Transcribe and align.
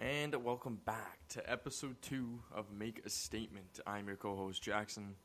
And 0.00 0.32
welcome 0.44 0.78
back 0.84 1.18
to 1.30 1.50
episode 1.50 2.00
two 2.02 2.38
of 2.54 2.70
Make 2.70 3.04
a 3.04 3.10
Statement. 3.10 3.80
I'm 3.84 4.06
your 4.06 4.14
co 4.14 4.36
host, 4.36 4.62
Jackson. 4.62 5.16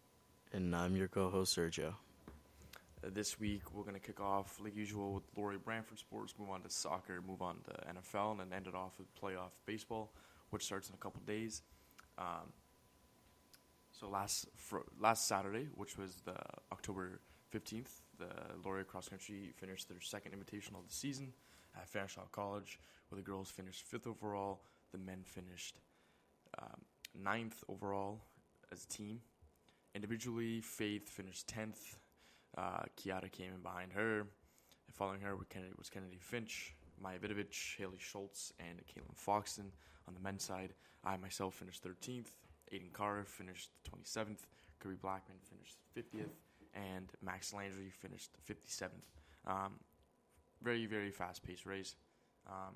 And 0.52 0.76
I'm 0.76 0.96
your 0.96 1.08
co 1.08 1.30
host, 1.30 1.56
Sergio. 1.56 1.94
Uh, 3.04 3.10
this 3.14 3.40
week, 3.40 3.62
we're 3.72 3.84
going 3.84 3.94
to 3.94 4.00
kick 4.00 4.20
off, 4.20 4.60
like 4.60 4.76
usual, 4.76 5.14
with 5.14 5.24
Laurier 5.38 5.60
Brantford 5.60 6.00
sports, 6.00 6.34
move 6.40 6.50
on 6.50 6.62
to 6.64 6.72
soccer, 6.72 7.22
move 7.22 7.44
on 7.44 7.58
to 7.66 7.72
NFL, 7.94 8.32
and 8.32 8.40
then 8.40 8.48
end 8.52 8.66
it 8.66 8.74
off 8.74 8.94
with 8.98 9.08
playoff 9.22 9.52
baseball, 9.68 10.12
which 10.50 10.64
starts 10.64 10.90
in 10.90 10.96
a 10.96 10.98
couple 10.98 11.22
days. 11.28 11.62
Um, 12.18 12.52
so 13.92 14.10
last 14.10 14.48
fr- 14.56 14.88
last 15.00 15.28
Saturday, 15.28 15.68
which 15.76 16.00
was 16.00 16.16
the 16.26 16.36
October 16.72 17.20
15th, 17.54 18.02
the 18.18 18.32
Laurier 18.66 18.86
Cross 18.86 19.10
Country 19.10 19.54
finished 19.56 19.88
their 19.88 20.02
second 20.02 20.32
invitational 20.32 20.80
of 20.80 20.88
the 20.88 20.96
season 20.96 21.34
at 21.76 21.92
Fanshawe 21.92 22.32
College, 22.32 22.80
where 23.10 23.18
the 23.18 23.26
girls 23.26 23.50
finished 23.50 23.84
fifth 23.84 24.08
overall. 24.08 24.62
The 24.92 24.98
men 24.98 25.24
finished 25.26 25.80
um, 26.60 26.82
ninth 27.20 27.64
overall 27.68 28.22
as 28.72 28.84
a 28.84 28.88
team. 28.88 29.20
Individually, 29.96 30.62
Faith 30.62 31.10
finished 31.10 31.48
10th. 31.48 31.96
Uh, 32.58 32.84
Kiara 32.98 33.32
came 33.32 33.54
in 33.54 33.62
behind 33.62 33.94
her. 33.94 34.20
And 34.20 34.96
following 34.96 35.22
her 35.22 35.36
Kennedy, 35.50 35.74
was 35.78 35.90
Kennedy 35.90 36.18
Finch, 36.20 36.76
Maya 37.02 37.20
Vidovich, 37.20 37.78
Haley 37.78 38.00
Schultz, 38.00 38.54
and 38.60 38.80
Caitlin 38.88 39.16
Foxton. 39.16 39.72
On 40.08 40.14
the 40.14 40.20
men's 40.20 40.44
side, 40.44 40.74
I 41.04 41.18
myself 41.18 41.56
finished 41.56 41.84
13th. 41.84 42.28
Aiden 42.74 42.92
Carr 42.92 43.24
finished 43.26 43.70
27th. 43.90 44.40
Kirby 44.80 44.96
Blackman 45.02 45.38
finished 45.42 45.78
50th. 45.96 46.34
And 46.74 47.12
Max 47.22 47.54
Landry 47.54 47.92
finished 47.92 48.32
57th. 48.50 48.90
Um, 49.46 49.74
very, 50.64 50.86
very 50.86 51.12
fast 51.12 51.44
paced 51.44 51.66
race. 51.66 51.96
Um, 52.48 52.76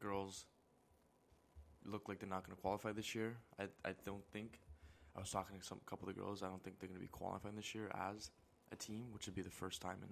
girls 0.00 0.46
look 1.84 2.08
like 2.08 2.18
they're 2.18 2.28
not 2.28 2.46
going 2.46 2.56
to 2.56 2.60
qualify 2.60 2.92
this 2.92 3.14
year. 3.14 3.36
I, 3.58 3.64
I 3.84 3.94
don't 4.04 4.24
think. 4.32 4.60
I 5.16 5.20
was 5.20 5.30
talking 5.30 5.58
to 5.58 5.66
some 5.66 5.80
couple 5.86 6.08
of 6.08 6.14
the 6.14 6.20
girls. 6.20 6.42
I 6.42 6.46
don't 6.46 6.62
think 6.62 6.78
they're 6.78 6.88
going 6.88 7.00
to 7.00 7.04
be 7.04 7.08
qualifying 7.08 7.56
this 7.56 7.74
year 7.74 7.90
as 8.12 8.30
a 8.72 8.76
team, 8.76 9.06
which 9.12 9.26
would 9.26 9.34
be 9.34 9.42
the 9.42 9.50
first 9.50 9.82
time 9.82 9.98
in 10.02 10.08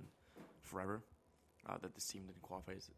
forever 0.62 1.02
uh, 1.68 1.76
that 1.80 1.94
this 1.94 2.06
team 2.06 2.22
didn't 2.26 2.42
qualify 2.42 2.72
as, 2.72 2.90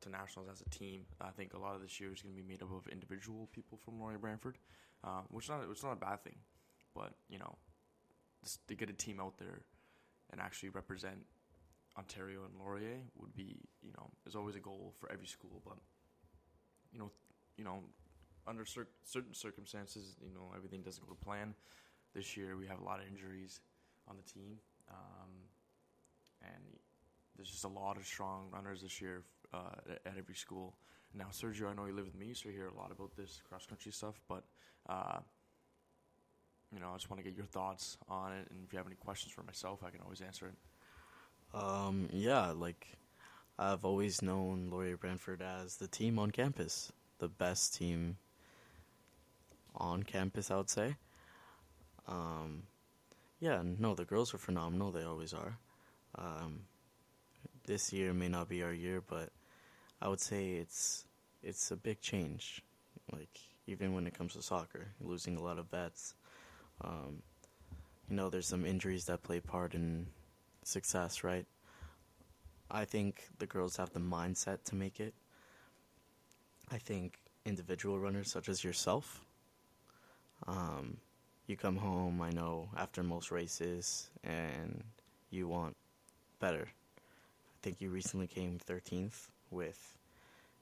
to 0.00 0.08
nationals 0.10 0.48
as 0.50 0.62
a 0.62 0.70
team. 0.70 1.02
I 1.20 1.30
think 1.30 1.54
a 1.54 1.58
lot 1.58 1.74
of 1.76 1.82
this 1.82 2.00
year 2.00 2.12
is 2.12 2.22
going 2.22 2.34
to 2.34 2.42
be 2.42 2.46
made 2.48 2.62
up 2.62 2.72
of 2.72 2.88
individual 2.90 3.48
people 3.52 3.78
from 3.84 4.00
Laurier 4.00 4.18
Brantford, 4.18 4.58
uh, 5.04 5.22
which 5.30 5.48
not 5.48 5.60
is 5.70 5.82
not 5.82 5.92
a 5.92 5.96
bad 5.96 6.24
thing, 6.24 6.36
but 6.94 7.14
you 7.28 7.38
know, 7.38 7.56
to 8.68 8.74
get 8.74 8.90
a 8.90 8.94
team 8.94 9.20
out 9.20 9.38
there 9.38 9.60
and 10.30 10.40
actually 10.40 10.70
represent 10.70 11.24
Ontario 11.96 12.40
and 12.44 12.54
Laurier 12.58 13.00
would 13.16 13.34
be 13.34 13.60
you 13.82 13.92
know 13.96 14.10
is 14.26 14.34
always 14.34 14.56
a 14.56 14.60
goal 14.60 14.94
for 14.98 15.10
every 15.12 15.26
school, 15.26 15.62
but 15.64 15.78
you 16.92 16.98
know 16.98 17.10
you 17.56 17.64
know 17.64 17.80
under 18.46 18.64
cer- 18.64 18.88
certain 19.04 19.34
circumstances, 19.34 20.16
you 20.22 20.32
know, 20.34 20.52
everything 20.56 20.82
doesn't 20.82 21.06
go 21.06 21.14
to 21.14 21.24
plan. 21.24 21.54
This 22.14 22.36
year, 22.36 22.56
we 22.56 22.66
have 22.66 22.80
a 22.80 22.84
lot 22.84 23.00
of 23.00 23.06
injuries 23.06 23.60
on 24.08 24.16
the 24.16 24.22
team, 24.22 24.58
um, 24.90 25.30
and 26.42 26.62
there's 27.36 27.50
just 27.50 27.64
a 27.64 27.68
lot 27.68 27.96
of 27.96 28.06
strong 28.06 28.48
runners 28.52 28.82
this 28.82 29.00
year 29.00 29.22
uh, 29.52 29.70
at, 29.90 30.12
at, 30.12 30.18
every 30.18 30.34
school. 30.34 30.76
Now, 31.14 31.26
Sergio, 31.32 31.70
I 31.70 31.74
know 31.74 31.86
you 31.86 31.94
live 31.94 32.04
with 32.04 32.14
me, 32.14 32.34
so 32.34 32.48
you 32.48 32.54
hear 32.54 32.68
a 32.68 32.74
lot 32.74 32.92
about 32.92 33.16
this 33.16 33.40
cross 33.48 33.66
country 33.66 33.92
stuff, 33.92 34.20
but. 34.28 34.44
Uh, 34.88 35.20
you 36.72 36.80
know, 36.80 36.90
I 36.90 36.94
just 36.94 37.08
want 37.08 37.22
to 37.22 37.30
get 37.30 37.36
your 37.36 37.46
thoughts 37.46 37.96
on 38.08 38.32
it, 38.32 38.48
and 38.50 38.64
if 38.66 38.72
you 38.72 38.78
have 38.78 38.86
any 38.86 38.96
questions 38.96 39.32
for 39.32 39.44
myself, 39.44 39.84
I 39.86 39.90
can 39.90 40.00
always 40.00 40.20
answer 40.20 40.46
it. 40.46 40.54
Um, 41.54 42.08
yeah, 42.12 42.50
like 42.50 42.88
I've 43.58 43.84
always 43.84 44.22
known 44.22 44.68
Laurier 44.70 44.96
Brantford 44.96 45.40
as 45.40 45.76
the 45.76 45.86
team 45.86 46.18
on 46.18 46.32
campus, 46.32 46.92
the 47.18 47.28
best 47.28 47.76
team 47.76 48.16
on 49.76 50.02
campus, 50.02 50.50
I 50.50 50.56
would 50.56 50.70
say. 50.70 50.96
Um, 52.08 52.64
yeah, 53.38 53.62
no, 53.78 53.94
the 53.94 54.04
girls 54.04 54.34
are 54.34 54.38
phenomenal. 54.38 54.90
They 54.90 55.04
always 55.04 55.32
are. 55.32 55.56
Um, 56.16 56.62
this 57.66 57.92
year 57.92 58.12
may 58.12 58.28
not 58.28 58.48
be 58.48 58.62
our 58.62 58.72
year, 58.72 59.00
but 59.00 59.30
I 60.02 60.08
would 60.08 60.20
say 60.20 60.54
it's 60.54 61.04
it's 61.42 61.70
a 61.70 61.76
big 61.76 62.00
change. 62.00 62.62
Like 63.12 63.38
even 63.66 63.94
when 63.94 64.06
it 64.06 64.14
comes 64.18 64.32
to 64.34 64.42
soccer, 64.42 64.88
losing 65.00 65.36
a 65.36 65.42
lot 65.42 65.58
of 65.58 65.70
vets. 65.70 66.14
Um, 66.80 67.22
you 68.10 68.16
know, 68.16 68.28
there's 68.28 68.48
some 68.48 68.66
injuries 68.66 69.06
that 69.06 69.22
play 69.22 69.40
part 69.40 69.74
in 69.74 70.06
success, 70.66 71.24
right? 71.24 71.46
I 72.70 72.84
think 72.84 73.28
the 73.38 73.46
girls 73.46 73.76
have 73.76 73.92
the 73.92 74.00
mindset 74.00 74.64
to 74.64 74.74
make 74.74 75.00
it. 75.00 75.14
I 76.70 76.78
think 76.78 77.18
individual 77.44 77.98
runners 77.98 78.30
such 78.30 78.48
as 78.48 78.64
yourself 78.64 79.24
um, 80.46 80.98
you 81.46 81.56
come 81.56 81.76
home, 81.76 82.20
I 82.20 82.30
know, 82.30 82.68
after 82.76 83.02
most 83.02 83.30
races, 83.30 84.10
and 84.22 84.82
you 85.30 85.48
want 85.48 85.76
better. 86.40 86.66
I 86.66 87.58
think 87.62 87.80
you 87.80 87.90
recently 87.90 88.26
came 88.26 88.58
13th 88.58 89.28
with 89.50 89.96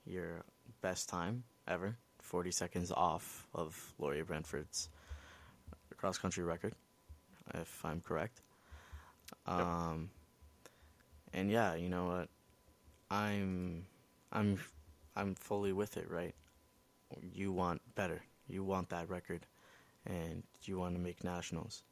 your 0.06 0.44
best 0.80 1.08
time 1.08 1.44
ever, 1.66 1.96
40 2.20 2.50
seconds 2.50 2.92
off 2.92 3.46
of 3.54 3.94
Laurier 3.98 4.24
Brantford's 4.24 4.88
cross 5.96 6.18
country 6.18 6.44
record, 6.44 6.74
if 7.54 7.84
I'm 7.84 8.00
correct. 8.00 8.40
Um, 9.46 10.10
and 11.32 11.50
yeah, 11.50 11.74
you 11.74 11.88
know 11.88 12.06
what? 12.06 12.28
I'm, 13.10 13.86
I'm, 14.32 14.58
I'm 15.16 15.34
fully 15.34 15.72
with 15.72 15.96
it. 15.96 16.10
Right? 16.10 16.34
You 17.34 17.52
want 17.52 17.80
better. 17.94 18.22
You 18.48 18.64
want 18.64 18.90
that 18.90 19.08
record 19.08 19.46
and 20.06 20.42
you 20.64 20.78
want 20.78 20.94
to 20.94 21.00
make 21.00 21.24
nationals. 21.24 21.84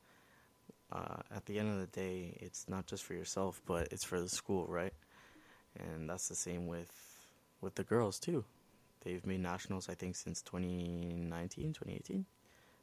Uh, 0.93 1.23
at 1.34 1.47
the 1.47 1.59
end 1.59 1.69
of 1.73 1.78
the 1.78 1.87
day, 1.87 2.37
it's 2.41 2.69
not 2.69 2.87
just 2.87 3.05
for 3.05 3.15
yourself, 3.15 3.62
but 3.65 3.89
it's 3.93 4.05
for 4.05 4.21
the 4.21 4.28
school, 4.28 4.67
right? 4.67 4.93
And 5.78 6.11
that's 6.11 6.28
the 6.28 6.34
same 6.34 6.67
with 6.67 6.91
with 7.61 7.75
the 7.77 7.84
girls 7.84 8.19
too. 8.19 8.45
They've 9.05 9.25
made 9.25 9.41
nationals, 9.41 9.89
I 9.89 9.95
think, 9.95 10.17
since 10.17 10.43
2019, 10.43 11.72
2018. 11.72 12.27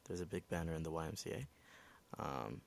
There's 0.06 0.20
a 0.20 0.26
big 0.26 0.48
banner 0.48 0.74
in 0.74 0.82
the 0.82 0.90
YMCA. 0.90 1.46
Um, 2.18 2.60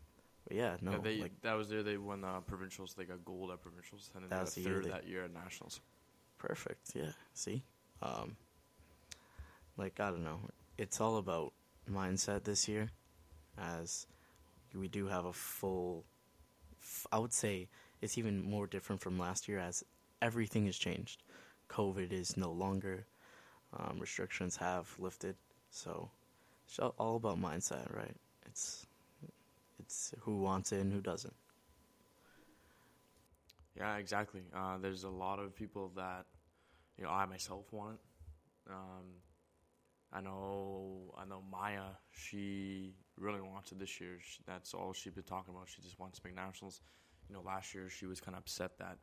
but 0.47 0.57
yeah, 0.57 0.77
no, 0.81 0.91
yeah, 0.91 0.97
they, 1.03 1.17
like, 1.21 1.41
that 1.41 1.53
was 1.53 1.69
there. 1.69 1.83
They 1.83 1.97
won 1.97 2.21
the 2.21 2.41
provincials. 2.47 2.93
They 2.93 3.05
got 3.05 3.23
gold 3.23 3.51
at 3.51 3.61
provincials, 3.61 4.09
and 4.15 4.23
then 4.23 4.29
that 4.29 4.51
they 4.53 4.61
got 4.61 4.69
third 4.69 4.85
they, 4.85 4.89
that 4.89 5.07
year 5.07 5.23
at 5.23 5.33
nationals. 5.33 5.81
Perfect. 6.37 6.91
Yeah. 6.95 7.11
See, 7.33 7.63
um, 8.01 8.35
like 9.77 9.99
I 9.99 10.09
don't 10.09 10.23
know. 10.23 10.39
It's 10.77 10.99
all 10.99 11.17
about 11.17 11.53
mindset 11.89 12.43
this 12.43 12.67
year, 12.67 12.89
as 13.57 14.07
we 14.75 14.87
do 14.87 15.07
have 15.07 15.25
a 15.25 15.33
full. 15.33 16.05
I 17.11 17.19
would 17.19 17.33
say 17.33 17.69
it's 18.01 18.17
even 18.17 18.41
more 18.43 18.65
different 18.65 19.01
from 19.01 19.19
last 19.19 19.47
year, 19.47 19.59
as 19.59 19.83
everything 20.21 20.65
has 20.65 20.77
changed. 20.77 21.23
COVID 21.69 22.11
is 22.11 22.35
no 22.35 22.51
longer. 22.51 23.05
Um, 23.73 23.99
restrictions 23.99 24.57
have 24.57 24.93
lifted, 24.99 25.37
so 25.69 26.09
it's 26.65 26.77
all 26.79 27.15
about 27.15 27.39
mindset, 27.39 27.95
right? 27.95 28.15
It's 28.45 28.85
it's 29.91 30.13
who 30.21 30.39
wants 30.39 30.71
it 30.71 30.79
and 30.79 30.93
who 30.93 31.01
doesn't. 31.01 31.33
Yeah, 33.75 33.97
exactly. 33.97 34.43
Uh, 34.55 34.77
there's 34.81 35.03
a 35.03 35.09
lot 35.09 35.39
of 35.39 35.55
people 35.55 35.91
that, 35.95 36.25
you 36.97 37.03
know, 37.03 37.09
I 37.09 37.25
myself 37.25 37.65
want 37.71 37.95
it. 37.95 38.71
Um, 38.71 39.07
I 40.13 40.21
know, 40.21 41.13
I 41.17 41.25
know 41.25 41.41
Maya. 41.51 41.89
She 42.11 42.93
really 43.17 43.41
wants 43.41 43.71
it 43.71 43.79
this 43.79 43.99
year. 43.99 44.17
She, 44.21 44.39
that's 44.45 44.73
all 44.73 44.93
she's 44.93 45.13
been 45.13 45.23
talking 45.23 45.53
about. 45.53 45.67
She 45.69 45.81
just 45.81 45.99
wants 45.99 46.19
to 46.19 46.21
make 46.25 46.35
nationals. 46.35 46.81
You 47.29 47.35
know, 47.35 47.41
last 47.41 47.73
year 47.73 47.89
she 47.89 48.05
was 48.05 48.19
kind 48.19 48.35
of 48.35 48.43
upset 48.43 48.77
that 48.79 48.97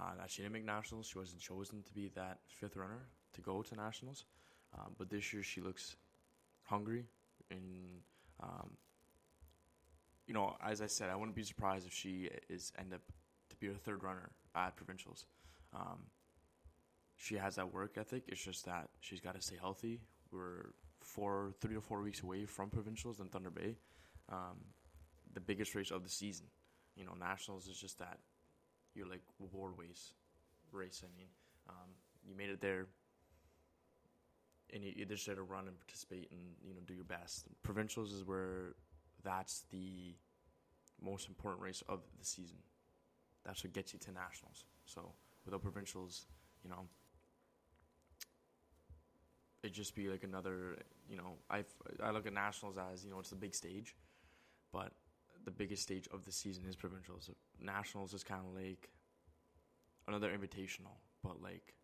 uh, 0.00 0.14
that 0.18 0.30
she 0.30 0.42
didn't 0.42 0.54
make 0.54 0.64
nationals. 0.64 1.06
She 1.06 1.18
wasn't 1.18 1.42
chosen 1.42 1.82
to 1.82 1.92
be 1.92 2.10
that 2.14 2.38
fifth 2.48 2.76
runner 2.76 3.08
to 3.34 3.40
go 3.42 3.62
to 3.62 3.76
nationals. 3.76 4.24
Um, 4.78 4.94
but 4.98 5.10
this 5.10 5.32
year 5.34 5.42
she 5.42 5.60
looks 5.60 5.96
hungry, 6.62 7.04
and 7.50 8.00
um, 8.42 8.70
you 10.26 10.34
know, 10.34 10.56
as 10.64 10.80
I 10.80 10.86
said, 10.86 11.10
I 11.10 11.16
wouldn't 11.16 11.36
be 11.36 11.42
surprised 11.42 11.86
if 11.86 11.92
she 11.92 12.30
is 12.48 12.72
end 12.78 12.94
up 12.94 13.00
to 13.50 13.56
be 13.56 13.68
a 13.68 13.74
third 13.74 14.02
runner 14.02 14.30
at 14.54 14.76
provincials. 14.76 15.26
Um, 15.74 15.98
she 17.16 17.36
has 17.36 17.56
that 17.56 17.72
work 17.72 17.96
ethic. 17.96 18.24
It's 18.28 18.42
just 18.42 18.64
that 18.66 18.88
she's 19.00 19.20
got 19.20 19.34
to 19.34 19.42
stay 19.42 19.56
healthy 19.60 20.00
we're 20.32 20.72
four, 21.00 21.52
three 21.60 21.74
to 21.74 21.80
four 21.80 22.02
weeks 22.02 22.22
away 22.22 22.46
from 22.46 22.70
provincials 22.70 23.20
in 23.20 23.28
Thunder 23.28 23.50
Bay, 23.50 23.76
um, 24.30 24.56
the 25.34 25.40
biggest 25.40 25.74
race 25.74 25.90
of 25.90 26.02
the 26.02 26.10
season. 26.10 26.46
You 26.96 27.04
know, 27.04 27.12
nationals 27.18 27.68
is 27.68 27.76
just 27.76 27.98
that 27.98 28.18
you're 28.94 29.06
like 29.06 29.22
award 29.40 29.74
race. 29.76 30.12
Race, 30.72 31.02
I 31.04 31.14
mean, 31.16 31.26
um, 31.68 31.90
you 32.26 32.34
made 32.34 32.48
it 32.48 32.60
there, 32.62 32.86
and 34.72 34.82
you, 34.82 34.92
you 34.96 35.04
just 35.04 35.26
had 35.26 35.36
to 35.36 35.42
run 35.42 35.68
and 35.68 35.78
participate 35.78 36.30
and 36.30 36.40
you 36.66 36.74
know 36.74 36.80
do 36.86 36.94
your 36.94 37.04
best. 37.04 37.44
Provincials 37.62 38.12
is 38.12 38.24
where 38.24 38.74
that's 39.24 39.64
the 39.70 40.14
most 41.00 41.28
important 41.28 41.62
race 41.62 41.82
of 41.88 42.00
the 42.18 42.24
season. 42.24 42.58
That's 43.44 43.64
what 43.64 43.72
gets 43.72 43.92
you 43.92 43.98
to 44.00 44.12
nationals. 44.12 44.64
So 44.84 45.12
without 45.44 45.62
provincials, 45.62 46.26
you 46.62 46.70
know, 46.70 46.86
it'd 49.62 49.74
just 49.74 49.94
be 49.94 50.08
like 50.08 50.24
another. 50.24 50.76
You 51.08 51.16
know, 51.16 51.34
I 51.50 51.64
I 52.02 52.10
look 52.10 52.26
at 52.26 52.32
nationals 52.32 52.76
as 52.92 53.04
you 53.04 53.10
know 53.10 53.18
it's 53.18 53.30
the 53.30 53.36
big 53.36 53.54
stage, 53.54 53.96
but 54.72 54.92
the 55.44 55.50
biggest 55.50 55.82
stage 55.82 56.08
of 56.12 56.24
the 56.24 56.32
season 56.32 56.64
is 56.68 56.76
provincials. 56.76 57.30
Nationals 57.60 58.14
is 58.14 58.22
kind 58.22 58.42
of 58.46 58.54
like 58.54 58.90
another 60.06 60.30
invitational, 60.30 60.98
but 61.22 61.42
like 61.42 61.74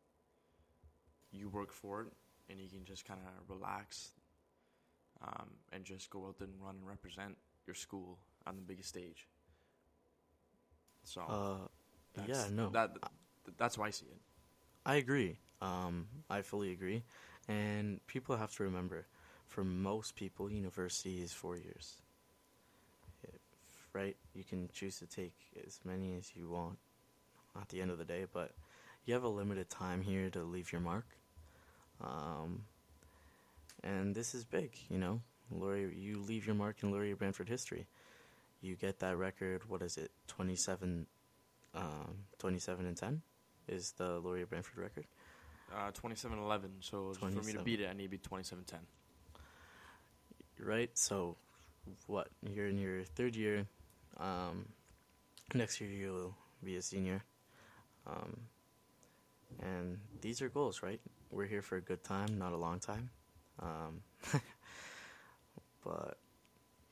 you 1.30 1.48
work 1.48 1.72
for 1.72 2.02
it 2.02 2.06
and 2.48 2.60
you 2.60 2.68
can 2.68 2.84
just 2.84 3.04
kind 3.04 3.20
of 3.20 3.50
relax 3.50 4.10
um, 5.22 5.50
and 5.72 5.84
just 5.84 6.10
go 6.10 6.26
out 6.26 6.38
there 6.38 6.48
and 6.48 6.60
run 6.62 6.76
and 6.76 6.86
represent 6.86 7.36
your 7.66 7.74
school 7.74 8.18
on 8.46 8.56
the 8.56 8.62
biggest 8.62 8.88
stage. 8.88 9.28
So 11.04 11.22
Uh, 11.22 11.68
yeah, 12.26 12.44
no, 12.52 12.70
that 12.70 12.90
that's 13.56 13.78
why 13.78 13.86
I 13.86 13.90
see 13.90 14.06
it. 14.06 14.20
I 14.84 14.96
agree. 14.96 15.38
Um, 15.60 16.08
I 16.30 16.42
fully 16.42 16.72
agree. 16.72 17.04
And 17.48 18.04
people 18.06 18.36
have 18.36 18.54
to 18.56 18.62
remember, 18.64 19.06
for 19.46 19.64
most 19.64 20.14
people, 20.16 20.50
university 20.50 21.22
is 21.22 21.32
four 21.32 21.56
years. 21.56 22.02
Right? 23.92 24.16
You 24.34 24.44
can 24.44 24.68
choose 24.72 24.98
to 24.98 25.06
take 25.06 25.34
as 25.66 25.80
many 25.84 26.14
as 26.16 26.34
you 26.36 26.48
want 26.48 26.78
at 27.60 27.68
the 27.68 27.80
end 27.80 27.90
of 27.90 27.98
the 27.98 28.04
day, 28.04 28.26
but 28.32 28.52
you 29.04 29.14
have 29.14 29.24
a 29.24 29.28
limited 29.28 29.70
time 29.70 30.02
here 30.02 30.30
to 30.30 30.42
leave 30.44 30.72
your 30.72 30.80
mark. 30.80 31.06
Um, 32.00 32.64
and 33.82 34.14
this 34.14 34.34
is 34.34 34.44
big, 34.44 34.76
you 34.88 34.98
know. 34.98 35.20
Laurier, 35.50 35.88
you 35.88 36.18
leave 36.18 36.46
your 36.46 36.54
mark 36.54 36.82
in 36.82 36.90
Laurier 36.92 37.16
Brantford 37.16 37.48
history. 37.48 37.86
You 38.60 38.76
get 38.76 38.98
that 39.00 39.16
record. 39.16 39.62
What 39.68 39.82
is 39.82 39.96
it? 39.96 40.10
27, 40.26 41.06
um, 41.74 42.14
27 42.38 42.84
and 42.86 42.96
ten 42.96 43.22
is 43.66 43.92
the 43.92 44.18
Laurier 44.20 44.46
Brantford 44.46 44.78
record. 44.78 45.06
Uh, 45.74 45.90
27-11, 45.92 46.70
So 46.80 47.12
for 47.12 47.26
me 47.26 47.52
to 47.52 47.62
beat 47.62 47.80
it, 47.80 47.88
I 47.90 47.92
need 47.92 48.04
to 48.04 48.08
be 48.08 48.18
27-10. 48.18 48.78
right? 50.60 50.90
So, 50.94 51.36
what? 52.06 52.28
You're 52.42 52.68
in 52.68 52.78
your 52.78 53.02
third 53.04 53.36
year. 53.36 53.66
Um, 54.18 54.66
next 55.54 55.80
year 55.80 55.90
you'll 55.90 56.34
be 56.64 56.76
a 56.76 56.82
senior. 56.82 57.22
Um, 58.06 58.38
and 59.62 59.98
these 60.20 60.40
are 60.42 60.48
goals, 60.48 60.82
right? 60.82 61.00
We're 61.30 61.46
here 61.46 61.62
for 61.62 61.76
a 61.76 61.80
good 61.82 62.02
time, 62.02 62.38
not 62.38 62.52
a 62.52 62.56
long 62.56 62.80
time. 62.80 63.10
Um, 63.60 64.00
but 65.84 66.18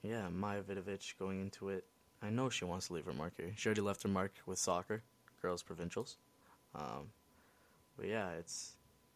yeah, 0.02 0.28
Maya 0.28 0.62
Vidovic 0.62 1.16
going 1.18 1.40
into 1.40 1.68
it. 1.68 1.84
I 2.22 2.30
know 2.30 2.48
she 2.48 2.64
wants 2.64 2.88
to 2.88 2.94
leave 2.94 3.04
her 3.04 3.12
mark 3.12 3.34
here. 3.36 3.52
She 3.56 3.68
already 3.68 3.82
left 3.82 4.02
her 4.02 4.08
mark 4.08 4.32
with 4.46 4.58
soccer, 4.58 5.02
girls 5.42 5.62
provincials. 5.62 6.16
Um, 6.74 7.10
but 7.96 8.06
yeah, 8.06 8.30
it's 8.32 8.72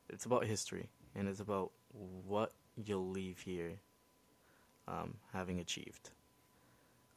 it's 0.08 0.26
about 0.26 0.44
history 0.44 0.88
and 1.14 1.28
it's 1.28 1.40
about 1.40 1.70
what 2.26 2.52
you'll 2.84 3.08
leave 3.08 3.40
here 3.40 3.72
um, 4.88 5.14
having 5.32 5.60
achieved. 5.60 6.10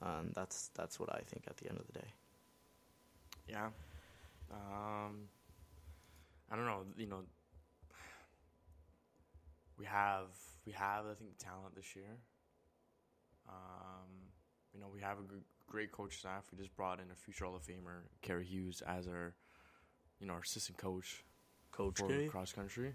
Um, 0.01 0.31
that's 0.33 0.69
that's 0.75 0.99
what 0.99 1.13
I 1.13 1.21
think 1.25 1.45
at 1.47 1.57
the 1.57 1.69
end 1.69 1.79
of 1.79 1.87
the 1.87 1.93
day. 1.93 2.07
Yeah. 3.47 3.67
Um, 4.51 5.29
I 6.51 6.55
don't 6.55 6.65
know. 6.65 6.81
You 6.97 7.07
know, 7.07 7.21
we 9.77 9.85
have 9.85 10.29
we 10.65 10.71
have 10.73 11.05
I 11.05 11.13
think 11.13 11.37
talent 11.37 11.75
this 11.75 11.95
year. 11.95 12.19
Um, 13.47 14.31
you 14.73 14.79
know, 14.79 14.87
we 14.93 15.01
have 15.01 15.17
a 15.17 15.23
great 15.67 15.91
coach 15.91 16.17
staff. 16.17 16.45
We 16.51 16.57
just 16.57 16.75
brought 16.75 16.99
in 16.99 17.11
a 17.11 17.15
future 17.15 17.45
Hall 17.45 17.55
of 17.55 17.63
Famer, 17.63 18.07
Carrie 18.21 18.45
Hughes, 18.45 18.81
as 18.87 19.07
our 19.07 19.35
you 20.19 20.27
know 20.27 20.33
our 20.33 20.39
assistant 20.39 20.77
coach 20.77 21.23
Coach 21.73 21.97
for 21.97 22.27
cross 22.27 22.53
country. 22.53 22.93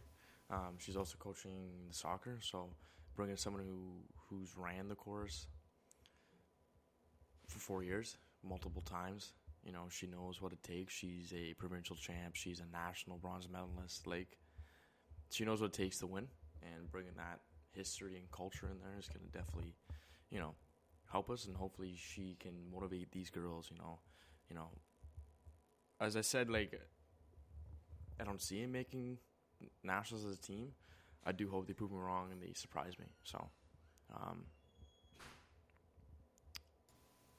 Um, 0.50 0.76
she's 0.78 0.96
also 0.96 1.16
coaching 1.19 1.88
the 1.88 1.94
soccer, 1.94 2.38
so 2.40 2.70
bringing 3.16 3.36
someone 3.36 3.62
who 3.62 4.04
who's 4.28 4.56
ran 4.56 4.88
the 4.88 4.94
course 4.94 5.48
for 7.48 7.58
four 7.58 7.82
years, 7.82 8.16
multiple 8.42 8.82
times. 8.82 9.32
You 9.64 9.72
know, 9.72 9.86
she 9.90 10.06
knows 10.06 10.40
what 10.40 10.52
it 10.52 10.62
takes. 10.62 10.94
She's 10.94 11.32
a 11.34 11.54
provincial 11.54 11.96
champ. 11.96 12.36
She's 12.36 12.60
a 12.60 12.66
national 12.72 13.19
bronze 13.19 13.48
medalist. 13.50 14.06
Like, 14.06 14.38
she 15.30 15.44
knows 15.44 15.60
what 15.60 15.75
it 15.75 15.82
takes 15.82 15.98
to 15.98 16.06
win, 16.06 16.28
and 16.62 16.90
bringing 16.90 17.14
that 17.16 17.40
history 17.72 18.16
and 18.16 18.31
culture 18.31 18.66
in 18.66 18.78
there 18.81 18.99
is 18.99 19.08
going 19.08 19.25
to 19.25 19.38
definitely, 19.38 19.75
you 20.31 20.38
know, 20.38 20.55
help 21.10 21.31
us. 21.31 21.46
And 21.46 21.56
hopefully, 21.56 21.94
she 21.96 22.37
can 22.40 22.52
motivate 22.72 23.12
these 23.12 23.31
girls. 23.31 23.69
You 23.70 23.78
know, 23.78 23.99
you 24.49 24.56
know. 24.56 24.69
As 26.00 26.16
I 26.16 26.20
said, 26.20 26.49
like, 26.49 26.81
I 28.20 28.25
don't 28.25 28.40
see 28.40 28.60
him 28.60 28.72
making 28.72 29.19
nationals 29.82 30.25
as 30.25 30.34
a 30.34 30.40
team. 30.40 30.72
I 31.26 31.32
do 31.32 31.49
hope 31.50 31.66
they 31.66 31.72
prove 31.72 31.90
me 31.90 31.99
wrong 31.99 32.28
and 32.31 32.40
they 32.40 32.52
surprise 32.55 32.99
me. 32.99 33.06
So, 33.25 33.49
um, 34.14 34.44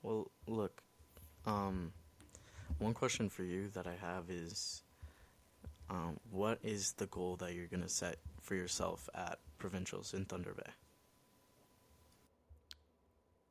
Well, 0.01 0.31
look, 0.48 0.81
um, 1.45 1.92
one 2.77 2.94
question 2.94 3.30
for 3.30 3.44
you 3.44 3.68
that 3.74 3.86
I 3.86 3.95
have 3.95 4.30
is, 4.30 4.81
um, 5.89 6.19
what 6.30 6.59
is 6.63 6.94
the 6.94 7.07
goal 7.07 7.36
that 7.38 7.53
you're 7.53 7.68
gonna 7.68 7.89
set 7.89 8.18
for 8.41 8.56
yourself 8.56 9.09
at 9.13 9.39
provincials 9.57 10.13
in 10.13 10.25
Thunder 10.25 10.53
Bay? 10.53 10.71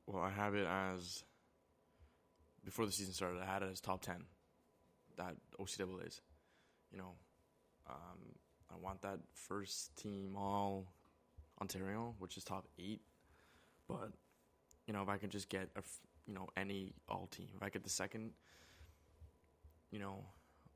well, 0.08 0.22
I 0.22 0.30
have 0.30 0.54
it 0.54 0.66
as 0.66 1.22
before 2.64 2.86
the 2.86 2.92
season 2.92 3.12
started. 3.12 3.42
I 3.42 3.46
had 3.46 3.62
it 3.62 3.68
as 3.70 3.80
top 3.80 4.00
ten. 4.00 4.24
That 5.18 5.36
OCAA's, 5.60 6.22
you 6.90 6.98
know, 6.98 7.12
um, 7.88 8.18
I 8.70 8.76
want 8.80 9.02
that 9.02 9.18
first 9.34 9.94
team 9.96 10.34
all 10.36 10.86
Ontario, 11.60 12.14
which 12.18 12.36
is 12.36 12.44
top 12.44 12.66
eight. 12.78 13.02
But 13.86 14.12
you 14.86 14.94
know, 14.94 15.02
if 15.02 15.08
I 15.08 15.18
can 15.18 15.28
just 15.28 15.48
get 15.48 15.68
a 15.76 15.82
you 16.26 16.34
know, 16.34 16.48
any 16.56 16.94
all 17.08 17.28
team, 17.30 17.48
if 17.54 17.62
I 17.62 17.68
get 17.68 17.84
the 17.84 17.90
second, 17.90 18.32
you 19.90 19.98
know, 19.98 20.24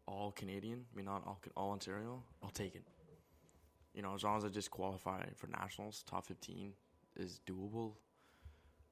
all 0.07 0.33
Canadian, 0.33 0.85
I 0.93 0.97
mean 0.97 1.07
not 1.07 1.23
all 1.27 1.41
all 1.57 1.71
Ontario, 1.73 2.23
I'll 2.43 2.51
take 2.51 2.75
it. 2.75 2.83
You 3.95 4.03
know, 4.03 4.15
as 4.15 4.25
long 4.25 4.39
as 4.39 4.45
I 4.45 4.49
just 4.49 4.71
qualify 4.71 5.25
for 5.37 5.47
nationals, 5.49 6.03
top 6.09 6.27
fifteen 6.27 6.73
is 7.17 7.41
doable. 7.47 7.95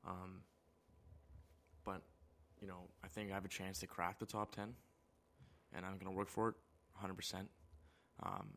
Um, 0.07 0.43
but 1.85 2.03
you 2.61 2.69
know, 2.69 2.89
I 3.03 3.09
think 3.09 3.31
I 3.31 3.35
have 3.35 3.45
a 3.45 3.49
chance 3.49 3.79
to 3.81 3.87
crack 3.87 4.19
the 4.19 4.27
top 4.27 4.55
ten, 4.55 4.75
and 5.73 5.85
I'm 5.85 5.99
gonna 5.99 6.15
work 6.15 6.29
for 6.29 6.51
it, 6.51 6.55
hundred 6.95 7.15
percent. 7.15 7.49
Um, 8.23 8.49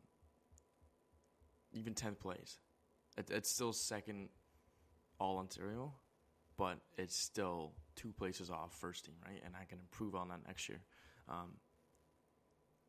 even 1.72 1.94
tenth 1.94 2.20
place, 2.20 2.58
it, 3.16 3.30
it's 3.30 3.50
still 3.50 3.72
second, 3.72 4.28
all 5.18 5.38
Ontario, 5.38 5.94
but 6.56 6.78
it's 6.96 7.16
still 7.16 7.72
two 7.96 8.12
places 8.12 8.50
off 8.50 8.78
first 8.78 9.06
team, 9.06 9.14
right? 9.26 9.40
And 9.44 9.54
I 9.60 9.64
can 9.64 9.78
improve 9.78 10.14
on 10.14 10.28
that 10.28 10.40
next 10.46 10.68
year. 10.68 10.80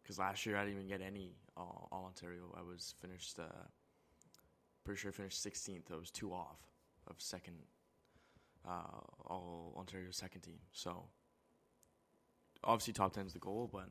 Because 0.05 0.19
last 0.19 0.45
year 0.45 0.55
I 0.55 0.65
didn't 0.65 0.75
even 0.75 0.87
get 0.87 1.01
any 1.01 1.31
all, 1.57 1.87
all 1.91 2.05
Ontario. 2.05 2.53
I 2.55 2.61
was 2.61 2.93
finished, 3.01 3.39
uh, 3.39 3.65
pretty 4.83 4.99
sure 4.99 5.09
I 5.09 5.13
finished 5.13 5.43
16th. 5.43 5.91
I 5.91 5.95
was 5.95 6.11
two 6.11 6.31
off 6.31 6.59
of 7.07 7.15
second, 7.17 7.55
uh, 8.67 9.01
all 9.25 9.73
Ontario 9.75 10.11
second 10.11 10.41
team. 10.41 10.59
So 10.71 11.05
obviously 12.63 12.93
top 12.93 13.13
10 13.13 13.25
is 13.25 13.33
the 13.33 13.39
goal, 13.39 13.67
but 13.71 13.89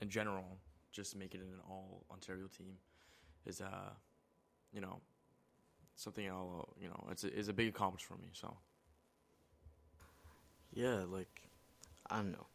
in 0.00 0.08
general, 0.08 0.56
just 0.90 1.14
make 1.14 1.34
it 1.34 1.42
an 1.42 1.60
all 1.68 2.06
Ontario 2.10 2.46
team 2.46 2.76
is, 3.44 3.60
uh, 3.60 3.90
you 4.72 4.80
know, 4.80 5.00
something 5.96 6.26
I'll, 6.26 6.74
you 6.80 6.88
know, 6.88 7.08
it's 7.10 7.24
a, 7.24 7.38
is 7.38 7.48
a 7.48 7.52
big 7.52 7.68
accomplishment 7.68 8.22
for 8.22 8.26
me. 8.26 8.30
So. 8.32 8.56
Yeah, 10.72 11.04
like 11.06 11.42
I 12.08 12.16
don't 12.16 12.32
know. 12.32 12.46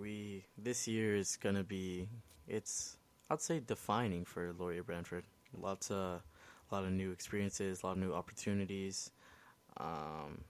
We 0.00 0.44
this 0.58 0.86
year 0.86 1.16
is 1.16 1.36
gonna 1.36 1.64
be 1.64 2.08
it's 2.46 2.96
I'd 3.30 3.40
say 3.40 3.60
defining 3.60 4.24
for 4.24 4.52
Laurier 4.58 4.82
Brantford. 4.82 5.24
Lots 5.56 5.90
of 5.90 6.22
a 6.70 6.74
lot 6.74 6.84
of 6.84 6.90
new 6.90 7.10
experiences, 7.12 7.82
a 7.82 7.86
lot 7.86 7.92
of 7.92 7.98
new 7.98 8.12
opportunities. 8.12 9.10
Um, 9.78 10.44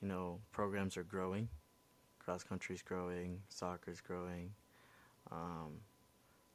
you 0.00 0.08
know, 0.08 0.40
programs 0.52 0.96
are 0.96 1.02
growing. 1.02 1.48
Cross 2.18 2.44
country's 2.44 2.82
growing, 2.82 3.40
soccer's 3.48 4.00
growing. 4.00 4.52
Um, 5.30 5.80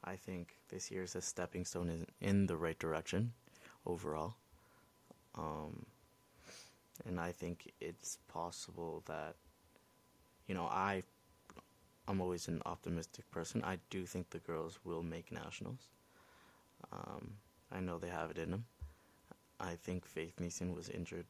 I 0.03 0.15
think 0.15 0.57
this 0.69 0.91
year 0.91 1.03
is 1.03 1.15
a 1.15 1.21
stepping 1.21 1.65
stone 1.65 1.89
in, 1.89 2.05
in 2.19 2.45
the 2.45 2.55
right 2.55 2.77
direction 2.77 3.33
overall. 3.85 4.35
Um, 5.35 5.85
and 7.05 7.19
I 7.19 7.31
think 7.31 7.71
it's 7.79 8.17
possible 8.27 9.03
that 9.05 9.35
you 10.47 10.55
know 10.55 10.65
I 10.65 11.03
I'm 12.07 12.21
always 12.21 12.47
an 12.47 12.61
optimistic 12.65 13.29
person. 13.31 13.63
I 13.63 13.77
do 13.89 14.05
think 14.05 14.29
the 14.29 14.39
girls 14.39 14.79
will 14.83 15.03
make 15.03 15.31
nationals. 15.31 15.87
Um, 16.91 17.33
I 17.71 17.79
know 17.79 17.97
they 17.97 18.09
have 18.09 18.31
it 18.31 18.37
in 18.37 18.51
them. 18.51 18.65
I 19.59 19.75
think 19.75 20.05
Faith 20.05 20.37
Neeson 20.41 20.75
was 20.75 20.89
injured 20.89 21.25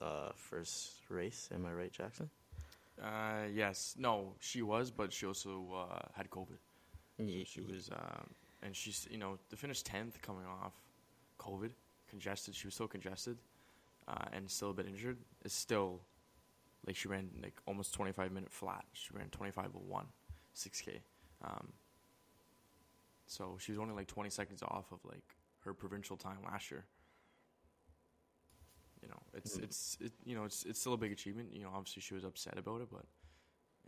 uh, 0.00 0.30
first 0.36 1.00
race. 1.08 1.48
Am 1.52 1.66
I 1.66 1.72
right, 1.72 1.92
Jackson? 1.92 2.30
Uh, 3.02 3.46
yes. 3.52 3.94
No, 3.98 4.34
she 4.38 4.62
was, 4.62 4.90
but 4.90 5.12
she 5.12 5.26
also 5.26 5.86
uh, 5.90 5.98
had 6.14 6.30
COVID. 6.30 6.58
She 7.44 7.60
was, 7.60 7.88
uh, 7.90 8.22
and 8.62 8.74
she's, 8.74 9.06
you 9.10 9.18
know, 9.18 9.38
to 9.50 9.56
finish 9.56 9.82
10th 9.82 10.20
coming 10.22 10.44
off 10.44 10.72
COVID, 11.38 11.70
congested. 12.08 12.54
She 12.54 12.66
was 12.66 12.74
still 12.74 12.88
congested, 12.88 13.38
uh, 14.08 14.24
and 14.32 14.50
still 14.50 14.70
a 14.70 14.74
bit 14.74 14.86
injured. 14.86 15.18
Is 15.44 15.52
still 15.52 16.00
like 16.86 16.96
she 16.96 17.08
ran 17.08 17.30
like 17.42 17.54
almost 17.66 17.94
25 17.94 18.32
minute 18.32 18.52
flat. 18.52 18.84
She 18.92 19.10
ran 19.14 19.28
25.1, 19.28 20.06
6k. 20.54 21.00
Um, 21.44 21.72
so 23.26 23.56
she 23.60 23.72
was 23.72 23.78
only 23.78 23.94
like 23.94 24.06
20 24.08 24.30
seconds 24.30 24.62
off 24.62 24.92
of 24.92 24.98
like 25.04 25.36
her 25.64 25.74
provincial 25.74 26.16
time 26.16 26.38
last 26.44 26.70
year. 26.70 26.84
You 29.02 29.08
know, 29.08 29.22
it's 29.34 29.58
Mm. 29.58 29.64
it's 29.64 29.98
it, 30.00 30.12
you 30.24 30.34
know 30.36 30.44
it's 30.44 30.64
it's 30.64 30.80
still 30.80 30.92
a 30.94 30.96
big 30.98 31.12
achievement. 31.12 31.52
You 31.52 31.62
know, 31.64 31.70
obviously 31.74 32.02
she 32.02 32.14
was 32.14 32.24
upset 32.24 32.58
about 32.58 32.80
it, 32.82 32.88
but 32.92 33.04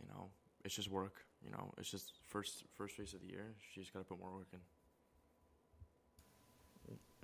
you 0.01 0.07
know 0.07 0.29
it's 0.65 0.75
just 0.75 0.89
work. 0.89 1.25
You 1.43 1.51
know, 1.51 1.73
it's 1.77 1.89
just 1.89 2.13
first 2.23 2.63
first 2.75 2.97
race 2.99 3.13
of 3.13 3.21
the 3.21 3.27
year. 3.27 3.53
She's 3.73 3.89
got 3.89 3.99
to 3.99 4.05
put 4.05 4.19
more 4.19 4.33
work 4.33 4.47
in. 4.53 4.59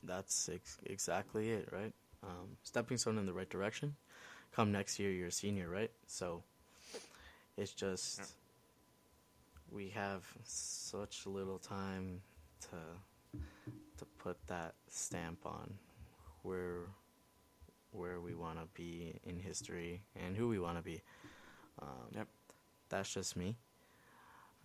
That's 0.04 0.50
ex- 0.50 0.80
exactly 0.86 1.51
it, 1.51 1.70
right? 1.72 1.94
Um, 2.24 2.58
stepping 2.63 2.98
stone 2.98 3.18
in 3.18 3.25
the 3.25 3.34
right 3.34 3.50
direction. 3.50 3.96
Come 4.51 4.72
next 4.72 5.00
year, 5.00 5.12
you're 5.12 5.27
a 5.27 5.31
senior, 5.31 5.70
right? 5.70 5.91
So 6.08 6.43
it's 7.58 7.74
just 7.74 8.20
Yeah. 8.20 8.25
we 9.72 9.89
have 9.91 10.25
such 10.43 11.25
little 11.25 11.60
time 11.60 12.22
to 12.62 12.77
to 13.98 14.05
put 14.17 14.38
that 14.48 14.74
stamp 14.88 15.46
on 15.46 15.77
where 16.43 16.88
where 17.91 18.20
we 18.22 18.34
want 18.34 18.58
to 18.60 18.65
be 18.74 19.20
in 19.24 19.39
history 19.39 20.01
and 20.15 20.36
who 20.36 20.48
we 20.48 20.60
want 20.60 20.77
to 20.77 20.84
be. 20.84 21.01
Um, 21.79 22.10
Yep. 22.13 22.27
That's 22.89 23.13
just 23.13 23.36
me. 23.36 23.58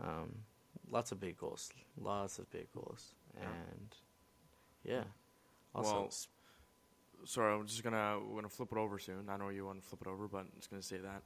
Um, 0.01 0.45
lots 0.91 1.13
of 1.13 1.21
big 1.21 1.37
goals, 1.37 1.73
lots 1.97 2.39
of 2.39 2.51
big 2.51 2.71
goals, 2.73 3.15
Yeah. 3.35 3.53
and 3.53 3.97
yeah. 4.85 5.05
Also, 5.75 5.93
Well, 6.03 6.11
Sorry, 7.25 7.55
I'm 7.55 7.67
just 7.67 7.83
gonna 7.83 8.19
we're 8.21 8.37
gonna 8.37 8.49
flip 8.49 8.69
it 8.73 8.79
over 8.79 8.99
soon. 8.99 9.29
I 9.29 9.37
know 9.37 9.49
you 9.49 9.65
want 9.67 9.83
to 9.83 9.89
flip 9.89 10.03
it 10.03 10.09
over, 10.09 10.29
but 10.29 10.39
I'm 10.39 10.49
just 10.57 10.71
gonna 10.71 10.83
say 10.83 10.99
that. 10.99 11.23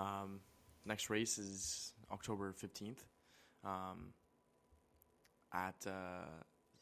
Um, 0.00 0.40
next 0.86 1.10
race 1.10 1.38
is 1.38 1.92
October 2.10 2.54
15th 2.54 2.98
um, 3.64 4.12
at 5.52 5.74
uh, 5.86 6.26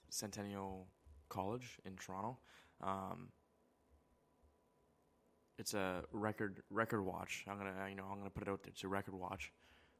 Centennial 0.09 0.87
College 1.29 1.79
in 1.85 1.97
Toronto. 1.97 2.39
Um, 2.83 3.29
it's 5.59 5.75
a 5.75 6.03
record 6.13 6.63
record 6.71 7.03
watch. 7.03 7.45
I'm 7.49 7.59
gonna 7.59 7.75
you 7.89 7.97
know 7.97 8.05
I'm 8.11 8.19
gonna 8.19 8.31
put 8.31 8.45
it 8.45 8.49
out 8.51 8.63
there. 8.63 8.71
It's 8.71 8.85
a 8.85 8.89
record 8.89 9.15
watch. 9.15 9.53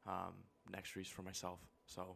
Um, 0.07 0.33
next 0.71 0.95
race 0.95 1.09
for 1.09 1.21
myself. 1.21 1.59
So 1.85 2.15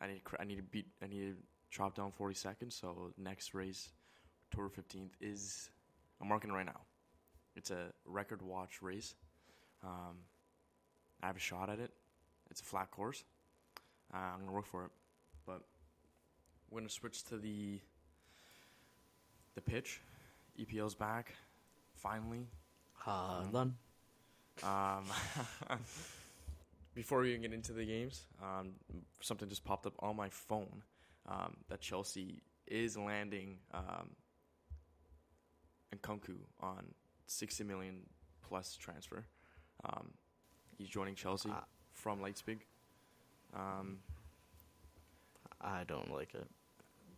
I 0.00 0.08
need 0.08 0.22
I 0.38 0.44
need 0.44 0.56
to 0.56 0.62
beat 0.62 0.86
I 1.02 1.06
need 1.06 1.20
to 1.20 1.36
chop 1.70 1.96
down 1.96 2.12
40 2.12 2.34
seconds. 2.34 2.76
So 2.78 3.12
next 3.16 3.54
race, 3.54 3.90
October 4.50 4.68
15th 4.68 5.10
is 5.20 5.70
I'm 6.20 6.28
marking 6.28 6.50
it 6.50 6.54
right 6.54 6.66
now. 6.66 6.80
It's 7.54 7.70
a 7.70 7.92
record 8.04 8.42
watch 8.42 8.82
race. 8.82 9.14
Um, 9.84 10.16
I 11.22 11.28
have 11.28 11.36
a 11.36 11.40
shot 11.40 11.70
at 11.70 11.78
it. 11.78 11.92
It's 12.50 12.60
a 12.60 12.64
flat 12.64 12.90
course. 12.90 13.22
Uh, 14.12 14.16
I'm 14.16 14.40
gonna 14.40 14.52
work 14.52 14.66
for 14.66 14.86
it, 14.86 14.90
but 15.46 15.62
we're 16.68 16.80
gonna 16.80 16.90
switch 16.90 17.22
to 17.24 17.38
the 17.38 17.80
the 19.54 19.60
pitch. 19.60 20.00
EPL's 20.58 20.96
back, 20.96 21.32
finally. 21.94 22.48
Haaland. 23.04 23.74
Um, 24.64 25.04
before 26.94 27.20
we 27.20 27.30
even 27.30 27.42
get 27.42 27.52
into 27.52 27.72
the 27.72 27.84
games, 27.84 28.26
um, 28.42 28.72
something 29.20 29.48
just 29.48 29.64
popped 29.64 29.86
up 29.86 29.94
on 30.00 30.16
my 30.16 30.28
phone 30.28 30.82
um, 31.28 31.56
that 31.68 31.80
Chelsea 31.80 32.42
is 32.66 32.96
landing 32.98 33.58
um, 33.72 34.10
Nkunku 35.94 36.36
on 36.60 36.84
60 37.26 37.64
million 37.64 37.96
plus 38.42 38.76
transfer. 38.76 39.24
Um, 39.84 40.10
he's 40.78 40.88
joining 40.88 41.14
Chelsea 41.14 41.50
Ah. 41.52 41.64
from 41.92 42.20
Leipzig. 42.20 42.64
Um, 43.54 43.98
I 45.60 45.84
don't 45.84 46.12
like 46.12 46.34
it. 46.34 46.46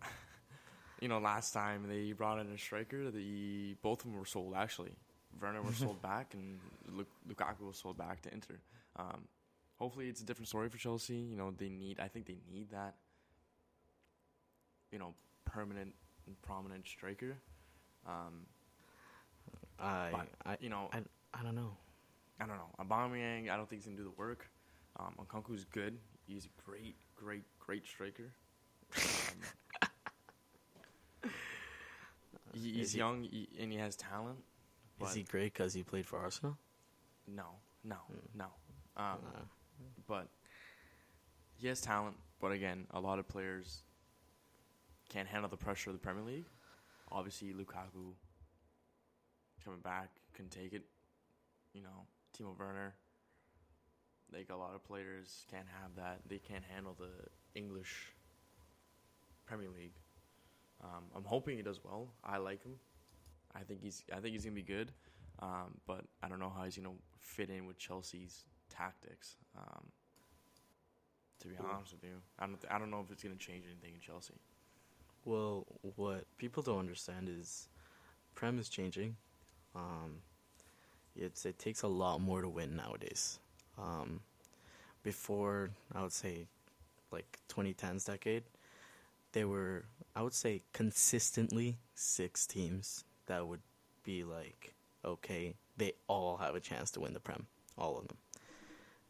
you 1.00 1.08
know, 1.08 1.18
last 1.18 1.52
time 1.52 1.86
they 1.88 2.12
brought 2.12 2.38
in 2.40 2.46
a 2.52 2.58
striker, 2.58 3.10
the 3.10 3.74
both 3.82 4.00
of 4.04 4.10
them 4.10 4.18
were 4.18 4.26
sold 4.26 4.54
actually. 4.56 4.92
Werner 5.40 5.62
was 5.62 5.76
sold 5.76 6.00
back, 6.12 6.34
and 6.34 6.58
Luk- 6.90 7.06
Lukaku 7.28 7.66
was 7.66 7.76
sold 7.78 7.96
back 7.96 8.20
to 8.22 8.32
Inter. 8.32 8.58
Um, 8.96 9.22
hopefully, 9.78 10.08
it's 10.08 10.20
a 10.20 10.24
different 10.24 10.48
story 10.48 10.68
for 10.68 10.76
Chelsea. 10.78 11.16
You 11.16 11.36
know, 11.36 11.50
they 11.56 11.68
need. 11.70 12.00
I 12.00 12.08
think 12.08 12.26
they 12.26 12.38
need 12.52 12.70
that. 12.70 12.94
You 14.90 14.98
know, 14.98 15.14
permanent 15.46 15.94
and 16.26 16.40
prominent 16.42 16.86
striker. 16.86 17.36
Um, 18.06 18.46
I, 19.78 20.08
but 20.12 20.28
I, 20.44 20.56
you 20.60 20.68
know, 20.68 20.88
I, 20.92 21.00
I 21.34 21.42
don't 21.42 21.54
know. 21.56 21.76
I 22.40 22.46
don't 22.46 22.56
know. 22.56 22.70
Aubameyang, 22.80 23.50
I 23.50 23.56
don't 23.56 23.68
think 23.68 23.82
he's 23.82 23.86
gonna 23.86 23.96
do 23.96 24.04
the 24.04 24.10
work. 24.16 24.48
Um, 24.98 25.14
Nkunku's 25.18 25.64
good. 25.64 25.98
He's 26.26 26.46
a 26.46 26.70
great, 26.70 26.96
great, 27.16 27.42
great 27.58 27.86
striker. 27.86 28.32
Um, 28.96 31.30
he, 32.54 32.72
he's 32.72 32.92
he- 32.92 32.98
young 32.98 33.22
he, 33.24 33.48
and 33.60 33.72
he 33.72 33.78
has 33.78 33.96
talent. 33.96 34.38
Is 35.02 35.14
he 35.14 35.22
great 35.24 35.52
because 35.52 35.74
he 35.74 35.82
played 35.82 36.06
for 36.06 36.18
Arsenal? 36.20 36.56
no, 37.26 37.46
no, 37.84 37.96
Hmm. 38.08 38.38
no. 38.38 38.44
Um, 38.96 39.18
Uh, 39.26 39.40
but 40.06 40.28
he 41.56 41.66
has 41.68 41.80
talent. 41.80 42.16
But 42.40 42.52
again, 42.52 42.86
a 42.90 43.00
lot 43.00 43.18
of 43.18 43.26
players 43.26 43.82
can't 45.08 45.26
handle 45.28 45.48
the 45.48 45.56
pressure 45.56 45.90
of 45.90 45.94
the 45.96 46.00
Premier 46.00 46.22
League. 46.22 46.44
Obviously, 47.10 47.52
Lukaku 47.52 48.12
coming 49.64 49.80
back 49.80 50.10
can 50.34 50.48
take 50.48 50.72
it. 50.72 50.82
You 51.72 51.82
know, 51.82 52.06
Timo 52.36 52.58
Werner. 52.58 52.94
Like 54.32 54.48
a 54.50 54.56
lot 54.56 54.74
of 54.74 54.82
players 54.84 55.44
can't 55.50 55.66
have 55.82 55.94
that. 55.96 56.20
They 56.26 56.38
can't 56.38 56.64
handle 56.64 56.96
the 56.98 57.10
English 57.58 58.12
Premier 59.46 59.68
League. 59.68 59.92
Um, 60.82 61.04
I'm 61.14 61.24
hoping 61.24 61.56
he 61.56 61.62
does 61.62 61.80
well. 61.84 62.08
I 62.24 62.38
like 62.38 62.62
him. 62.64 62.76
I 63.54 63.60
think 63.60 63.82
he's. 63.82 64.02
I 64.10 64.20
think 64.20 64.32
he's 64.32 64.44
gonna 64.44 64.54
be 64.54 64.62
good. 64.62 64.92
Um, 65.40 65.78
but 65.86 66.04
I 66.22 66.28
don't 66.28 66.38
know 66.38 66.52
how 66.54 66.64
he's 66.64 66.76
gonna 66.76 66.94
fit 67.20 67.50
in 67.50 67.66
with 67.66 67.78
Chelsea's 67.78 68.44
tactics. 68.70 69.36
Um, 69.56 69.84
to 71.40 71.48
be 71.48 71.54
honest 71.58 71.92
with 71.92 72.04
you, 72.04 72.16
I 72.38 72.46
don't. 72.46 72.64
I 72.70 72.78
don't 72.78 72.90
know 72.90 73.00
if 73.04 73.10
it's 73.12 73.22
gonna 73.22 73.36
change 73.36 73.64
anything 73.66 73.94
in 73.94 74.00
Chelsea. 74.00 74.34
well, 75.24 75.66
what 75.96 76.24
people 76.38 76.62
don't 76.62 76.78
understand 76.78 77.28
is 77.28 77.68
Prem 78.34 78.58
is 78.58 78.68
changing. 78.68 79.16
Um, 79.74 80.18
it's 81.16 81.44
it 81.46 81.58
takes 81.58 81.82
a 81.82 81.88
lot 81.88 82.20
more 82.20 82.42
to 82.42 82.48
win 82.48 82.76
nowadays. 82.76 83.38
Um, 83.78 84.20
before 85.02 85.70
I 85.94 86.02
would 86.02 86.12
say, 86.12 86.46
like 87.10 87.38
2010s 87.48 88.06
decade, 88.06 88.44
there 89.32 89.48
were 89.48 89.84
I 90.14 90.22
would 90.22 90.34
say 90.34 90.62
consistently 90.72 91.76
six 91.94 92.46
teams 92.46 93.04
that 93.26 93.46
would 93.46 93.62
be 94.04 94.24
like, 94.24 94.74
okay, 95.04 95.54
they 95.76 95.92
all 96.06 96.36
have 96.36 96.54
a 96.54 96.60
chance 96.60 96.90
to 96.92 97.00
win 97.00 97.14
the 97.14 97.20
Prem, 97.20 97.46
all 97.78 97.98
of 97.98 98.08
them. 98.08 98.18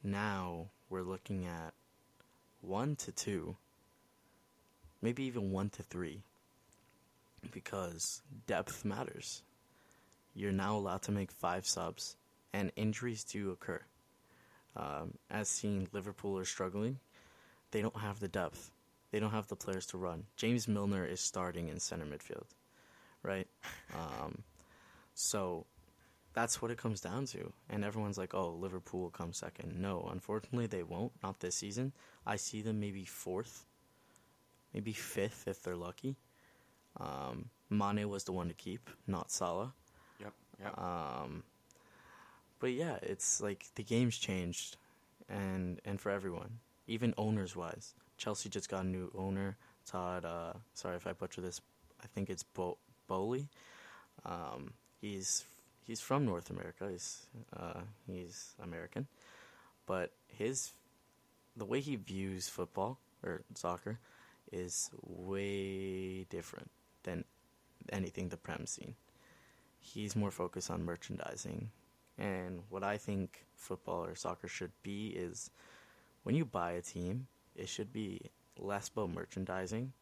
Now 0.02 0.68
we're 0.90 1.02
looking 1.02 1.46
at 1.46 1.72
one 2.60 2.96
to 2.96 3.12
two, 3.12 3.56
maybe 5.00 5.24
even 5.24 5.50
one 5.50 5.70
to 5.70 5.82
three, 5.82 6.22
because 7.50 8.22
depth 8.46 8.84
matters. 8.84 9.42
You're 10.34 10.52
now 10.52 10.76
allowed 10.76 11.02
to 11.02 11.12
make 11.12 11.30
five 11.30 11.66
subs, 11.66 12.16
and 12.52 12.72
injuries 12.76 13.24
do 13.24 13.50
occur. 13.50 13.80
Um, 14.76 15.14
as 15.30 15.48
seen, 15.48 15.88
Liverpool 15.92 16.38
are 16.38 16.44
struggling. 16.44 16.98
They 17.70 17.82
don't 17.82 17.96
have 17.96 18.20
the 18.20 18.28
depth. 18.28 18.70
They 19.10 19.20
don't 19.20 19.30
have 19.30 19.48
the 19.48 19.56
players 19.56 19.86
to 19.86 19.98
run. 19.98 20.24
James 20.36 20.66
Milner 20.66 21.04
is 21.04 21.20
starting 21.20 21.68
in 21.68 21.78
center 21.80 22.06
midfield, 22.06 22.46
right? 23.22 23.46
Um, 23.94 24.42
so 25.14 25.66
that's 26.32 26.62
what 26.62 26.70
it 26.70 26.78
comes 26.78 27.02
down 27.02 27.26
to. 27.26 27.52
And 27.68 27.84
everyone's 27.84 28.16
like, 28.16 28.32
oh, 28.32 28.50
Liverpool 28.50 29.00
will 29.00 29.10
come 29.10 29.34
second. 29.34 29.80
No, 29.80 30.08
unfortunately, 30.10 30.66
they 30.66 30.82
won't. 30.82 31.12
Not 31.22 31.40
this 31.40 31.56
season. 31.56 31.92
I 32.26 32.36
see 32.36 32.62
them 32.62 32.80
maybe 32.80 33.04
fourth, 33.04 33.66
maybe 34.72 34.92
fifth 34.92 35.46
if 35.46 35.62
they're 35.62 35.76
lucky. 35.76 36.16
Um, 36.98 37.50
Mane 37.68 38.08
was 38.08 38.24
the 38.24 38.32
one 38.32 38.48
to 38.48 38.54
keep, 38.54 38.88
not 39.06 39.30
Salah. 39.30 39.74
Yep. 40.62 40.78
Um, 40.78 41.42
but 42.60 42.72
yeah, 42.72 42.98
it's 43.02 43.40
like 43.40 43.66
the 43.74 43.82
game's 43.82 44.16
changed, 44.18 44.76
and 45.28 45.80
and 45.84 46.00
for 46.00 46.10
everyone, 46.10 46.60
even 46.86 47.14
owners 47.18 47.56
wise. 47.56 47.94
Chelsea 48.16 48.48
just 48.48 48.68
got 48.68 48.84
a 48.84 48.86
new 48.86 49.10
owner, 49.16 49.56
Todd. 49.86 50.24
Uh, 50.24 50.52
sorry 50.74 50.96
if 50.96 51.06
I 51.06 51.12
butcher 51.12 51.40
this. 51.40 51.60
I 52.02 52.06
think 52.14 52.30
it's 52.30 52.42
Bo- 52.44 52.78
Boehly. 53.08 53.48
Um, 54.24 54.74
he's 55.00 55.44
he's 55.86 56.00
from 56.00 56.24
North 56.24 56.50
America. 56.50 56.88
He's 56.90 57.26
uh, 57.56 57.80
he's 58.06 58.54
American, 58.62 59.06
but 59.86 60.12
his 60.28 60.72
the 61.56 61.64
way 61.64 61.80
he 61.80 61.96
views 61.96 62.48
football 62.48 62.98
or 63.22 63.42
soccer 63.54 63.98
is 64.52 64.90
way 65.02 66.24
different. 66.24 66.70
than 67.04 67.24
anything 67.92 68.28
the 68.28 68.36
Prem's 68.36 68.70
seen. 68.70 68.94
He's 69.82 70.16
more 70.16 70.30
focused 70.30 70.70
on 70.70 70.84
merchandising. 70.84 71.68
And 72.16 72.62
what 72.70 72.84
I 72.84 72.96
think 72.96 73.44
football 73.56 74.04
or 74.04 74.14
soccer 74.14 74.48
should 74.48 74.70
be 74.82 75.08
is 75.08 75.50
when 76.22 76.34
you 76.34 76.44
buy 76.44 76.72
a 76.72 76.80
team, 76.80 77.26
it 77.56 77.68
should 77.68 77.92
be 77.92 78.22
less 78.58 78.88
about 78.88 79.10
merchandising, 79.10 79.92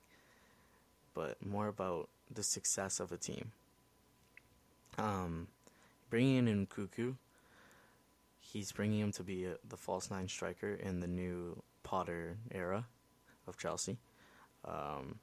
but 1.15 1.45
more 1.45 1.69
about 1.69 2.09
the 2.33 2.43
success 2.43 3.01
of 3.01 3.11
a 3.11 3.17
team. 3.17 3.53
Um, 4.99 5.49
bringing 6.11 6.47
in 6.47 6.67
Nkunku, 6.67 7.17
he's 8.39 8.73
bringing 8.73 9.01
him 9.01 9.13
to 9.13 9.23
be 9.23 9.47
a, 9.47 9.55
the 9.69 9.77
false 9.77 10.11
nine 10.11 10.29
striker 10.29 10.75
in 10.75 11.01
the 11.01 11.09
new 11.09 11.63
Potter 11.83 12.37
era 12.53 12.85
of 13.47 13.57
Chelsea. 13.57 13.99
Um, 14.65 15.19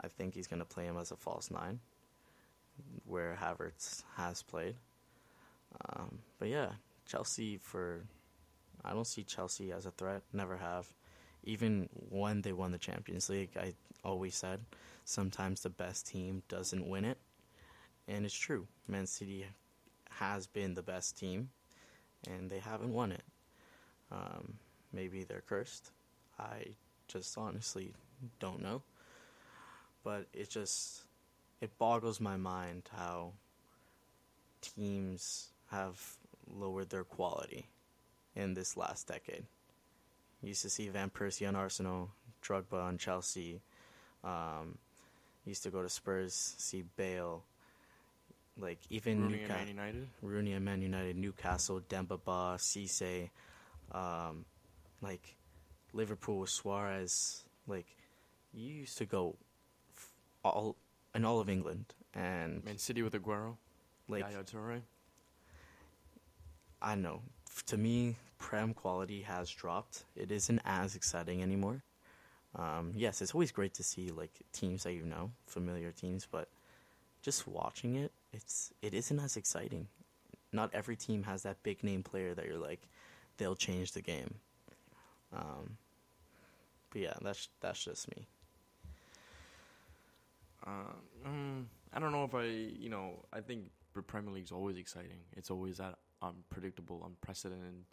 I 0.00 0.08
think 0.08 0.34
he's 0.34 0.46
going 0.46 0.60
to 0.60 0.66
play 0.66 0.84
him 0.84 0.98
as 0.98 1.10
a 1.10 1.16
false 1.16 1.50
nine, 1.50 1.80
where 3.06 3.36
Havertz 3.40 4.02
has 4.16 4.42
played. 4.42 4.76
Um, 5.88 6.18
but 6.38 6.48
yeah, 6.48 6.70
Chelsea 7.06 7.58
for 7.58 8.02
I 8.84 8.92
don't 8.92 9.06
see 9.06 9.24
Chelsea 9.24 9.72
as 9.72 9.86
a 9.86 9.90
threat. 9.90 10.22
Never 10.32 10.56
have. 10.56 10.86
Even 11.44 11.88
when 12.10 12.42
they 12.42 12.52
won 12.52 12.72
the 12.72 12.78
Champions 12.78 13.28
League, 13.28 13.50
I 13.56 13.74
always 14.04 14.34
said 14.34 14.60
sometimes 15.04 15.60
the 15.60 15.70
best 15.70 16.06
team 16.06 16.42
doesn't 16.48 16.88
win 16.88 17.04
it, 17.04 17.18
and 18.08 18.24
it's 18.24 18.34
true. 18.34 18.66
Man 18.88 19.06
City 19.06 19.46
has 20.10 20.46
been 20.46 20.74
the 20.74 20.82
best 20.82 21.18
team, 21.18 21.50
and 22.28 22.50
they 22.50 22.58
haven't 22.58 22.92
won 22.92 23.12
it. 23.12 23.22
Um, 24.12 24.54
maybe 24.92 25.24
they're 25.24 25.42
cursed. 25.46 25.92
I 26.38 26.74
just 27.08 27.36
honestly 27.38 27.92
don't 28.38 28.62
know. 28.62 28.82
But 30.04 30.26
it 30.32 30.48
just 30.48 31.02
it 31.60 31.76
boggles 31.78 32.20
my 32.20 32.36
mind 32.36 32.88
how 32.96 33.32
teams 34.60 35.48
have 35.70 36.16
lowered 36.52 36.90
their 36.90 37.04
quality 37.04 37.66
in 38.34 38.54
this 38.54 38.76
last 38.76 39.06
decade. 39.08 39.44
used 40.42 40.62
to 40.62 40.70
see 40.70 40.88
Van 40.88 41.10
Persie 41.10 41.46
on 41.46 41.54
Arsenal, 41.56 42.10
Drogba 42.42 42.82
on 42.82 42.98
Chelsea. 42.98 43.60
Um, 44.24 44.78
used 45.44 45.62
to 45.64 45.70
go 45.70 45.82
to 45.82 45.88
Spurs, 45.88 46.54
see 46.58 46.84
Bale. 46.96 47.44
Like 48.58 48.78
even 48.90 49.22
Rooney 49.22 49.38
Newca- 49.38 49.40
and 49.42 49.48
Man 49.48 49.68
United. 49.68 50.08
Rooney 50.22 50.52
and 50.52 50.64
Man 50.64 50.82
United, 50.82 51.16
Newcastle, 51.16 51.80
Demba 51.88 52.18
Ba, 52.18 52.56
Cisse, 52.58 53.30
um, 53.92 54.44
like 55.00 55.36
Liverpool 55.92 56.40
with 56.40 56.50
Suarez. 56.50 57.44
Like 57.66 57.86
you 58.52 58.72
used 58.72 58.98
to 58.98 59.06
go 59.06 59.36
f- 59.96 60.12
all 60.44 60.76
in 61.14 61.24
all 61.24 61.40
of 61.40 61.48
England, 61.48 61.94
and 62.14 62.64
Man 62.64 62.78
City 62.78 63.02
with 63.02 63.14
Aguero. 63.14 63.56
like 64.08 64.22
Yaya 64.22 64.44
Toure. 64.44 64.80
I 66.82 66.94
know. 66.94 67.22
To 67.66 67.76
me, 67.76 68.16
Prem 68.38 68.72
quality 68.74 69.22
has 69.22 69.50
dropped. 69.50 70.04
It 70.16 70.30
isn't 70.30 70.60
as 70.64 70.96
exciting 70.96 71.42
anymore. 71.42 71.82
Um, 72.56 72.92
yes, 72.96 73.22
it's 73.22 73.34
always 73.34 73.52
great 73.52 73.74
to 73.74 73.82
see 73.82 74.10
like 74.10 74.32
teams 74.52 74.82
that 74.84 74.92
you 74.92 75.04
know, 75.04 75.30
familiar 75.46 75.92
teams, 75.92 76.26
but 76.30 76.48
just 77.22 77.46
watching 77.46 77.96
it, 77.96 78.12
it's 78.32 78.72
it 78.82 78.94
isn't 78.94 79.18
as 79.20 79.36
exciting. 79.36 79.88
Not 80.52 80.70
every 80.72 80.96
team 80.96 81.24
has 81.24 81.42
that 81.42 81.62
big 81.62 81.84
name 81.84 82.02
player 82.02 82.34
that 82.34 82.46
you're 82.46 82.58
like, 82.58 82.80
they'll 83.36 83.54
change 83.54 83.92
the 83.92 84.02
game. 84.02 84.34
Um, 85.32 85.76
but 86.90 87.02
yeah, 87.02 87.14
that's 87.22 87.48
that's 87.60 87.84
just 87.84 88.08
me. 88.16 88.26
Um, 90.66 91.68
I 91.92 91.98
don't 91.98 92.12
know 92.12 92.24
if 92.24 92.34
I, 92.34 92.44
you 92.44 92.88
know, 92.88 93.24
I 93.32 93.40
think 93.40 93.70
the 93.94 94.02
Premier 94.02 94.32
League's 94.32 94.52
always 94.52 94.76
exciting. 94.76 95.20
It's 95.36 95.50
always 95.50 95.78
that 95.78 95.96
unpredictable, 96.22 97.02
unprecedented 97.04 97.84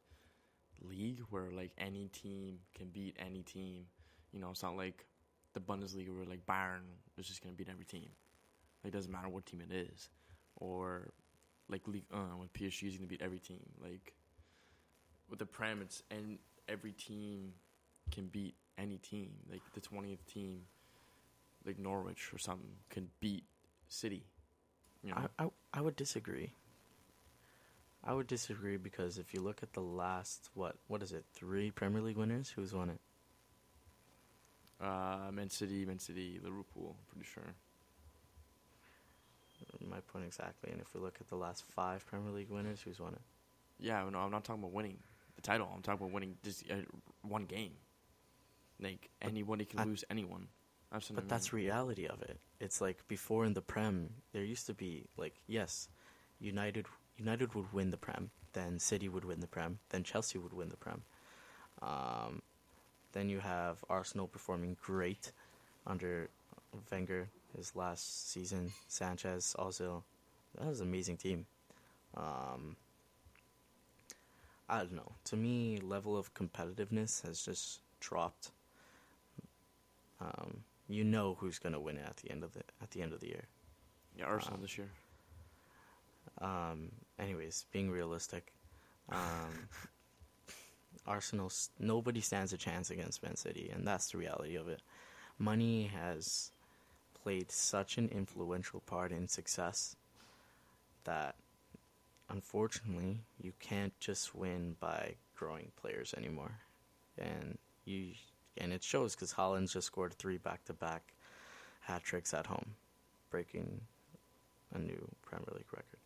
league 0.82 1.22
where 1.30 1.52
like 1.52 1.72
any 1.78 2.08
team 2.08 2.60
can 2.76 2.88
beat 2.90 3.16
any 3.20 3.42
team. 3.42 3.86
You 4.32 4.40
know, 4.40 4.52
it's 4.52 4.64
not 4.64 4.76
like 4.76 5.06
the 5.54 5.60
Bundesliga 5.60 6.16
where 6.16 6.26
like 6.26 6.46
Bayern 6.46 6.84
is 7.18 7.28
just 7.28 7.42
gonna 7.42 7.56
beat 7.56 7.70
every 7.70 7.86
team. 7.86 8.10
Like, 8.84 8.94
it 8.94 8.98
doesn't 8.98 9.12
matter 9.12 9.30
what 9.30 9.46
team 9.46 9.62
it 9.62 9.74
is, 9.74 10.10
or 10.56 11.10
like 11.70 11.88
League 11.88 12.06
uh, 12.14 12.36
when 12.36 12.50
PSG 12.50 12.88
is 12.88 12.98
gonna 12.98 13.08
beat 13.08 13.22
every 13.22 13.40
team. 13.40 13.64
Like 13.82 14.14
with 15.30 15.40
the 15.40 15.46
Prem, 15.46 15.82
it's 15.82 16.04
and 16.12 16.38
every 16.70 16.92
team 16.92 17.54
can 18.12 18.28
beat 18.28 18.56
any 18.78 18.98
team. 18.98 19.32
Like 19.50 19.62
the 19.74 19.82
twentieth 19.82 20.26
team 20.28 20.62
like 21.68 21.78
Norwich 21.78 22.32
or 22.34 22.38
something 22.38 22.72
can 22.90 23.10
beat 23.20 23.44
City. 23.90 24.24
You 25.04 25.12
know? 25.12 25.28
I, 25.38 25.44
I 25.44 25.48
I 25.76 25.82
would 25.82 25.96
disagree. 25.96 26.54
I 28.04 28.14
would 28.14 28.28
disagree 28.28 28.78
because 28.78 29.18
if 29.18 29.34
you 29.34 29.42
look 29.42 29.62
at 29.62 29.74
the 29.74 29.82
last 29.82 30.50
what 30.54 30.76
what 30.88 31.04
is 31.04 31.12
it 31.12 31.26
three 31.34 31.70
Premier 31.72 32.02
League 32.02 32.18
winners, 32.18 32.50
who's 32.56 32.74
won 32.74 32.90
it? 32.90 33.00
uh, 34.80 35.32
Man 35.32 35.50
City, 35.50 35.86
Man 35.86 36.00
City, 36.00 36.40
Liverpool. 36.44 36.96
I'm 36.98 37.06
pretty 37.16 37.28
sure. 37.34 37.54
My 39.90 40.00
point 40.02 40.26
exactly. 40.26 40.72
And 40.72 40.82
if 40.82 40.94
we 40.94 41.00
look 41.02 41.16
at 41.20 41.28
the 41.30 41.36
last 41.36 41.64
five 41.64 42.06
Premier 42.08 42.32
League 42.32 42.50
winners, 42.50 42.82
who's 42.82 43.00
won 43.00 43.14
it? 43.14 43.22
Yeah, 43.80 44.04
no, 44.12 44.20
I'm 44.20 44.32
not 44.32 44.44
talking 44.44 44.62
about 44.62 44.74
winning 44.74 44.98
the 45.36 45.42
title. 45.42 45.70
I'm 45.74 45.82
talking 45.82 46.02
about 46.06 46.14
winning 46.14 46.36
just 46.44 46.64
uh, 46.70 46.76
one 47.22 47.46
game. 47.46 47.72
Like 48.82 49.10
anybody 49.22 49.66
can 49.66 49.80
I- 49.80 49.86
lose 49.86 50.04
anyone. 50.10 50.48
What 50.90 51.04
But 51.14 51.28
that's 51.28 51.52
reality 51.52 52.08
of 52.08 52.22
it. 52.22 52.40
It's 52.60 52.80
like 52.82 53.08
before 53.08 53.46
in 53.46 53.54
the 53.54 53.62
Prem, 53.62 54.10
there 54.32 54.44
used 54.44 54.66
to 54.68 54.74
be 54.74 55.06
like 55.18 55.36
yes, 55.48 55.90
United 56.40 56.86
United 57.18 57.54
would 57.56 57.72
win 57.74 57.92
the 57.92 57.98
Prem, 57.98 58.32
then 58.54 58.80
City 58.80 59.10
would 59.10 59.26
win 59.26 59.40
the 59.40 59.48
Prem, 59.48 59.80
then 59.90 60.04
Chelsea 60.04 60.38
would 60.38 60.54
win 60.54 60.70
the 60.70 60.78
Prem. 60.78 61.04
Um, 61.82 62.42
then 63.12 63.30
you 63.30 63.40
have 63.40 63.84
Arsenal 63.90 64.28
performing 64.28 64.78
great 64.82 65.32
under 65.86 66.30
Wenger 66.92 67.30
his 67.56 67.76
last 67.76 68.32
season. 68.32 68.72
Sanchez 68.88 69.56
also, 69.58 70.04
that 70.58 70.68
was 70.68 70.82
an 70.82 70.88
amazing 70.88 71.18
team. 71.18 71.46
Um, 72.16 72.76
I 74.70 74.80
don't 74.80 74.94
know. 74.94 75.12
To 75.26 75.36
me, 75.36 75.80
level 75.82 76.18
of 76.18 76.34
competitiveness 76.34 77.26
has 77.26 77.42
just 77.42 77.80
dropped. 78.00 78.52
Um, 80.20 80.64
you 80.88 81.04
know 81.04 81.36
who's 81.40 81.60
gonna 81.60 81.80
win 81.80 81.98
it 81.98 82.06
at 82.08 82.18
the 82.18 82.32
end 82.32 82.44
of 82.44 82.54
the 82.54 82.62
at 82.82 82.92
the 82.92 83.02
end 83.02 83.14
of 83.14 83.20
the 83.20 83.28
year. 83.28 83.46
yeah, 84.18 84.26
Arsenal 84.26 84.60
uh, 84.60 84.62
this 84.62 84.78
year. 84.78 84.90
Um, 86.40 86.92
anyways, 87.20 87.66
being 87.72 87.90
realistic, 87.90 88.54
um, 89.10 89.70
Arsenal 91.08 91.52
nobody 91.80 92.22
stands 92.22 92.54
a 92.54 92.58
chance 92.58 92.90
against 92.90 93.24
Man 93.24 93.36
City, 93.36 93.72
and 93.74 93.88
that's 93.88 94.12
the 94.12 94.18
reality 94.18 94.56
of 94.56 94.68
it. 94.68 94.82
Money 95.40 95.92
has 95.94 96.52
played 97.14 97.52
such 97.52 97.98
an 97.98 98.10
influential 98.10 98.80
part 98.82 99.12
in 99.12 99.28
success 99.28 99.96
that 101.04 101.36
unfortunately 102.30 103.22
you 103.42 103.54
can't 103.60 103.98
just 104.00 104.36
win 104.36 104.76
by 104.80 105.16
growing 105.36 105.72
players 105.76 106.14
anymore, 106.18 106.60
and 107.18 107.58
you 107.86 108.12
and 108.60 108.74
it 108.74 108.84
shows 108.84 109.16
because 109.16 109.34
Haaland's 109.34 109.74
just 109.74 109.88
scored 109.88 110.14
three 110.14 110.38
back-to-back 110.38 111.14
hat 111.82 112.04
tricks 112.04 112.34
at 112.34 112.46
home, 112.46 112.76
breaking 113.30 113.82
a 114.74 114.80
new 114.80 115.08
Premier 115.22 115.50
League 115.54 115.72
record. 115.72 116.00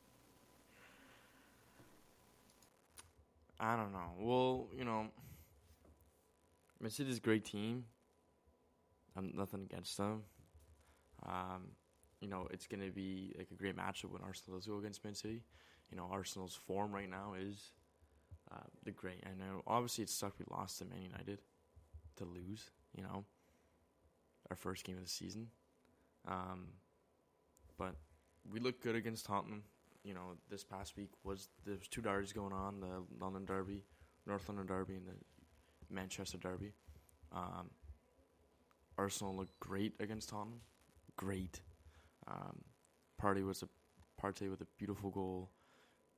I 3.60 3.76
don't 3.76 3.92
know. 3.92 4.12
Well, 4.20 4.68
you 4.78 4.84
know, 4.84 5.08
Man 6.80 6.90
City's 6.90 7.18
a 7.18 7.22
great 7.22 7.46
team. 7.46 7.86
I'm 9.16 9.32
nothing 9.36 9.62
against 9.62 9.98
them. 9.98 10.24
Um, 11.26 11.68
you 12.22 12.28
know, 12.28 12.48
it's 12.52 12.66
gonna 12.66 12.90
be 12.90 13.34
like 13.38 13.50
a 13.52 13.56
great 13.56 13.78
matchup 13.78 14.12
when 14.12 14.22
Arsenal 14.24 14.58
does 14.58 14.66
go 14.66 14.78
against 14.78 15.04
Man 15.04 15.14
City. 15.14 15.44
You 15.92 15.98
know, 15.98 16.08
Arsenal's 16.12 16.56
form 16.56 16.92
right 16.92 17.10
now 17.10 17.34
is 17.40 17.72
uh, 18.52 18.66
the 18.84 18.92
great. 18.92 19.24
I 19.26 19.38
know. 19.38 19.62
Obviously, 19.68 20.04
it 20.04 20.10
sucked 20.10 20.40
we 20.40 20.46
lost 20.50 20.80
to 20.80 20.86
Man 20.86 21.02
United 21.02 21.40
to 22.18 22.26
lose. 22.26 22.70
You 22.96 23.04
know, 23.04 23.24
our 24.50 24.56
first 24.56 24.84
game 24.84 24.98
of 24.98 25.04
the 25.04 25.10
season. 25.10 25.48
Um, 26.28 26.68
but 27.78 27.96
we 28.52 28.60
looked 28.60 28.84
good 28.84 28.96
against 28.96 29.26
Tottenham 29.26 29.64
you 30.04 30.14
know, 30.14 30.38
this 30.50 30.64
past 30.64 30.98
week 30.98 31.10
was 31.24 31.50
there 31.66 31.76
was 31.76 31.88
two 31.88 32.02
derbies 32.02 32.34
going 32.34 32.54
on: 32.54 32.80
the 32.80 33.04
London 33.20 33.46
Derby, 33.46 33.84
North 34.26 34.48
London 34.50 34.66
Derby, 34.66 34.96
and 34.96 35.06
the 35.06 35.14
Manchester 35.94 36.38
Derby. 36.38 36.74
Um, 37.32 37.70
Arsenal 38.98 39.36
looked 39.36 39.60
great 39.60 39.94
against 40.00 40.30
Tottenham, 40.30 40.62
great. 41.18 41.62
Um, 42.28 42.62
Partey 43.22 43.46
was 43.46 43.64
a 43.64 43.68
Partey 44.22 44.50
with 44.50 44.62
a 44.62 44.68
beautiful 44.78 45.10
goal. 45.10 45.50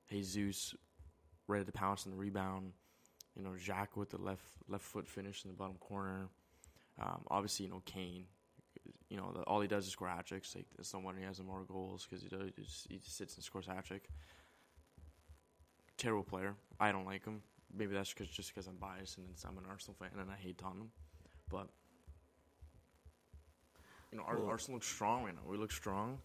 Jesus 0.09 0.73
ready 1.47 1.65
to 1.65 1.71
pounce 1.71 2.05
on 2.05 2.11
the 2.11 2.17
rebound. 2.17 2.71
You 3.35 3.43
know, 3.43 3.51
Xhaka 3.51 3.95
with 3.95 4.11
the 4.11 4.17
left 4.21 4.43
left 4.67 4.83
foot 4.83 5.07
finish 5.07 5.43
in 5.43 5.49
the 5.51 5.57
bottom 5.57 5.77
corner. 5.79 6.27
Um, 6.99 7.23
obviously, 7.29 7.65
you 7.65 7.71
know 7.71 7.81
Kane 7.85 8.25
you 9.09 9.17
know, 9.17 9.31
the, 9.31 9.41
all 9.41 9.61
he 9.61 9.67
does 9.67 9.85
is 9.85 9.91
score 9.91 10.07
hat 10.07 10.25
tricks. 10.25 10.55
Like, 10.55 10.65
it's 10.79 10.93
no 10.93 10.99
wonder 10.99 11.19
he 11.21 11.25
has 11.27 11.39
more 11.41 11.63
goals 11.67 12.07
because 12.09 12.23
he, 12.23 12.29
does- 12.29 12.51
he 12.55 12.63
just, 12.63 12.87
he 12.89 12.97
just 12.97 13.15
sits 13.15 13.35
and 13.35 13.43
scores 13.43 13.67
hat 13.67 13.85
trick. 13.85 14.09
Terrible 15.97 16.23
player. 16.23 16.55
I 16.79 16.91
don't 16.91 17.05
like 17.05 17.23
him. 17.23 17.41
Maybe 17.75 17.93
that's 17.93 18.13
cause, 18.13 18.27
just 18.27 18.53
because 18.53 18.67
I'm 18.67 18.75
biased 18.77 19.17
and 19.17 19.27
I'm 19.47 19.57
an 19.59 19.65
Arsenal 19.69 19.95
fan 19.99 20.09
and 20.19 20.29
I 20.31 20.35
hate 20.35 20.57
Tottenham. 20.57 20.89
But, 21.49 21.67
you 24.11 24.17
know, 24.17 24.25
Well- 24.27 24.47
Arsenal 24.47 24.77
looks 24.77 24.87
strong 24.87 25.23
right 25.25 25.35
now. 25.35 25.41
We 25.47 25.57
look 25.57 25.71
strong. 25.71 26.19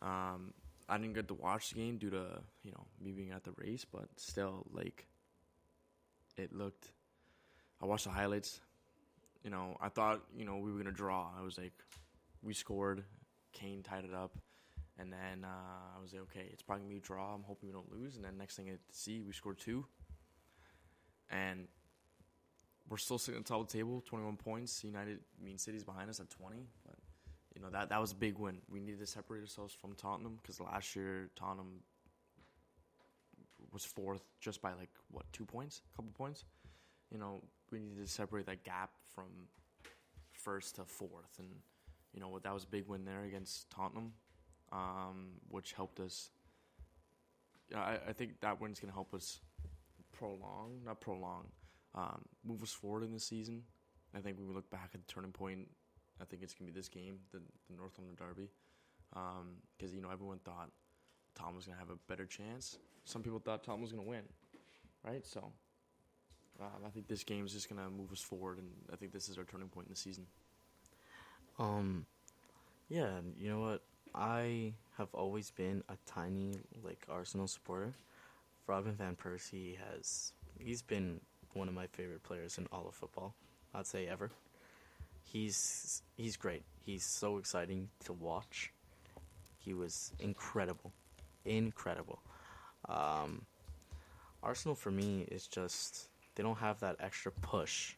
Um, 0.00 0.54
I 0.88 0.98
didn't 0.98 1.14
get 1.14 1.26
to 1.28 1.34
watch 1.34 1.70
the 1.70 1.76
game 1.76 1.98
due 1.98 2.10
to, 2.10 2.40
you 2.62 2.70
know, 2.70 2.86
me 3.00 3.10
being 3.10 3.32
at 3.32 3.42
the 3.42 3.50
race, 3.56 3.84
but 3.84 4.08
still, 4.16 4.64
like, 4.72 5.06
it 6.36 6.52
looked. 6.52 6.90
I 7.82 7.86
watched 7.86 8.04
the 8.04 8.10
highlights. 8.10 8.60
You 9.42 9.50
know, 9.50 9.76
I 9.80 9.88
thought, 9.88 10.22
you 10.36 10.44
know, 10.44 10.56
we 10.56 10.72
were 10.72 10.82
to 10.82 10.90
draw. 10.90 11.28
I 11.38 11.42
was 11.42 11.56
like, 11.58 11.72
we 12.42 12.54
scored. 12.54 13.04
Kane 13.52 13.82
tied 13.82 14.04
it 14.04 14.14
up. 14.14 14.36
And 14.98 15.12
then 15.12 15.44
uh, 15.44 15.96
I 15.96 16.00
was 16.00 16.12
like, 16.12 16.22
okay, 16.22 16.48
it's 16.52 16.62
probably 16.62 16.84
to 16.84 16.88
be 16.88 16.96
a 16.96 17.00
draw. 17.00 17.34
I'm 17.34 17.42
hoping 17.42 17.68
we 17.68 17.72
don't 17.72 17.92
lose. 17.92 18.16
And 18.16 18.24
then 18.24 18.38
next 18.38 18.56
thing 18.56 18.70
I 18.70 18.76
see, 18.90 19.22
we 19.22 19.32
scored 19.32 19.58
two. 19.58 19.84
And 21.30 21.68
we're 22.88 22.96
still 22.96 23.18
sitting 23.18 23.40
at 23.40 23.44
the 23.44 23.48
top 23.48 23.60
of 23.60 23.68
the 23.68 23.72
table, 23.72 24.02
21 24.06 24.36
points. 24.36 24.82
United, 24.84 25.18
mean 25.42 25.58
City's 25.58 25.84
behind 25.84 26.08
us 26.08 26.18
at 26.18 26.30
20. 26.30 26.66
But, 26.86 26.96
you 27.54 27.60
know, 27.60 27.68
that, 27.70 27.90
that 27.90 28.00
was 28.00 28.12
a 28.12 28.14
big 28.14 28.38
win. 28.38 28.58
We 28.70 28.80
needed 28.80 29.00
to 29.00 29.06
separate 29.06 29.40
ourselves 29.40 29.74
from 29.74 29.94
Tottenham 29.94 30.38
because 30.40 30.60
last 30.60 30.96
year, 30.96 31.28
Tottenham 31.36 31.80
was 33.76 33.84
fourth 33.84 34.22
just 34.40 34.62
by, 34.62 34.72
like, 34.72 34.88
what, 35.10 35.26
two 35.34 35.44
points? 35.44 35.82
A 35.92 35.96
couple 35.96 36.12
points? 36.16 36.46
You 37.12 37.18
know, 37.18 37.42
we 37.70 37.78
needed 37.78 38.06
to 38.06 38.10
separate 38.10 38.46
that 38.46 38.64
gap 38.64 38.88
from 39.14 39.26
first 40.32 40.76
to 40.76 40.84
fourth. 40.86 41.38
And, 41.38 41.48
you 42.14 42.20
know, 42.20 42.38
that 42.42 42.54
was 42.54 42.64
a 42.64 42.68
big 42.68 42.86
win 42.88 43.04
there 43.04 43.24
against 43.24 43.68
Tottenham, 43.68 44.12
um, 44.72 45.26
which 45.50 45.74
helped 45.74 46.00
us. 46.00 46.30
I, 47.74 47.98
I 48.08 48.12
think 48.14 48.40
that 48.40 48.58
win's 48.62 48.80
going 48.80 48.88
to 48.88 48.94
help 48.94 49.12
us 49.12 49.40
prolong, 50.18 50.80
not 50.86 51.02
prolong, 51.02 51.44
um, 51.94 52.22
move 52.46 52.62
us 52.62 52.72
forward 52.72 53.02
in 53.02 53.12
the 53.12 53.20
season. 53.20 53.62
I 54.16 54.20
think 54.20 54.38
when 54.38 54.48
we 54.48 54.54
look 54.54 54.70
back 54.70 54.92
at 54.94 55.06
the 55.06 55.12
turning 55.12 55.32
point, 55.32 55.68
I 56.18 56.24
think 56.24 56.42
it's 56.42 56.54
going 56.54 56.66
to 56.66 56.72
be 56.72 56.80
this 56.80 56.88
game, 56.88 57.18
the, 57.30 57.40
the 57.68 57.76
North 57.76 57.98
London 57.98 58.16
Derby. 58.16 58.48
Because, 59.76 59.94
you 59.94 60.00
know, 60.00 60.08
everyone 60.10 60.38
thought 60.46 60.70
Tom 61.34 61.54
was 61.54 61.66
going 61.66 61.76
to 61.76 61.80
have 61.80 61.90
a 61.90 61.98
better 62.08 62.24
chance. 62.24 62.78
Some 63.06 63.22
people 63.22 63.38
thought 63.38 63.64
Tom 63.64 63.80
was 63.80 63.92
going 63.92 64.04
to 64.04 64.08
win, 64.08 64.22
right? 65.04 65.24
So 65.24 65.52
um, 66.60 66.82
I 66.84 66.90
think 66.90 67.06
this 67.06 67.22
game 67.24 67.46
is 67.46 67.52
just 67.52 67.70
going 67.70 67.80
to 67.82 67.88
move 67.88 68.12
us 68.12 68.20
forward, 68.20 68.58
and 68.58 68.68
I 68.92 68.96
think 68.96 69.12
this 69.12 69.28
is 69.28 69.38
our 69.38 69.44
turning 69.44 69.68
point 69.68 69.86
in 69.86 69.92
the 69.92 69.98
season. 69.98 70.26
Um, 71.58 72.04
yeah, 72.88 73.10
you 73.38 73.48
know 73.48 73.60
what? 73.60 73.82
I 74.14 74.72
have 74.98 75.08
always 75.14 75.50
been 75.50 75.84
a 75.88 75.94
tiny 76.04 76.58
like 76.82 77.06
Arsenal 77.08 77.46
supporter. 77.46 77.94
Robin 78.66 78.92
van 78.92 79.14
Persie 79.14 79.76
has 79.90 80.32
he's 80.58 80.82
been 80.82 81.20
one 81.52 81.68
of 81.68 81.74
my 81.74 81.86
favorite 81.86 82.24
players 82.24 82.58
in 82.58 82.66
all 82.72 82.86
of 82.88 82.94
football. 82.94 83.34
I'd 83.72 83.86
say 83.86 84.08
ever. 84.08 84.30
He's 85.22 86.02
he's 86.16 86.36
great. 86.36 86.62
He's 86.84 87.04
so 87.04 87.38
exciting 87.38 87.88
to 88.04 88.12
watch. 88.12 88.72
He 89.58 89.74
was 89.74 90.12
incredible, 90.18 90.92
incredible. 91.44 92.20
Um, 92.88 93.42
Arsenal 94.42 94.74
for 94.74 94.90
me 94.90 95.26
is 95.30 95.46
just 95.46 96.08
they 96.34 96.42
don't 96.42 96.58
have 96.58 96.80
that 96.80 96.96
extra 97.00 97.32
push 97.32 97.94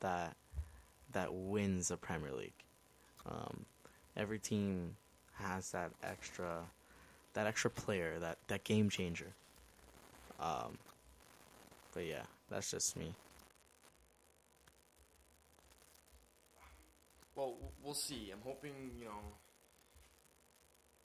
that 0.00 0.36
that 1.12 1.32
wins 1.32 1.90
a 1.90 1.96
Premier 1.96 2.32
League. 2.32 2.52
Um, 3.26 3.64
every 4.16 4.38
team 4.38 4.96
has 5.34 5.70
that 5.72 5.90
extra 6.02 6.64
that 7.34 7.46
extra 7.46 7.70
player, 7.70 8.18
that, 8.18 8.38
that 8.48 8.64
game 8.64 8.90
changer. 8.90 9.32
Um, 10.40 10.78
but 11.94 12.04
yeah, 12.04 12.22
that's 12.50 12.70
just 12.70 12.96
me. 12.96 13.14
Well, 17.34 17.54
we'll 17.82 17.94
see. 17.94 18.30
I'm 18.32 18.40
hoping, 18.44 18.72
you 18.98 19.04
know. 19.04 19.20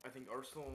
I 0.04 0.10
think 0.10 0.28
Arsenal 0.32 0.72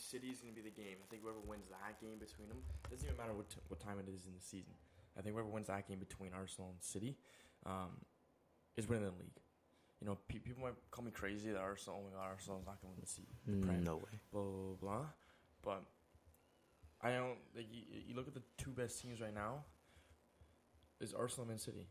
City 0.00 0.28
is 0.28 0.40
going 0.40 0.54
to 0.54 0.60
be 0.62 0.68
the 0.68 0.74
game. 0.74 0.96
I 1.02 1.06
think 1.10 1.22
whoever 1.22 1.40
wins 1.46 1.68
that 1.70 2.00
game 2.00 2.18
between 2.18 2.48
them 2.48 2.58
doesn't 2.90 3.04
even 3.06 3.16
matter 3.16 3.32
what 3.34 3.48
t- 3.48 3.60
what 3.68 3.80
time 3.80 3.98
it 3.98 4.08
is 4.08 4.24
in 4.26 4.32
the 4.34 4.40
season. 4.42 4.72
I 5.18 5.22
think 5.22 5.34
whoever 5.34 5.48
wins 5.48 5.66
that 5.68 5.86
game 5.88 5.98
between 5.98 6.32
Arsenal 6.32 6.70
and 6.70 6.82
City 6.82 7.16
um, 7.66 7.90
is 8.76 8.88
winning 8.88 9.04
the 9.04 9.10
league. 9.12 9.38
You 10.00 10.06
know, 10.06 10.16
pe- 10.28 10.38
people 10.38 10.62
might 10.62 10.74
call 10.90 11.04
me 11.04 11.10
crazy 11.10 11.50
that 11.50 11.58
Arsenal, 11.60 12.00
oh 12.00 12.10
my 12.10 12.16
god, 12.16 12.26
Arsenal's 12.30 12.64
not 12.64 12.80
going 12.80 12.94
to 12.94 12.96
win 12.96 13.02
the 13.02 13.06
season. 13.06 13.60
Prem, 13.66 13.84
No 13.84 13.96
way. 13.96 14.18
blah 14.32 14.42
blah 14.42 14.74
blah. 14.80 15.06
But 15.62 15.82
I 17.02 17.12
don't. 17.12 17.36
Like, 17.54 17.66
you, 17.70 17.82
you 18.08 18.14
look 18.16 18.26
at 18.28 18.34
the 18.34 18.42
two 18.56 18.70
best 18.70 19.00
teams 19.00 19.20
right 19.20 19.34
now. 19.34 19.64
Is 21.00 21.12
Arsenal 21.14 21.42
and 21.42 21.50
Man 21.50 21.58
City? 21.58 21.86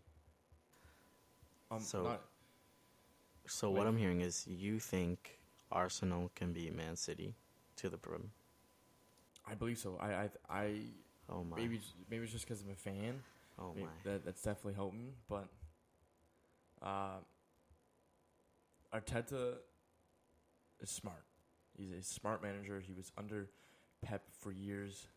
Um, 1.72 1.80
So- 1.80 2.04
not, 2.04 2.22
So 3.48 3.70
what 3.72 3.88
I'm 3.88 3.98
hearing 3.98 4.22
is 4.22 4.46
you 4.48 4.80
think 4.80 5.40
Arsenal 5.72 6.32
can 6.36 6.54
beat 6.54 6.76
Man 6.76 6.96
City 6.96 7.36
to 7.82 7.90
the 7.90 7.98
Prem? 7.98 8.32
I 9.48 9.56
believe 9.56 9.78
so. 9.78 9.98
I 10.00 10.08
I 10.14 10.30
I 10.50 10.82
Oh 11.30 11.44
my. 11.44 11.58
maybe 11.58 11.80
maybe 12.10 12.24
it's 12.24 12.32
just 12.32 12.46
because 12.48 12.62
I'm 12.62 12.72
a 12.72 12.76
fan. 12.76 13.22
oh 13.60 13.72
Maybe 13.76 13.86
my. 13.88 14.12
That 14.12 14.26
that's 14.26 14.42
definitely 14.42 14.74
helping. 14.76 15.14
But 15.28 15.48
uh, 16.82 17.20
Arteta 18.94 19.56
is 20.82 20.90
smart. 20.90 21.24
He's 21.78 21.92
a 21.92 22.02
smart 22.02 22.42
manager. 22.42 22.80
He 22.86 22.94
was 22.94 23.12
under 23.18 23.50
Pep 24.02 24.24
for 24.40 24.52
years. 24.52 25.08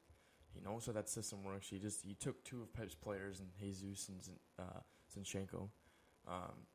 He 0.55 0.61
knows 0.61 0.87
how 0.87 0.93
that 0.93 1.09
system 1.09 1.45
works. 1.45 1.69
He 1.69 1.79
just 1.79 2.05
he 2.05 2.15
took 2.15 2.45
two 2.45 2.63
of 2.63 2.73
Pep's 2.75 2.95
players, 2.95 3.41
and 3.41 3.49
Jesus 3.59 4.09
and 4.09 4.19
uh, 4.59 4.81
Zinchenko. 5.17 5.69
Um, 6.29 6.67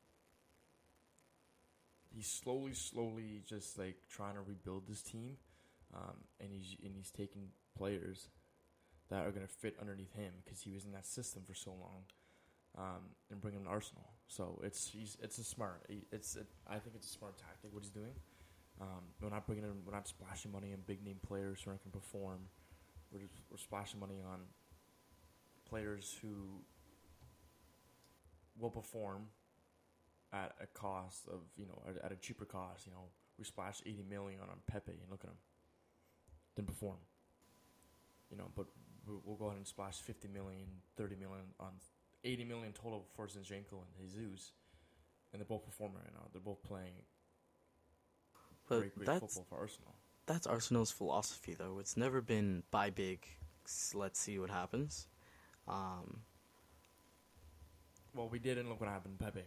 he's 2.14 2.26
slowly, 2.26 2.74
slowly 2.74 3.42
just 3.46 3.78
like 3.78 3.96
trying 4.10 4.34
to 4.34 4.40
rebuild 4.40 4.86
this 4.88 5.00
team, 5.02 5.36
um, 5.94 6.16
and 6.40 6.50
he's 6.52 6.76
and 6.84 6.94
he's 6.94 7.10
taking 7.10 7.48
players 7.76 8.28
that 9.10 9.26
are 9.26 9.30
going 9.30 9.46
to 9.46 9.52
fit 9.52 9.76
underneath 9.80 10.12
him 10.14 10.32
because 10.44 10.60
he 10.60 10.70
was 10.70 10.84
in 10.84 10.92
that 10.92 11.06
system 11.06 11.42
for 11.46 11.54
so 11.54 11.70
long, 11.70 12.02
um, 12.76 13.02
and 13.30 13.40
bring 13.40 13.54
him 13.54 13.64
to 13.64 13.70
Arsenal. 13.70 14.10
So 14.28 14.60
it's 14.62 14.92
it's 15.22 15.38
a 15.38 15.44
smart. 15.44 15.86
It's 16.12 16.36
a, 16.36 16.44
I 16.70 16.78
think 16.78 16.96
it's 16.96 17.06
a 17.06 17.12
smart 17.12 17.38
tactic 17.38 17.72
what 17.72 17.82
he's 17.82 17.90
doing. 17.90 18.12
Um, 18.80 19.02
we're 19.20 19.30
not 19.30 19.46
bringing 19.46 19.64
in, 19.64 19.70
we're 19.84 19.92
not 19.92 20.06
splashing 20.06 20.52
money 20.52 20.72
on 20.72 20.78
big 20.86 21.04
name 21.04 21.16
players 21.26 21.62
who 21.62 21.70
aren't 21.70 21.82
going 21.82 21.90
to 21.90 21.98
perform. 21.98 22.38
We're 23.10 23.20
just, 23.20 23.32
we're 23.50 23.56
splashing 23.56 23.98
money 23.98 24.20
on 24.24 24.40
players 25.68 26.16
who 26.22 26.62
will 28.58 28.70
perform 28.70 29.26
at 30.32 30.54
a 30.60 30.66
cost 30.78 31.26
of 31.28 31.40
you 31.56 31.66
know 31.66 31.80
at 32.02 32.12
a 32.12 32.16
cheaper 32.16 32.44
cost. 32.44 32.86
You 32.86 32.92
know, 32.92 33.08
we 33.38 33.44
splashed 33.44 33.82
eighty 33.86 34.04
million 34.08 34.40
on 34.40 34.48
Pepe, 34.66 34.92
and 34.92 35.10
look 35.10 35.24
at 35.24 35.30
him, 35.30 35.36
didn't 36.58 36.68
perform. 36.68 36.96
You 38.30 38.36
know, 38.36 38.50
but 38.54 38.66
we- 39.06 39.20
we'll 39.24 39.36
go 39.36 39.46
ahead 39.46 39.56
and 39.58 39.66
splash 39.66 40.00
50 40.00 40.28
million, 40.28 40.82
30 40.96 41.14
million 41.16 41.54
on 41.60 41.80
80 42.24 42.44
million 42.44 42.72
total 42.72 43.06
for 43.14 43.26
Zinchenko 43.28 43.80
and 43.82 43.94
Jesus, 43.96 44.52
and 45.32 45.40
they're 45.40 45.46
both 45.46 45.64
performing 45.64 45.98
right 46.02 46.12
now. 46.12 46.28
They're 46.32 46.40
both 46.40 46.62
playing 46.62 47.04
but 48.68 48.80
great, 48.80 48.94
great 48.96 49.06
that's 49.06 49.20
football 49.20 49.44
for 49.44 49.58
Arsenal. 49.62 49.94
that's 50.26 50.46
Arsenal's 50.46 50.90
philosophy, 50.90 51.54
though. 51.54 51.78
It's 51.78 51.96
never 51.96 52.20
been 52.20 52.64
buy 52.70 52.90
big. 52.90 53.26
Let's 53.94 54.18
see 54.18 54.38
what 54.38 54.50
happens. 54.50 55.06
Um, 55.68 56.24
Well, 58.14 58.28
we 58.28 58.38
did, 58.40 58.58
and 58.58 58.68
look 58.68 58.80
what 58.80 58.88
happened, 58.88 59.18
Pepe. 59.20 59.44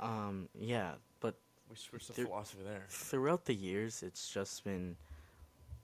um, 0.00 0.48
yeah, 0.54 0.96
but 1.20 1.38
We 1.68 1.76
switched 1.76 2.08
the 2.08 2.12
There- 2.14 2.26
philosophy 2.26 2.62
there. 2.62 2.86
throughout 2.88 3.44
the 3.46 3.54
years, 3.54 4.02
it's 4.02 4.28
just 4.30 4.64
been 4.64 4.96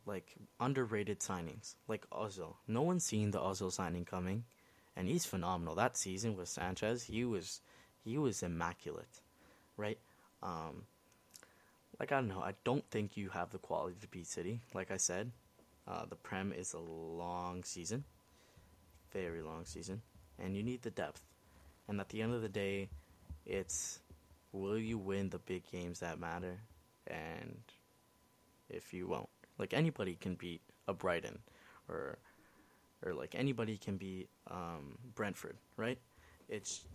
like 0.06 0.34
underrated 0.58 1.20
signings, 1.20 1.74
like 1.88 2.08
Ozil. 2.10 2.54
No 2.66 2.82
one's 2.82 3.04
seen 3.04 3.30
the 3.30 3.38
Ozil 3.38 3.72
signing 3.72 4.04
coming, 4.04 4.44
and 4.96 5.08
he's 5.08 5.26
phenomenal. 5.26 5.74
That 5.74 5.96
season 5.96 6.36
with 6.36 6.48
Sanchez, 6.48 7.04
he 7.04 7.24
was 7.24 7.60
he 8.04 8.18
was 8.18 8.42
immaculate, 8.42 9.20
right? 9.76 9.98
Um, 10.42 10.84
like 11.98 12.12
I 12.12 12.16
don't 12.16 12.28
know, 12.28 12.40
I 12.40 12.54
don't 12.64 12.84
think 12.90 13.16
you 13.16 13.28
have 13.30 13.50
the 13.50 13.58
quality 13.58 13.96
to 14.00 14.08
beat 14.08 14.26
City. 14.26 14.60
Like 14.74 14.90
I 14.90 14.96
said, 14.96 15.30
uh, 15.86 16.06
the 16.08 16.16
Prem 16.16 16.52
is 16.52 16.72
a 16.72 16.78
long 16.78 17.62
season, 17.62 18.04
very 19.12 19.42
long 19.42 19.64
season, 19.64 20.02
and 20.38 20.56
you 20.56 20.62
need 20.62 20.82
the 20.82 20.90
depth. 20.90 21.22
And 21.88 22.00
at 22.00 22.08
the 22.08 22.22
end 22.22 22.34
of 22.34 22.42
the 22.42 22.48
day, 22.48 22.88
it's 23.44 23.98
will 24.52 24.78
you 24.78 24.98
win 24.98 25.28
the 25.28 25.38
big 25.38 25.70
games 25.70 26.00
that 26.00 26.18
matter, 26.18 26.58
and 27.06 27.58
if 28.68 28.94
you 28.94 29.06
won't, 29.06 29.28
like 29.60 29.74
anybody 29.74 30.16
can 30.20 30.34
beat 30.34 30.62
a 30.88 30.94
Brighton, 30.94 31.38
or 31.88 32.18
or 33.04 33.14
like 33.14 33.34
anybody 33.36 33.76
can 33.76 33.96
beat 33.96 34.28
um, 34.50 34.98
Brentford, 35.14 35.56
right? 35.76 35.98
It's 36.48 36.86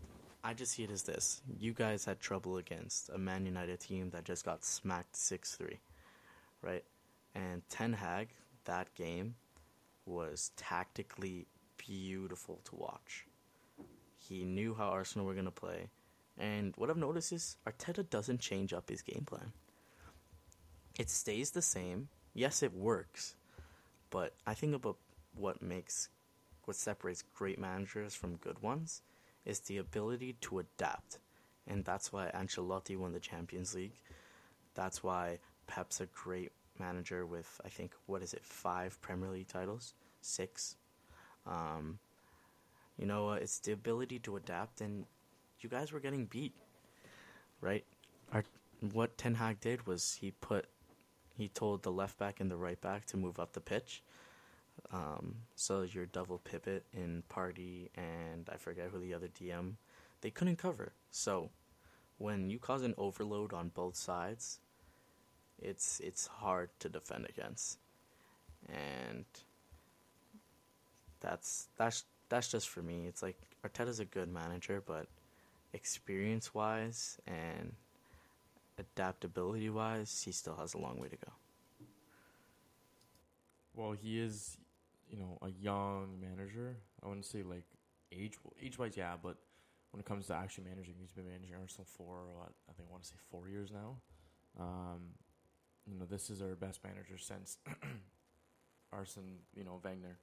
I 0.44 0.54
just 0.54 0.74
see 0.74 0.84
it 0.84 0.92
as 0.92 1.04
this: 1.04 1.42
you 1.60 1.74
guys 1.74 2.04
had 2.04 2.20
trouble 2.20 2.58
against 2.58 3.10
a 3.10 3.18
Man 3.18 3.46
United 3.46 3.80
team 3.80 4.10
that 4.10 4.26
just 4.26 4.44
got 4.44 4.66
smacked 4.66 5.16
six 5.16 5.56
three, 5.56 5.80
right? 6.62 6.84
And 7.36 7.62
Ten 7.70 7.94
Hag 7.94 8.30
that 8.66 8.94
game 8.96 9.36
was 10.06 10.52
tactically 10.58 11.48
beautiful 11.78 12.60
to 12.66 12.76
watch. 12.76 13.26
He 14.18 14.44
knew 14.44 14.74
how 14.74 14.90
Arsenal 14.90 15.26
were 15.26 15.34
going 15.34 15.46
to 15.46 15.52
play. 15.52 15.90
And 16.38 16.74
what 16.78 16.90
I've 16.90 16.98
noticed 16.98 17.32
is 17.32 17.58
Arteta 17.68 18.10
doesn't 18.10 18.40
change 18.40 18.74
up 18.74 18.90
his 18.90 19.02
game 19.02 19.24
plan. 19.26 19.54
It 20.98 21.10
stays 21.10 21.52
the 21.52 21.62
same. 21.62 22.10
Yes, 22.36 22.62
it 22.62 22.76
works. 22.76 23.36
But 24.12 24.36
I 24.46 24.54
think 24.54 24.76
about 24.76 24.98
what 25.36 25.62
makes 25.64 26.10
what 26.66 26.76
separates 26.78 27.24
great 27.36 27.60
managers 27.60 28.16
from 28.16 28.38
good 28.38 28.62
ones 28.62 29.02
is 29.46 29.60
the 29.62 29.78
ability 29.78 30.36
to 30.42 30.60
adapt. 30.60 31.20
And 31.68 31.84
that's 31.86 32.14
why 32.14 32.32
Ancelotti 32.34 32.98
won 32.98 33.14
the 33.14 33.20
Champions 33.20 33.76
League. 33.76 33.96
That's 34.76 35.04
why 35.04 35.40
Pep's 35.68 36.02
a 36.02 36.08
great 36.08 36.52
manager 36.80 37.26
with 37.26 37.62
I 37.66 37.70
think 37.70 37.94
what 38.06 38.22
is 38.22 38.34
it, 38.34 38.44
five 38.44 39.02
Premier 39.02 39.30
League 39.32 39.48
titles? 39.48 39.96
Six. 40.22 40.76
Um, 41.48 42.00
you 42.98 43.06
know, 43.06 43.30
uh, 43.30 43.34
it's 43.36 43.60
the 43.60 43.72
ability 43.74 44.20
to 44.20 44.36
adapt, 44.38 44.82
and 44.82 45.06
you 45.60 45.70
guys 45.70 45.92
were 45.92 46.00
getting 46.00 46.26
beat, 46.26 46.54
right? 47.62 47.84
Our, 48.32 48.44
what 48.94 49.18
Ten 49.18 49.36
Hag 49.36 49.60
did 49.60 49.86
was 49.88 50.18
he 50.22 50.32
put, 50.32 50.68
he 51.38 51.48
told 51.48 51.84
the 51.84 51.92
left 51.92 52.18
back 52.18 52.40
and 52.40 52.50
the 52.50 52.58
right 52.58 52.80
back 52.80 53.06
to 53.08 53.18
move 53.18 53.40
up 53.40 53.54
the 53.54 53.62
pitch. 53.62 54.02
Um, 54.92 55.36
so 55.56 55.84
your 55.84 56.06
double 56.06 56.40
pivot 56.40 56.86
in 56.94 57.24
Partey 57.30 57.90
and 57.96 58.50
I 58.52 58.58
forget 58.58 58.90
who 58.92 59.00
the 59.00 59.14
other 59.14 59.28
DM, 59.28 59.74
they 60.22 60.30
couldn't 60.30 60.58
cover. 60.58 60.94
So 61.12 61.50
when 62.18 62.50
you 62.50 62.60
cause 62.60 62.84
an 62.84 62.94
overload 62.98 63.54
on 63.54 63.70
both 63.70 63.96
sides, 63.96 64.60
it's 65.62 66.00
it's 66.02 66.28
hard 66.28 66.70
to 66.80 66.90
defend 66.90 67.28
against, 67.30 67.80
and 68.68 69.26
that's 71.22 71.68
that's 71.78 72.04
that's 72.30 72.50
just 72.50 72.70
for 72.70 72.82
me. 72.82 73.06
It's 73.08 73.24
like 73.24 73.38
Arteta's 73.66 74.00
a 74.00 74.06
good 74.06 74.32
manager, 74.32 74.84
but 74.86 75.08
experience 75.74 76.54
wise 76.54 77.18
and 77.28 77.74
adaptability 78.78 79.70
wise, 79.70 80.22
he 80.24 80.32
still 80.32 80.56
has 80.56 80.74
a 80.74 80.78
long 80.78 81.00
way 81.00 81.08
to 81.10 81.18
go. 81.18 81.32
Well, 83.74 83.92
he 83.92 84.20
is, 84.20 84.58
you 85.10 85.18
know, 85.18 85.38
a 85.42 85.50
young 85.50 86.20
manager. 86.20 86.78
I 87.04 87.08
wouldn't 87.08 87.26
say 87.26 87.44
like 87.44 87.66
age 88.12 88.38
age 88.62 88.80
wise, 88.80 88.96
yeah, 88.96 89.16
but 89.22 89.38
when 89.92 90.00
it 90.00 90.06
comes 90.06 90.28
to 90.28 90.34
actually 90.34 90.66
managing, 90.66 90.96
he's 91.00 91.12
been 91.12 91.26
managing 91.28 91.56
Arsenal 91.56 91.86
for 91.86 92.26
what 92.34 92.52
I 92.70 92.74
think 92.74 92.90
I 92.90 92.92
want 92.92 93.04
to 93.04 93.10
say 93.10 93.16
four 93.32 93.48
years 93.48 93.72
now. 93.72 93.98
Um, 94.60 95.02
you 95.86 95.98
know, 96.00 96.06
this 96.06 96.30
is 96.30 96.42
our 96.42 96.56
best 96.56 96.84
manager 96.84 97.18
since 97.18 97.58
Arsene, 98.94 99.40
you 99.54 99.64
know, 99.64 99.80
Wenger, 99.84 100.18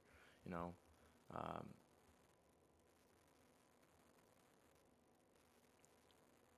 you 0.45 0.51
know. 0.51 0.73
Um, 1.33 1.67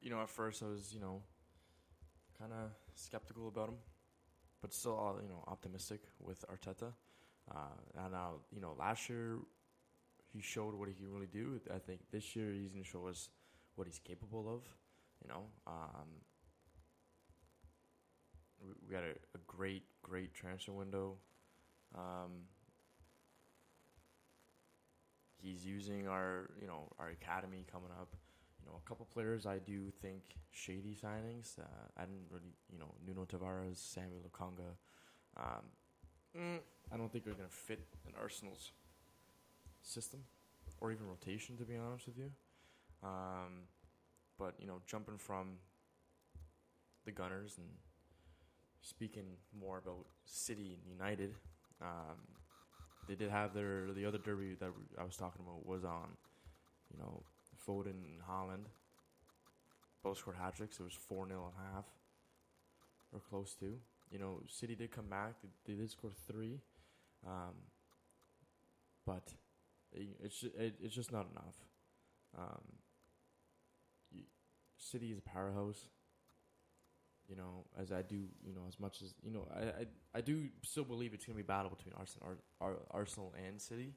you 0.02 0.10
know, 0.10 0.22
at 0.22 0.30
first 0.30 0.64
I 0.64 0.68
was, 0.68 0.94
you 0.94 1.00
know, 1.00 1.22
kind 2.40 2.52
of 2.52 2.72
skeptical 2.94 3.48
about 3.48 3.70
him, 3.70 3.76
but 4.62 4.74
still, 4.74 5.00
uh, 5.00 5.22
you 5.22 5.30
know, 5.30 5.44
optimistic 5.48 6.02
with 6.20 6.44
Arteta. 6.48 6.94
Uh, 7.50 8.04
and 8.04 8.12
now, 8.12 8.34
you 8.54 8.62
know, 8.62 8.76
last 8.78 9.10
year 9.10 9.38
he 10.34 10.42
showed 10.42 10.74
what 10.76 10.88
he 10.88 10.94
can 10.96 11.12
really 11.12 11.28
do. 11.28 11.60
I 11.74 11.80
think 11.80 12.02
this 12.12 12.36
year 12.36 12.52
he's 12.52 12.72
going 12.72 12.84
to 12.84 12.90
show 12.90 13.08
us 13.08 13.30
what 13.76 13.88
he's 13.88 14.00
capable 14.00 14.48
of. 14.54 14.64
You 15.24 15.30
know, 15.30 15.44
um, 15.68 16.08
we, 18.62 18.74
we 18.86 18.94
got 18.94 19.04
a, 19.04 19.12
a, 19.12 19.40
great, 19.48 19.84
great 20.02 20.34
transfer 20.34 20.72
window. 20.72 21.16
Um, 21.96 22.44
he's 25.42 25.66
using 25.66 26.08
our, 26.08 26.50
you 26.60 26.68
know, 26.68 26.92
our 27.00 27.10
academy 27.10 27.66
coming 27.72 27.92
up. 28.00 28.16
You 28.66 28.72
know, 28.72 28.80
a 28.84 28.90
couple 28.90 29.06
players 29.14 29.46
I 29.46 29.60
do 29.60 29.92
think 30.02 30.24
shady 30.52 30.98
signings. 31.02 31.60
Uh, 31.60 31.64
I 31.98 32.02
didn't 32.02 32.26
really, 32.32 32.54
you 32.72 32.80
know, 32.80 32.94
Nuno 33.06 33.26
Tavares, 33.26 33.78
Samuel 33.78 34.22
Lokonga. 34.28 34.74
Um, 35.38 35.64
mm, 36.36 36.60
I 36.92 36.98
don't 36.98 37.12
think 37.12 37.26
they're 37.26 37.34
going 37.34 37.48
to 37.48 37.56
fit 37.56 37.86
in 38.08 38.14
Arsenal's 38.20 38.72
system 39.84 40.22
or 40.82 40.92
even 40.92 41.08
rotation, 41.08 41.58
to 41.58 41.64
be 41.64 41.78
honest 41.78 42.08
with 42.08 42.18
you. 42.18 42.32
Um, 43.04 43.68
but 44.40 44.56
you 44.60 44.68
know, 44.68 44.82
jumping 44.88 45.18
from 45.18 45.58
the 47.06 47.12
Gunners 47.12 47.58
and 47.58 47.68
speaking 48.82 49.26
more 49.58 49.78
about 49.78 50.06
City 50.26 50.76
and 50.76 50.92
United, 50.92 51.36
um, 51.82 52.18
they 53.08 53.16
did 53.16 53.30
have 53.30 53.54
their 53.54 53.92
the 53.94 54.06
other 54.06 54.18
derby 54.18 54.56
that 54.60 54.72
I 55.00 55.04
was 55.04 55.16
talking 55.16 55.42
about 55.46 55.66
was 55.66 55.86
on, 55.86 56.10
you 56.92 56.98
know, 56.98 57.24
Foden 57.68 58.04
and 58.06 58.22
Haaland. 58.30 58.66
Both 60.04 60.20
scored 60.20 60.38
hat 60.38 60.56
tricks. 60.56 60.80
It 60.80 60.84
was 60.84 60.94
four 60.94 61.28
0 61.28 61.40
and 61.40 61.54
a 61.58 61.76
half, 61.76 61.86
or 63.12 63.20
close 63.20 63.56
to. 63.56 63.78
You 64.12 64.20
know, 64.20 64.42
City 64.48 64.76
did 64.76 64.92
come 64.92 65.08
back. 65.08 65.34
They, 65.42 65.50
they 65.74 65.80
did 65.80 65.90
score 65.90 66.12
three, 66.28 66.60
um, 67.26 67.56
but 69.06 69.34
it, 69.92 70.08
it's 70.24 70.44
it, 70.44 70.76
it's 70.82 70.94
just 70.94 71.12
not 71.12 71.28
enough. 71.32 71.56
Um, 72.38 72.62
City 74.78 75.12
is 75.12 75.18
a 75.18 75.22
powerhouse 75.22 75.90
you 77.28 77.36
know, 77.36 77.66
as 77.80 77.92
I 77.92 78.02
do, 78.02 78.16
you 78.44 78.54
know, 78.54 78.62
as 78.68 78.80
much 78.80 79.02
as 79.02 79.14
you 79.24 79.32
know, 79.32 79.48
I 79.54 79.64
I, 79.64 79.86
I 80.16 80.22
do 80.22 80.48
still 80.64 80.84
believe 80.84 81.14
it's 81.14 81.26
gonna 81.26 81.36
be 81.36 81.42
a 81.42 81.46
battle 81.46 81.72
between 81.76 81.94
Arsenal, 81.98 82.38
Ar, 82.62 82.70
Ar, 82.70 82.76
Arsenal 82.92 83.34
and 83.48 83.60
City 83.60 83.94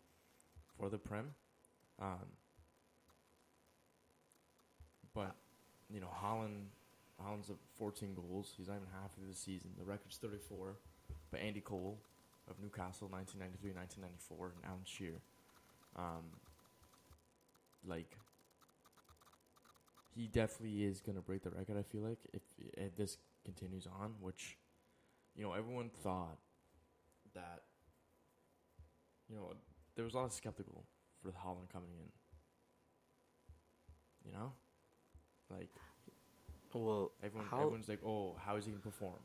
for 0.78 0.88
the 0.88 0.98
Prem. 0.98 1.34
Um, 2.00 2.26
but 5.14 5.34
you 5.92 6.00
know, 6.00 6.08
Haaland 6.22 6.68
Haaland's 7.22 7.50
at 7.50 7.56
14 7.78 8.14
goals. 8.14 8.52
He's 8.56 8.68
not 8.68 8.76
even 8.76 8.88
half 8.92 9.10
of 9.16 9.28
the 9.28 9.34
season. 9.34 9.70
The 9.78 9.84
record's 9.84 10.16
34. 10.18 10.76
But 11.30 11.40
Andy 11.40 11.60
Cole 11.60 11.98
of 12.48 12.56
Newcastle, 12.60 13.08
1993, 13.10 13.72
1994, 13.72 14.52
and 14.56 14.64
Alan 14.64 14.84
Shearer. 14.84 15.20
Um, 15.96 16.24
like 17.86 18.16
he 20.14 20.26
definitely 20.26 20.84
is 20.84 21.00
going 21.00 21.16
to 21.16 21.22
break 21.22 21.42
the 21.42 21.50
record. 21.50 21.76
I 21.78 21.82
feel 21.82 22.02
like 22.02 22.18
if, 22.32 22.42
if 22.76 22.96
this 22.96 23.18
continues 23.44 23.86
on, 24.00 24.14
which 24.20 24.56
you 25.36 25.42
know 25.42 25.52
everyone 25.52 25.90
thought 26.02 26.38
that 27.34 27.62
you 29.28 29.36
know 29.36 29.52
there 29.94 30.04
was 30.04 30.14
a 30.14 30.16
lot 30.16 30.24
of 30.24 30.32
skeptical 30.32 30.84
for 31.22 31.30
Haaland 31.30 31.70
coming 31.72 31.90
in. 31.98 32.10
You 34.24 34.32
know, 34.32 34.52
like 35.50 35.70
well, 36.74 37.12
everyone 37.22 37.48
everyone's 37.52 37.88
like, 37.88 38.00
oh, 38.04 38.36
how 38.44 38.56
is 38.56 38.64
he 38.64 38.70
going 38.70 38.82
to 38.82 38.88
perform? 38.88 39.18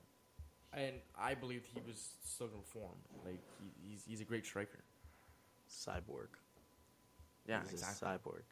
And 0.73 0.95
I 1.19 1.35
believed 1.35 1.67
he 1.73 1.81
was 1.85 2.13
still 2.23 2.47
going 2.47 2.61
to 2.61 2.65
perform. 2.65 2.95
Like 3.25 3.39
he, 3.59 3.89
he's 3.89 4.03
he's 4.07 4.21
a 4.21 4.25
great 4.25 4.45
striker. 4.45 4.83
Cyborg. 5.69 6.29
Yeah, 7.47 7.61
he's 7.63 7.81
exactly. 7.81 8.07
cyborg. 8.07 8.43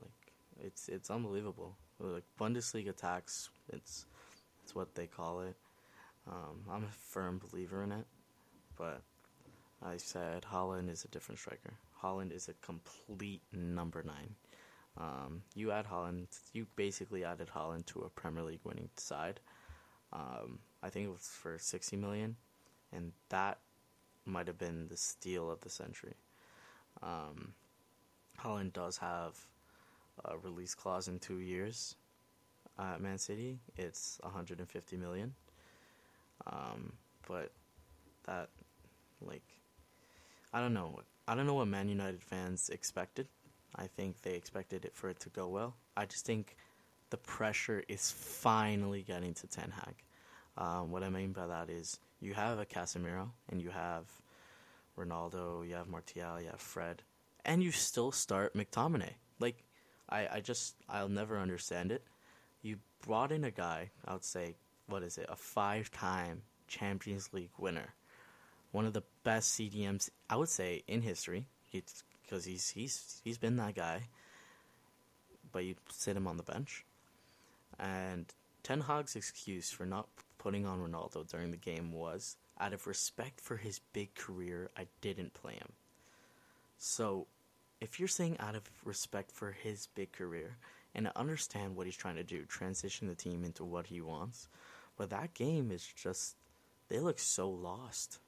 Like, 0.00 0.66
it's 0.66 0.88
it's 0.88 1.10
unbelievable. 1.10 1.76
Like 1.98 2.24
Bundesliga 2.38 2.94
tax, 2.94 3.50
it's 3.72 4.06
it's 4.62 4.74
what 4.74 4.94
they 4.94 5.06
call 5.06 5.40
it. 5.40 5.56
Um, 6.28 6.60
I'm 6.70 6.84
a 6.84 6.92
firm 7.08 7.40
believer 7.50 7.82
in 7.82 7.92
it, 7.92 8.06
but 8.76 9.02
I 9.82 9.96
said 9.96 10.44
Haaland 10.50 10.90
is 10.90 11.04
a 11.04 11.08
different 11.08 11.38
striker. 11.38 11.72
Haaland 12.02 12.32
is 12.34 12.48
a 12.48 12.54
complete 12.64 13.42
number 13.52 14.02
nine. 14.02 14.34
Um, 14.98 15.42
you 15.54 15.70
add 15.70 15.86
Haaland, 15.86 16.26
you 16.52 16.66
basically 16.76 17.24
added 17.24 17.48
Haaland 17.54 17.86
to 17.86 18.00
a 18.00 18.10
Premier 18.10 18.42
League 18.42 18.60
winning 18.64 18.90
side. 18.96 19.40
Um, 20.12 20.58
I 20.82 20.90
think 20.90 21.06
it 21.06 21.10
was 21.10 21.28
for 21.32 21.58
60 21.58 21.96
million, 21.96 22.36
and 22.92 23.12
that 23.28 23.58
might 24.26 24.46
have 24.46 24.58
been 24.58 24.88
the 24.88 24.96
steal 24.96 25.50
of 25.50 25.60
the 25.60 25.70
century. 25.70 26.14
Um, 27.02 27.54
Haaland 28.38 28.72
does 28.72 28.98
have 28.98 29.36
a 30.24 30.36
release 30.36 30.74
clause 30.74 31.08
in 31.08 31.18
two 31.18 31.38
years 31.38 31.94
at 32.80 33.00
Man 33.00 33.18
City, 33.18 33.58
it's 33.76 34.18
150 34.22 34.96
million. 34.96 35.34
Um, 36.46 36.92
but 37.28 37.52
that, 38.24 38.48
like, 39.20 39.42
I 40.52 40.60
don't 40.60 40.74
know. 40.74 41.00
I 41.28 41.34
don't 41.34 41.46
know 41.46 41.54
what 41.54 41.68
Man 41.68 41.88
United 41.88 42.22
fans 42.22 42.70
expected. 42.70 43.28
I 43.76 43.86
think 43.86 44.22
they 44.22 44.34
expected 44.34 44.84
it 44.84 44.94
for 44.94 45.08
it 45.08 45.20
to 45.20 45.28
go 45.28 45.48
well. 45.48 45.76
I 45.96 46.06
just 46.06 46.26
think 46.26 46.56
the 47.10 47.16
pressure 47.16 47.82
is 47.88 48.10
finally 48.10 49.02
getting 49.02 49.34
to 49.34 49.46
Ten 49.46 49.70
Hag. 49.70 49.94
Um, 50.56 50.90
what 50.90 51.02
I 51.02 51.08
mean 51.08 51.32
by 51.32 51.46
that 51.46 51.70
is 51.70 51.98
you 52.20 52.34
have 52.34 52.58
a 52.58 52.66
Casemiro 52.66 53.30
and 53.48 53.62
you 53.62 53.70
have 53.70 54.04
Ronaldo, 54.98 55.66
you 55.66 55.74
have 55.74 55.88
Martial, 55.88 56.40
you 56.40 56.48
have 56.48 56.60
Fred, 56.60 57.02
and 57.44 57.62
you 57.62 57.70
still 57.70 58.12
start 58.12 58.54
McTominay. 58.54 59.14
Like 59.38 59.64
I, 60.08 60.28
I 60.34 60.40
just 60.40 60.76
I'll 60.88 61.08
never 61.08 61.38
understand 61.38 61.92
it. 61.92 62.04
You 62.62 62.76
brought 63.06 63.32
in 63.32 63.44
a 63.44 63.50
guy, 63.50 63.90
I 64.04 64.12
would 64.12 64.24
say, 64.24 64.56
what 64.86 65.02
is 65.02 65.16
it, 65.16 65.26
a 65.28 65.36
five-time 65.36 66.42
Champions 66.68 67.30
League 67.32 67.52
winner, 67.58 67.94
one 68.72 68.84
of 68.84 68.92
the 68.92 69.02
best 69.24 69.58
CDMs 69.58 70.10
I 70.28 70.36
would 70.36 70.48
say 70.48 70.82
in 70.86 71.00
history, 71.02 71.46
because 72.30 72.44
he's 72.44 72.70
he's 72.70 73.20
he's 73.24 73.38
been 73.38 73.56
that 73.56 73.74
guy. 73.74 74.02
But 75.52 75.64
you 75.64 75.74
sit 75.90 76.16
him 76.16 76.28
on 76.28 76.36
the 76.36 76.44
bench, 76.44 76.84
and 77.78 78.26
Ten 78.62 78.82
Hag's 78.82 79.16
excuse 79.16 79.70
for 79.70 79.84
not 79.84 80.06
putting 80.38 80.64
on 80.64 80.78
Ronaldo 80.78 81.28
during 81.28 81.50
the 81.50 81.56
game 81.56 81.92
was, 81.92 82.36
out 82.58 82.72
of 82.72 82.86
respect 82.86 83.40
for 83.40 83.56
his 83.56 83.80
big 83.92 84.14
career, 84.14 84.70
I 84.76 84.86
didn't 85.00 85.34
play 85.34 85.54
him. 85.54 85.72
So, 86.78 87.26
if 87.80 87.98
you're 87.98 88.08
saying 88.08 88.36
out 88.38 88.54
of 88.54 88.62
respect 88.84 89.32
for 89.32 89.50
his 89.50 89.88
big 89.94 90.12
career, 90.12 90.56
and 90.94 91.08
I 91.08 91.12
understand 91.16 91.76
what 91.76 91.86
he's 91.86 91.96
trying 91.96 92.16
to 92.16 92.22
do, 92.22 92.44
transition 92.44 93.08
the 93.08 93.14
team 93.14 93.44
into 93.44 93.64
what 93.64 93.88
he 93.88 94.00
wants, 94.00 94.48
but 94.96 95.10
that 95.10 95.34
game 95.34 95.70
is 95.70 95.84
just, 95.84 96.36
they 96.88 97.00
look 97.00 97.18
so 97.18 97.50
lost. 97.50 98.18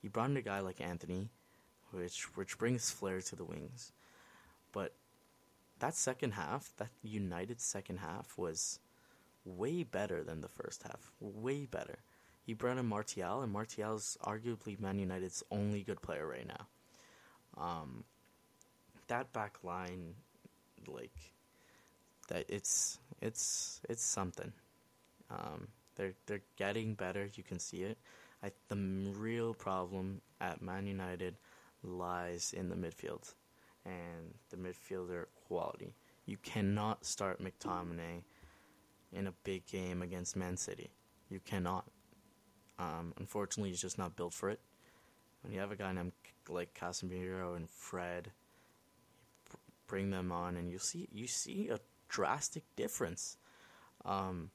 You 0.00 0.10
brought 0.10 0.30
in 0.30 0.36
a 0.36 0.42
guy 0.42 0.60
like 0.60 0.80
Antony, 0.80 1.28
which 1.92 2.36
which 2.36 2.58
brings 2.58 2.90
flair 2.90 3.20
to 3.20 3.36
the 3.36 3.44
wings, 3.44 3.92
but 4.72 4.92
that 5.78 5.94
second 5.94 6.32
half, 6.32 6.72
that 6.76 6.90
United 7.02 7.60
second 7.60 7.98
half, 7.98 8.38
was 8.38 8.78
way 9.44 9.82
better 9.82 10.22
than 10.22 10.40
the 10.40 10.48
first 10.48 10.84
half. 10.84 11.10
Way 11.20 11.66
better. 11.66 11.98
He 12.44 12.54
brought 12.54 12.78
in 12.78 12.86
Martial, 12.86 13.42
and 13.42 13.52
Martial 13.52 13.96
is 13.96 14.16
arguably 14.24 14.78
Man 14.78 14.98
United's 14.98 15.42
only 15.50 15.82
good 15.82 16.00
player 16.00 16.26
right 16.26 16.46
now. 16.46 16.66
Um, 17.56 18.04
that 19.08 19.32
back 19.32 19.58
line, 19.62 20.14
like 20.86 21.16
that, 22.28 22.44
it's 22.48 22.98
it's 23.20 23.80
it's 23.88 24.04
something. 24.04 24.52
Um, 25.30 25.68
they're 25.96 26.14
they're 26.26 26.42
getting 26.56 26.94
better. 26.94 27.28
You 27.34 27.42
can 27.42 27.58
see 27.58 27.82
it. 27.82 27.98
I, 28.42 28.50
the 28.68 28.76
real 29.16 29.54
problem 29.54 30.20
at 30.40 30.62
Man 30.62 30.86
United 30.86 31.36
lies 31.82 32.54
in 32.56 32.68
the 32.68 32.76
midfield 32.76 33.34
and 33.84 34.34
the 34.50 34.56
midfielder 34.56 35.26
quality. 35.46 35.94
You 36.26 36.36
cannot 36.36 37.04
start 37.04 37.42
McTominay 37.42 38.22
in 39.12 39.26
a 39.26 39.34
big 39.44 39.66
game 39.66 40.02
against 40.02 40.36
Man 40.36 40.56
City. 40.56 40.90
You 41.28 41.40
cannot. 41.40 41.84
Um, 42.78 43.12
unfortunately, 43.18 43.70
he's 43.70 43.80
just 43.80 43.98
not 43.98 44.16
built 44.16 44.32
for 44.32 44.50
it. 44.50 44.60
When 45.42 45.52
you 45.52 45.60
have 45.60 45.72
a 45.72 45.76
guy 45.76 45.92
named 45.92 46.12
like 46.48 46.74
Casemiro 46.74 47.56
and 47.56 47.68
Fred, 47.68 48.30
bring 49.86 50.10
them 50.10 50.30
on, 50.30 50.56
and 50.56 50.70
you 50.70 50.78
see 50.78 51.08
you 51.12 51.26
see 51.26 51.68
a 51.68 51.80
drastic 52.08 52.62
difference. 52.76 53.36
Um, 54.04 54.50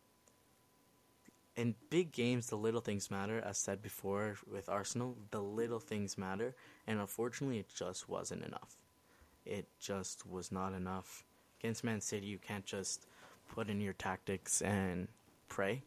in 1.58 1.74
big 1.90 2.12
games, 2.12 2.48
the 2.48 2.56
little 2.56 2.82
things 2.82 3.10
matter. 3.12 3.42
As 3.44 3.58
said 3.58 3.82
before 3.82 4.38
with 4.50 4.70
Arsenal, 4.70 5.18
the 5.32 5.42
little 5.42 5.80
things 5.80 6.18
matter, 6.18 6.56
and 6.86 7.00
unfortunately, 7.00 7.58
it 7.58 7.68
just 7.76 8.08
wasn't 8.08 8.46
enough. 8.46 8.78
It 9.46 9.68
just 9.80 10.26
was 10.26 10.52
not 10.52 10.74
enough. 10.74 11.26
Against 11.60 11.84
Man 11.84 12.00
City, 12.00 12.28
you 12.28 12.38
can't 12.38 12.66
just 12.66 13.08
put 13.54 13.70
in 13.70 13.82
your 13.82 13.94
tactics 13.94 14.62
and 14.62 15.08
pray. 15.50 15.82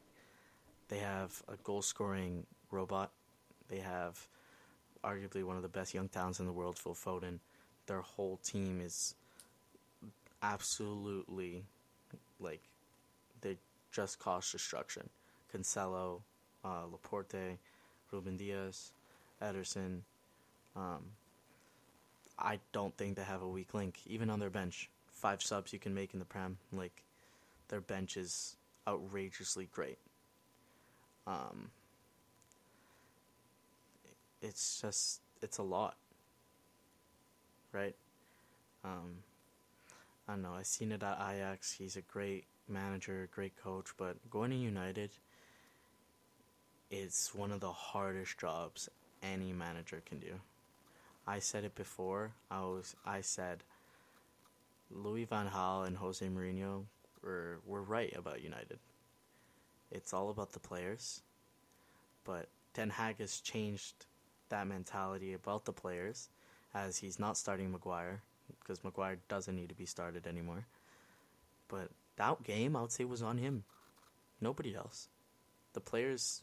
They 0.89 0.99
have 0.99 1.41
a 1.49 1.57
goal 1.63 1.83
scoring 1.83 2.47
robot. 2.73 3.13
They 3.69 3.79
have 3.79 4.27
arguably 5.05 5.45
one 5.45 5.57
of 5.57 5.63
the 5.63 5.69
best 5.69 5.95
young 5.95 6.09
talents 6.09 6.41
in 6.41 6.47
the 6.47 6.53
world, 6.53 6.79
Phil 6.79 6.95
Foden. 6.95 7.39
Their 7.87 8.01
whole 8.01 8.39
team 8.43 8.81
is 8.81 9.15
absolutely 10.43 11.65
like 12.41 12.63
they 13.41 13.59
just 13.93 14.19
cause 14.19 14.51
destruction. 14.51 15.09
Cancelo, 15.53 16.21
uh, 16.65 16.85
Laporte, 16.91 17.59
Ruben 18.11 18.37
Dias, 18.37 18.93
Ederson. 19.43 20.01
Um, 20.77 21.05
I 22.39 22.59
don't 22.73 22.97
think 22.97 23.17
they 23.17 23.23
have 23.23 23.43
a 23.43 23.49
weak 23.49 23.75
link, 23.75 24.01
even 24.07 24.31
on 24.31 24.41
their 24.41 24.51
bench. 24.51 24.89
Five 25.13 25.43
subs 25.43 25.73
you 25.73 25.79
can 25.79 25.95
make 25.95 26.15
in 26.15 26.19
the 26.19 26.25
Prem, 26.25 26.59
like 26.73 27.03
their 27.69 27.81
bench 27.81 28.17
is 28.17 28.57
outrageously 28.89 29.69
great. 29.71 29.99
Um, 31.27 31.71
it's 34.41 34.81
just 34.81 35.21
it's 35.43 35.59
a 35.59 35.63
lot, 35.63 35.97
right? 37.73 37.95
Um, 38.85 39.19
I 40.27 40.33
don't 40.33 40.43
know. 40.43 40.55
I've 40.55 40.67
seen 40.67 40.93
it 40.93 41.03
at 41.03 41.19
Ajax. 41.21 41.73
He's 41.73 41.97
a 41.97 42.03
great 42.03 42.45
manager, 42.69 43.29
great 43.33 43.57
coach, 43.57 43.89
but 43.99 44.17
going 44.31 44.51
to 44.51 44.57
United 44.57 45.11
is 46.90 47.31
one 47.35 47.53
of 47.53 47.61
the 47.61 47.72
hardest 47.72 48.38
jobs 48.38 48.88
any 49.22 49.53
manager 49.53 50.03
can 50.05 50.18
do. 50.18 50.40
I 51.26 51.38
said 51.38 51.64
it 51.64 51.74
before. 51.74 52.33
I 52.50 52.61
was 52.61 52.96
I 53.07 53.20
said 53.20 53.62
Louis 54.90 55.24
van 55.24 55.48
Gaal 55.48 55.87
and 55.87 55.96
Jose 55.96 56.26
Mourinho 56.26 56.85
were 57.22 57.61
were 57.66 57.83
right 57.83 58.14
about 58.16 58.42
United. 58.42 58.79
It's 59.90 60.12
all 60.12 60.31
about 60.31 60.53
the 60.53 60.61
players, 60.61 61.22
but 62.24 62.48
Ten 62.74 62.90
Hag 62.90 63.18
has 63.18 63.40
changed 63.40 64.07
that 64.48 64.66
mentality 64.66 65.33
about 65.33 65.64
the 65.64 65.72
players, 65.72 66.29
as 66.74 66.98
he's 66.98 67.18
not 67.18 67.37
starting 67.37 67.70
Maguire 67.72 68.22
because 68.61 68.83
Maguire 68.85 69.18
doesn't 69.29 69.55
need 69.55 69.68
to 69.68 69.74
be 69.74 69.87
started 69.87 70.26
anymore. 70.26 70.66
But 71.68 71.90
that 72.16 72.42
game, 72.42 72.76
I 72.76 72.83
would 72.83 72.92
say, 72.92 73.05
was 73.05 73.22
on 73.22 73.38
him. 73.38 73.64
Nobody 74.40 74.74
else. 74.74 75.09
The 75.72 75.81
players 75.81 76.42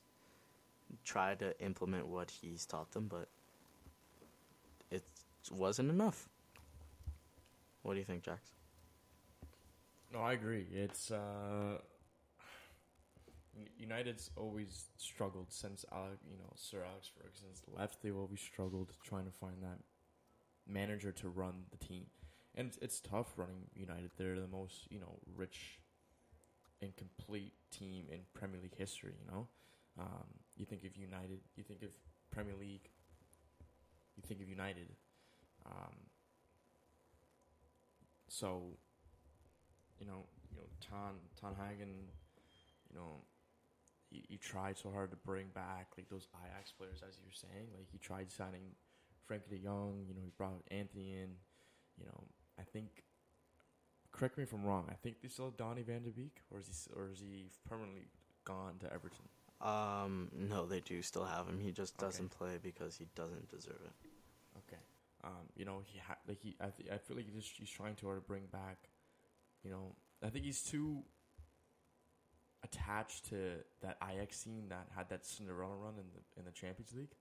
tried 1.03 1.39
to 1.39 1.59
implement 1.61 2.07
what 2.07 2.31
he's 2.31 2.65
taught 2.65 2.91
them, 2.91 3.07
but 3.07 3.27
it 4.91 5.03
wasn't 5.51 5.89
enough. 5.89 6.29
What 7.81 7.93
do 7.93 7.99
you 7.99 8.05
think, 8.05 8.23
Jax? 8.23 8.51
No, 10.13 10.19
I 10.19 10.33
agree. 10.33 10.65
It's 10.71 11.11
uh, 11.11 11.79
United's 13.77 14.29
always 14.35 14.85
struggled 14.97 15.51
since 15.51 15.85
uh, 15.91 16.15
you 16.29 16.37
know 16.37 16.51
Sir 16.55 16.83
Alex 16.89 17.09
Ferguson's 17.15 17.61
left. 17.75 18.01
They've 18.01 18.15
always 18.15 18.41
struggled 18.41 18.93
trying 19.03 19.25
to 19.25 19.31
find 19.31 19.61
that 19.61 19.79
manager 20.67 21.11
to 21.13 21.29
run 21.29 21.65
the 21.71 21.77
team, 21.77 22.05
and 22.55 22.67
it's, 22.67 22.77
it's 22.81 22.99
tough 22.99 23.33
running 23.37 23.67
United. 23.75 24.11
They're 24.17 24.39
the 24.39 24.47
most 24.47 24.87
you 24.89 24.99
know 24.99 25.19
rich 25.35 25.79
and 26.81 26.95
complete 26.95 27.53
team 27.71 28.05
in 28.11 28.19
Premier 28.33 28.59
League 28.61 28.77
history. 28.77 29.13
You 29.19 29.31
know, 29.31 29.47
um, 29.99 30.27
you 30.55 30.65
think 30.65 30.83
of 30.83 30.95
United, 30.95 31.39
you 31.55 31.63
think 31.63 31.83
of 31.83 31.89
Premier 32.31 32.55
League, 32.59 32.89
you 34.15 34.23
think 34.25 34.41
of 34.41 34.49
United. 34.49 34.87
Um, 35.65 35.95
so, 38.27 38.63
you 39.99 40.05
know, 40.05 40.25
you 40.51 40.57
know, 40.57 40.67
Ton 40.81 41.15
Ton 41.39 41.55
Hagen, 41.55 41.93
you 42.89 42.95
know, 42.95 43.21
he, 44.09 44.37
tried 44.37 44.77
so 44.77 44.89
hard 44.91 45.11
to 45.11 45.17
bring 45.17 45.47
back 45.53 45.87
like 45.97 46.09
those 46.09 46.27
Ajax 46.45 46.71
players, 46.71 47.01
as 47.07 47.17
you 47.17 47.25
were 47.25 47.33
saying. 47.33 47.67
Like 47.75 47.87
he 47.91 47.97
tried 47.97 48.31
signing 48.31 48.75
Frenkie 49.29 49.49
De 49.49 49.57
Jong. 49.57 50.05
You 50.07 50.13
know, 50.13 50.21
he 50.23 50.31
brought 50.37 50.63
Antony 50.71 51.13
in. 51.13 51.29
You 51.99 52.05
know, 52.05 52.23
I 52.59 52.63
think. 52.63 53.03
Correct 54.11 54.37
me 54.37 54.43
if 54.43 54.53
I'm 54.53 54.63
wrong. 54.63 54.87
I 54.89 54.95
think 54.95 55.21
they 55.21 55.27
still 55.27 55.45
have 55.45 55.57
Donny 55.57 55.83
Van 55.83 56.03
de 56.03 56.09
Beek, 56.09 56.41
or 56.49 56.59
is 56.59 56.67
he 56.67 56.99
or 56.99 57.09
is 57.11 57.19
he 57.19 57.49
permanently 57.67 58.07
gone 58.45 58.75
to 58.79 58.91
Everton? 58.91 59.25
Um, 59.59 60.29
no, 60.33 60.65
they 60.65 60.81
do 60.81 61.01
still 61.01 61.25
have 61.25 61.47
him. 61.47 61.59
He 61.59 61.71
just 61.71 61.97
doesn't 61.97 62.25
okay. 62.25 62.35
play 62.37 62.59
because 62.61 62.95
he 62.95 63.07
doesn't 63.15 63.49
deserve 63.49 63.81
it. 63.83 64.09
Okay. 64.57 64.81
Um, 65.23 65.49
you 65.55 65.65
know, 65.65 65.81
he 65.83 65.99
ha- 65.99 66.17
like 66.27 66.39
he. 66.39 66.55
I, 66.61 66.67
th- 66.67 66.89
I 66.91 66.97
feel 66.97 67.17
like 67.17 67.25
he's, 67.25 67.43
just, 67.43 67.57
he's 67.57 67.69
trying 67.69 67.95
to 67.95 68.21
bring 68.27 68.43
back. 68.51 68.89
You 69.63 69.71
know, 69.71 69.95
I 70.23 70.29
think 70.29 70.45
he's 70.45 70.61
too 70.61 71.03
attached 72.63 73.29
to 73.29 73.63
that 73.81 73.97
Ajax 74.07 74.37
scene 74.37 74.69
that 74.69 74.87
had 74.95 75.09
that 75.09 75.25
Cinderella 75.25 75.75
run 75.75 75.93
in 75.97 76.05
the 76.13 76.39
in 76.39 76.45
the 76.45 76.51
Champions 76.51 76.93
League. 76.95 77.15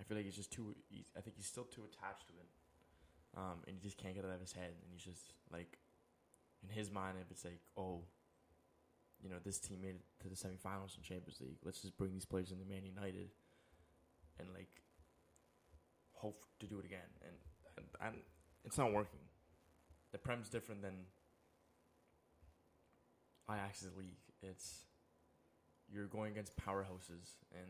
I 0.00 0.04
feel 0.04 0.16
like 0.16 0.24
he's 0.24 0.36
just 0.36 0.52
too. 0.52 0.74
He's, 0.88 1.10
I 1.16 1.20
think 1.20 1.36
he's 1.36 1.46
still 1.46 1.64
too 1.64 1.82
attached 1.84 2.28
to 2.28 2.34
it, 2.34 2.48
um, 3.36 3.60
and 3.66 3.76
he 3.76 3.82
just 3.82 3.98
can't 3.98 4.14
get 4.14 4.24
it 4.24 4.28
out 4.28 4.34
of 4.34 4.40
his 4.40 4.52
head. 4.52 4.70
And 4.70 4.90
he's 4.90 5.04
just 5.04 5.34
like, 5.52 5.78
in 6.62 6.74
his 6.74 6.90
mind, 6.90 7.18
if 7.20 7.30
it's 7.30 7.44
like, 7.44 7.60
oh, 7.76 8.00
you 9.22 9.30
know, 9.30 9.36
this 9.44 9.58
team 9.58 9.80
made 9.80 9.96
it 9.96 10.02
to 10.22 10.28
the 10.28 10.34
semifinals 10.34 10.96
in 10.96 11.02
Champions 11.02 11.40
League. 11.40 11.58
Let's 11.64 11.80
just 11.80 11.96
bring 11.96 12.12
these 12.12 12.24
players 12.24 12.50
into 12.50 12.64
Man 12.64 12.84
United, 12.84 13.30
and 14.38 14.48
like, 14.54 14.82
hope 16.12 16.44
to 16.60 16.66
do 16.66 16.78
it 16.78 16.84
again. 16.84 17.00
And 17.22 17.36
and, 17.76 17.86
and 18.00 18.22
it's 18.64 18.78
not 18.78 18.92
working. 18.92 19.20
The 20.12 20.18
Prem's 20.18 20.48
different 20.48 20.82
than 20.82 21.06
Ajax's 23.48 23.96
league. 23.96 24.18
It's 24.42 24.86
you're 25.92 26.06
going 26.06 26.32
against 26.32 26.56
powerhouses 26.56 27.36
and 27.52 27.68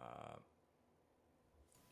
uh, 0.00 0.36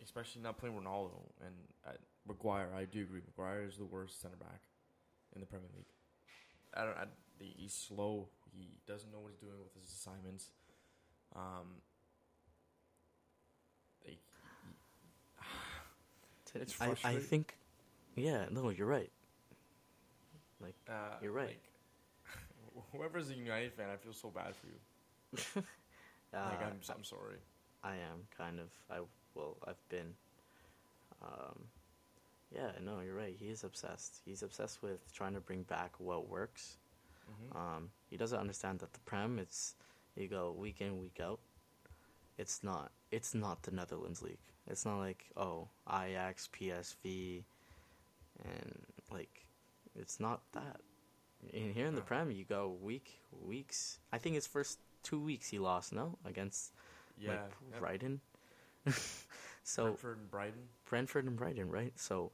especially 0.02 0.42
not 0.42 0.58
playing 0.58 0.76
Ronaldo 0.76 1.20
and 1.44 1.54
uh, 1.86 1.92
Maguire. 2.26 2.68
I 2.76 2.84
do 2.84 3.02
agree. 3.02 3.20
Maguire 3.26 3.64
is 3.66 3.76
the 3.76 3.84
worst 3.84 4.20
center 4.20 4.36
back 4.36 4.62
in 5.34 5.40
the 5.40 5.46
Premier 5.46 5.68
League. 5.76 5.86
I 6.74 6.84
don't. 6.84 6.96
I, 6.96 7.04
he's 7.40 7.74
slow. 7.74 8.28
He 8.52 8.68
doesn't 8.86 9.10
know 9.12 9.20
what 9.20 9.30
he's 9.32 9.40
doing 9.40 9.58
with 9.62 9.74
his 9.80 9.90
assignments. 9.92 10.50
Um, 11.34 11.82
they, 14.04 14.18
It's 16.54 16.80
I, 16.80 16.94
I 17.04 17.16
think, 17.16 17.56
yeah, 18.16 18.46
no, 18.50 18.70
you're 18.70 18.86
right. 18.86 19.10
Like, 20.60 20.74
uh, 20.88 21.16
You're 21.22 21.32
right. 21.32 21.58
Like, 22.74 22.84
whoever's 22.92 23.30
a 23.30 23.34
United 23.34 23.72
fan, 23.72 23.86
I 23.92 23.96
feel 23.96 24.12
so 24.12 24.28
bad 24.28 24.54
for 24.56 24.66
you. 24.66 25.62
uh, 26.34 26.44
like 26.44 26.62
I'm, 26.62 26.80
I'm 26.94 27.04
sorry. 27.04 27.36
I 27.82 27.94
am 27.94 28.26
kind 28.36 28.58
of. 28.58 28.68
I 28.90 29.00
well, 29.34 29.56
I've 29.66 29.88
been. 29.88 30.14
Um, 31.22 31.64
yeah, 32.54 32.72
no, 32.84 33.00
you're 33.00 33.14
right. 33.14 33.36
He 33.38 33.46
is 33.46 33.64
obsessed. 33.64 34.20
He's 34.24 34.42
obsessed 34.42 34.82
with 34.82 35.12
trying 35.12 35.34
to 35.34 35.40
bring 35.40 35.62
back 35.62 35.92
what 35.98 36.28
works. 36.28 36.76
Mhm. 37.30 37.56
Um, 37.56 37.90
he 38.08 38.16
doesn't 38.16 38.38
understand 38.38 38.80
that 38.80 38.92
the 38.92 39.00
prem. 39.00 39.38
It's 39.38 39.74
you 40.16 40.28
go 40.28 40.52
week 40.52 40.80
in, 40.80 40.98
week 40.98 41.20
out. 41.22 41.40
It's 42.38 42.62
not. 42.62 42.92
It's 43.10 43.34
not 43.34 43.62
the 43.62 43.70
Netherlands 43.70 44.22
league. 44.22 44.38
It's 44.66 44.84
not 44.84 44.98
like 44.98 45.26
oh 45.36 45.68
Ajax, 45.88 46.48
PSV, 46.52 47.44
and 48.44 48.86
like 49.10 49.46
it's 49.98 50.20
not 50.20 50.42
that. 50.52 50.80
In 51.52 51.72
here 51.72 51.86
in 51.86 51.94
the 51.94 52.02
prem, 52.02 52.30
you 52.30 52.44
go 52.44 52.76
week 52.82 53.20
weeks. 53.44 53.98
I 54.12 54.18
think 54.18 54.34
his 54.34 54.46
first 54.46 54.78
two 55.02 55.20
weeks 55.20 55.48
he 55.48 55.58
lost 55.58 55.92
no 55.92 56.18
against 56.24 56.72
yeah. 57.18 57.30
like 57.30 57.52
yep. 57.70 57.80
Brighton. 57.80 58.20
so 59.64 59.84
Brentford 59.84 60.18
and 60.18 60.30
Brighton. 60.30 60.62
Brentford 60.84 61.24
and 61.24 61.36
Brighton, 61.36 61.70
right? 61.70 61.92
So 61.96 62.32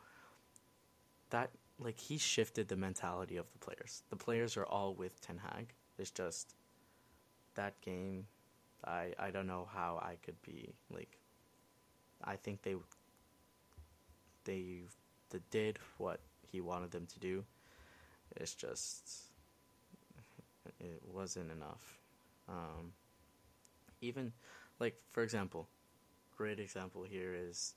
that 1.30 1.50
like 1.78 1.98
he 1.98 2.18
shifted 2.18 2.68
the 2.68 2.76
mentality 2.76 3.36
of 3.36 3.46
the 3.52 3.58
players. 3.58 4.02
The 4.10 4.16
players 4.16 4.56
are 4.56 4.64
all 4.64 4.94
with 4.94 5.20
Ten 5.20 5.38
Hag. 5.38 5.72
It's 5.98 6.10
just 6.10 6.54
that 7.54 7.80
game. 7.80 8.26
I 8.84 9.12
I 9.18 9.30
don't 9.30 9.46
know 9.46 9.68
how 9.72 9.98
I 10.02 10.16
could 10.24 10.40
be 10.42 10.72
like. 10.90 11.18
I 12.24 12.36
think 12.36 12.62
they 12.62 12.76
they 14.44 14.82
they 15.30 15.40
did 15.50 15.78
what 15.98 16.20
he 16.50 16.60
wanted 16.60 16.90
them 16.90 17.06
to 17.06 17.18
do. 17.18 17.44
It's 18.36 18.54
just 18.54 19.26
it 20.80 21.02
wasn't 21.12 21.50
enough. 21.50 21.98
Um, 22.48 22.92
even 24.00 24.32
like 24.80 24.96
for 25.10 25.22
example, 25.22 25.68
great 26.36 26.58
example 26.60 27.04
here 27.04 27.34
is 27.34 27.74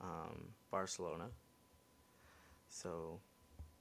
um, 0.00 0.48
Barcelona. 0.70 1.26
So, 2.74 3.20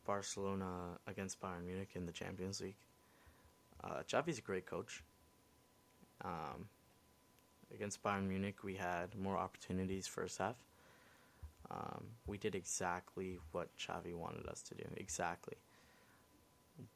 Barcelona 0.05 0.99
against 1.07 1.41
Bayern 1.41 1.65
Munich 1.65 1.89
in 1.95 2.05
the 2.05 2.11
Champions 2.11 2.61
League. 2.61 2.75
Uh, 3.83 4.03
Xavi's 4.07 4.37
a 4.37 4.41
great 4.41 4.67
coach. 4.67 5.03
Um, 6.23 6.67
against 7.73 8.03
Bayern 8.03 8.27
Munich, 8.27 8.63
we 8.63 8.75
had 8.75 9.15
more 9.17 9.35
opportunities 9.35 10.05
first 10.05 10.37
half. 10.37 10.55
Um, 11.71 12.03
we 12.27 12.37
did 12.37 12.53
exactly 12.53 13.39
what 13.51 13.67
Xavi 13.79 14.13
wanted 14.13 14.47
us 14.47 14.61
to 14.61 14.75
do, 14.75 14.83
exactly. 14.95 15.57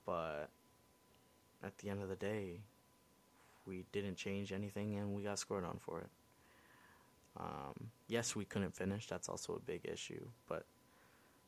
But 0.05 0.49
at 1.63 1.75
the 1.79 1.89
end 1.89 2.03
of 2.03 2.09
the 2.09 2.15
day, 2.15 2.59
we 3.65 3.85
didn't 3.91 4.17
change 4.17 4.51
anything, 4.51 4.97
and 4.97 5.15
we 5.15 5.23
got 5.23 5.39
scored 5.39 5.65
on 5.65 5.79
for 5.79 6.01
it. 6.01 6.09
Um, 7.39 7.89
yes, 8.07 8.35
we 8.35 8.45
couldn't 8.45 8.75
finish. 8.75 9.07
That's 9.07 9.29
also 9.29 9.55
a 9.55 9.59
big 9.59 9.81
issue. 9.91 10.27
But 10.47 10.65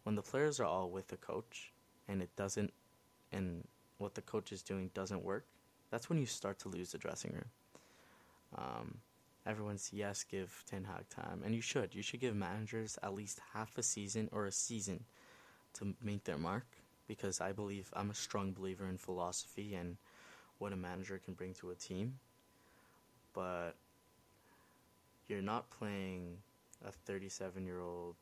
when 0.03 0.15
the 0.15 0.21
players 0.21 0.59
are 0.59 0.65
all 0.65 0.89
with 0.89 1.07
the 1.07 1.17
coach 1.17 1.71
and 2.07 2.21
it 2.21 2.35
doesn't, 2.35 2.73
and 3.31 3.67
what 3.97 4.15
the 4.15 4.21
coach 4.21 4.51
is 4.51 4.61
doing 4.61 4.89
doesn't 4.93 5.23
work, 5.23 5.45
that's 5.91 6.09
when 6.09 6.19
you 6.19 6.25
start 6.25 6.59
to 6.59 6.69
lose 6.69 6.91
the 6.91 6.97
dressing 6.97 7.31
room. 7.33 7.49
Um, 8.57 8.97
everyone's 9.45 9.89
yes, 9.93 10.23
give 10.23 10.63
Ten 10.69 10.83
Hag 10.83 11.09
time, 11.09 11.41
and 11.45 11.53
you 11.53 11.61
should. 11.61 11.93
You 11.93 12.01
should 12.01 12.19
give 12.19 12.35
managers 12.35 12.97
at 13.03 13.13
least 13.13 13.39
half 13.53 13.77
a 13.77 13.83
season 13.83 14.29
or 14.31 14.45
a 14.45 14.51
season 14.51 15.03
to 15.73 15.93
make 16.03 16.23
their 16.23 16.37
mark, 16.37 16.65
because 17.07 17.41
I 17.41 17.51
believe 17.51 17.91
I'm 17.93 18.09
a 18.09 18.15
strong 18.15 18.51
believer 18.51 18.87
in 18.87 18.97
philosophy 18.97 19.75
and 19.75 19.97
what 20.57 20.73
a 20.73 20.77
manager 20.77 21.19
can 21.23 21.33
bring 21.33 21.53
to 21.55 21.71
a 21.71 21.75
team. 21.75 22.19
But 23.33 23.75
you're 25.27 25.41
not 25.41 25.69
playing 25.69 26.37
a 26.85 26.91
37 26.91 27.65
year 27.65 27.79
old 27.79 28.15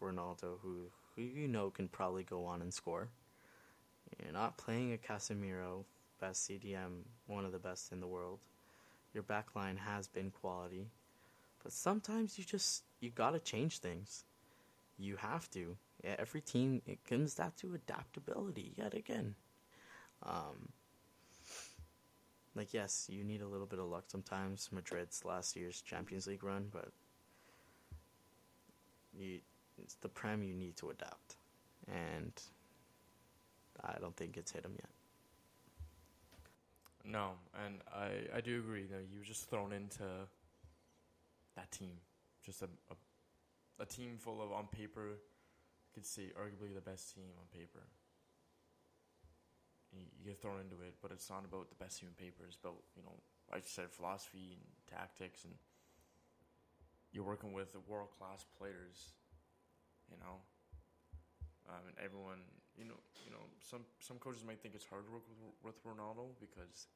Ronaldo 0.00 0.58
who, 0.62 0.86
who 1.14 1.22
you 1.22 1.48
know 1.48 1.70
can 1.70 1.88
probably 1.88 2.22
go 2.22 2.44
on 2.44 2.62
and 2.62 2.72
score. 2.72 3.08
You're 4.22 4.32
not 4.32 4.58
playing 4.58 4.92
a 4.92 4.96
Casemiro, 4.96 5.84
best 6.20 6.48
CDM, 6.48 7.02
one 7.26 7.44
of 7.44 7.52
the 7.52 7.58
best 7.58 7.92
in 7.92 8.00
the 8.00 8.06
world. 8.06 8.40
Your 9.14 9.22
back 9.22 9.54
line 9.54 9.76
has 9.76 10.08
been 10.08 10.30
quality, 10.30 10.86
but 11.62 11.72
sometimes 11.72 12.38
you 12.38 12.44
just 12.44 12.84
you 13.00 13.10
gotta 13.10 13.38
change 13.38 13.78
things. 13.78 14.24
You 14.98 15.16
have 15.16 15.50
to. 15.52 15.76
Yeah, 16.04 16.16
every 16.18 16.40
team 16.40 16.82
it 16.86 17.04
comes 17.04 17.34
down 17.34 17.52
to 17.58 17.74
adaptability 17.74 18.72
yet 18.76 18.94
again. 18.94 19.34
Um, 20.22 20.70
like 22.54 22.74
yes, 22.74 23.08
you 23.10 23.24
need 23.24 23.42
a 23.42 23.48
little 23.48 23.66
bit 23.66 23.78
of 23.78 23.86
luck 23.86 24.04
sometimes. 24.08 24.68
Madrid's 24.72 25.24
last 25.24 25.56
year's 25.56 25.80
Champions 25.80 26.26
League 26.26 26.44
run, 26.44 26.68
but 26.72 26.88
you 29.18 29.40
it's 29.82 29.94
the 29.94 30.08
prem 30.08 30.42
you 30.42 30.54
need 30.54 30.76
to 30.76 30.90
adapt, 30.90 31.36
and 31.88 32.32
I 33.82 33.98
don't 34.00 34.16
think 34.16 34.36
it's 34.36 34.52
hit 34.52 34.64
him 34.64 34.74
yet. 34.76 34.90
No, 37.04 37.30
and 37.64 37.76
I, 37.94 38.36
I 38.36 38.40
do 38.40 38.58
agree 38.58 38.84
that 38.84 39.06
you 39.10 39.18
were 39.18 39.24
just 39.24 39.48
thrown 39.48 39.72
into 39.72 40.04
that 41.56 41.70
team, 41.70 41.94
just 42.44 42.62
a, 42.62 42.68
a 42.90 42.94
a 43.80 43.86
team 43.86 44.18
full 44.18 44.42
of 44.42 44.52
on 44.52 44.66
paper, 44.66 45.08
you 45.08 45.90
could 45.94 46.06
say 46.06 46.30
arguably 46.38 46.74
the 46.74 46.84
best 46.84 47.14
team 47.14 47.32
on 47.38 47.46
paper. 47.50 47.80
You, 49.92 50.04
get 50.24 50.40
thrown 50.40 50.60
into 50.60 50.76
it, 50.86 50.94
but 51.02 51.10
it's 51.10 51.28
not 51.28 51.44
about 51.44 51.68
the 51.70 51.82
best 51.82 51.98
team 51.98 52.10
on 52.10 52.14
paper. 52.14 52.44
About 52.62 52.76
you 52.94 53.02
know, 53.02 53.16
like 53.50 53.64
you 53.64 53.72
said, 53.72 53.90
philosophy 53.90 54.54
and 54.54 54.62
tactics, 54.86 55.42
and 55.44 55.54
you're 57.10 57.24
working 57.24 57.52
with 57.52 57.74
world 57.88 58.10
class 58.16 58.44
players. 58.56 59.16
You 60.10 60.18
know, 60.18 60.42
um, 61.68 61.86
and 61.88 61.96
everyone, 62.02 62.42
you 62.76 62.84
know, 62.84 62.98
you 63.24 63.30
know, 63.30 63.44
some 63.62 63.86
some 64.00 64.18
coaches 64.18 64.44
might 64.44 64.60
think 64.60 64.74
it's 64.74 64.86
hard 64.86 65.06
to 65.06 65.12
work 65.12 65.22
with 65.28 65.38
with 65.62 65.78
Ronaldo 65.86 66.34
because 66.40 66.88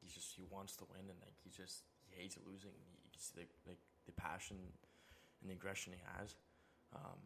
he 0.00 0.08
just 0.08 0.32
he 0.34 0.44
wants 0.50 0.76
to 0.76 0.84
win 0.90 1.04
and 1.08 1.18
like 1.20 1.36
he 1.44 1.50
just 1.50 1.84
he 2.08 2.16
hates 2.20 2.36
losing. 2.46 2.72
You 3.04 3.10
can 3.12 3.20
see 3.20 3.34
the 3.36 3.46
like 3.68 3.80
the 4.06 4.12
passion 4.12 4.56
and 5.42 5.50
the 5.50 5.54
aggression 5.54 5.92
he 5.92 6.00
has. 6.18 6.36
Um, 6.94 7.20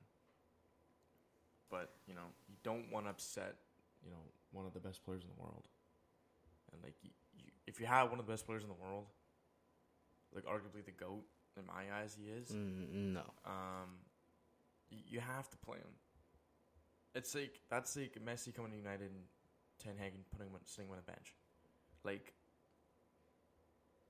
but 1.71 1.91
you 2.07 2.15
know, 2.15 2.29
you 2.49 2.57
don't 2.63 2.91
want 2.91 3.07
to 3.07 3.11
upset 3.11 3.57
you 4.05 4.11
know 4.11 4.23
one 4.53 4.67
of 4.67 4.73
the 4.75 4.81
best 4.81 5.05
players 5.05 5.23
in 5.23 5.29
the 5.35 5.41
world. 5.41 5.69
And 6.73 6.83
like 6.83 6.95
you, 7.03 7.11
you, 7.37 7.45
if 7.67 7.81
you 7.81 7.87
have 7.87 8.11
one 8.11 8.19
of 8.19 8.27
the 8.27 8.33
best 8.33 8.47
players 8.47 8.63
in 8.63 8.69
the 8.69 8.81
world, 8.83 9.07
like 10.35 10.45
arguably 10.45 10.85
the 10.85 10.93
goat 10.93 11.25
in 11.59 11.67
my 11.67 11.85
eyes, 12.01 12.17
he 12.19 12.29
is 12.31 12.51
Mm, 12.53 13.15
no, 13.15 13.23
um, 13.45 14.01
you 15.09 15.21
have 15.21 15.49
to 15.51 15.57
play 15.59 15.79
him. 15.79 15.95
It's 17.15 17.35
like 17.35 17.61
that's 17.71 17.97
like 17.97 18.19
Messi 18.25 18.55
coming 18.55 18.73
to 18.73 18.77
United 18.77 19.11
and 19.11 19.25
Ten 19.83 19.97
Hag 19.99 20.13
and 20.15 20.25
putting 20.31 20.49
him 20.49 20.55
on- 20.55 20.67
sitting 20.67 20.91
on 20.91 20.97
the 20.97 21.03
bench. 21.03 21.35
Like 22.05 22.33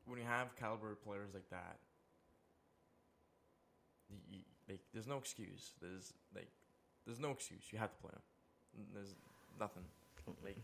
when 0.06 0.18
you 0.18 0.24
have 0.24 0.54
caliber 0.56 0.94
players 0.94 1.34
like 1.34 1.48
that, 1.50 1.78
y 4.10 4.16
y 4.30 4.38
like 4.68 4.80
there's 4.92 5.06
no 5.06 5.18
excuse. 5.18 5.72
There's 5.80 6.12
like 6.34 6.50
there's 7.06 7.20
no 7.20 7.30
excuse. 7.30 7.64
You 7.72 7.78
have 7.78 7.90
to 7.90 7.98
play 7.98 8.12
him. 8.12 8.86
There's 8.94 9.14
nothing. 9.58 9.84
Like 10.44 10.58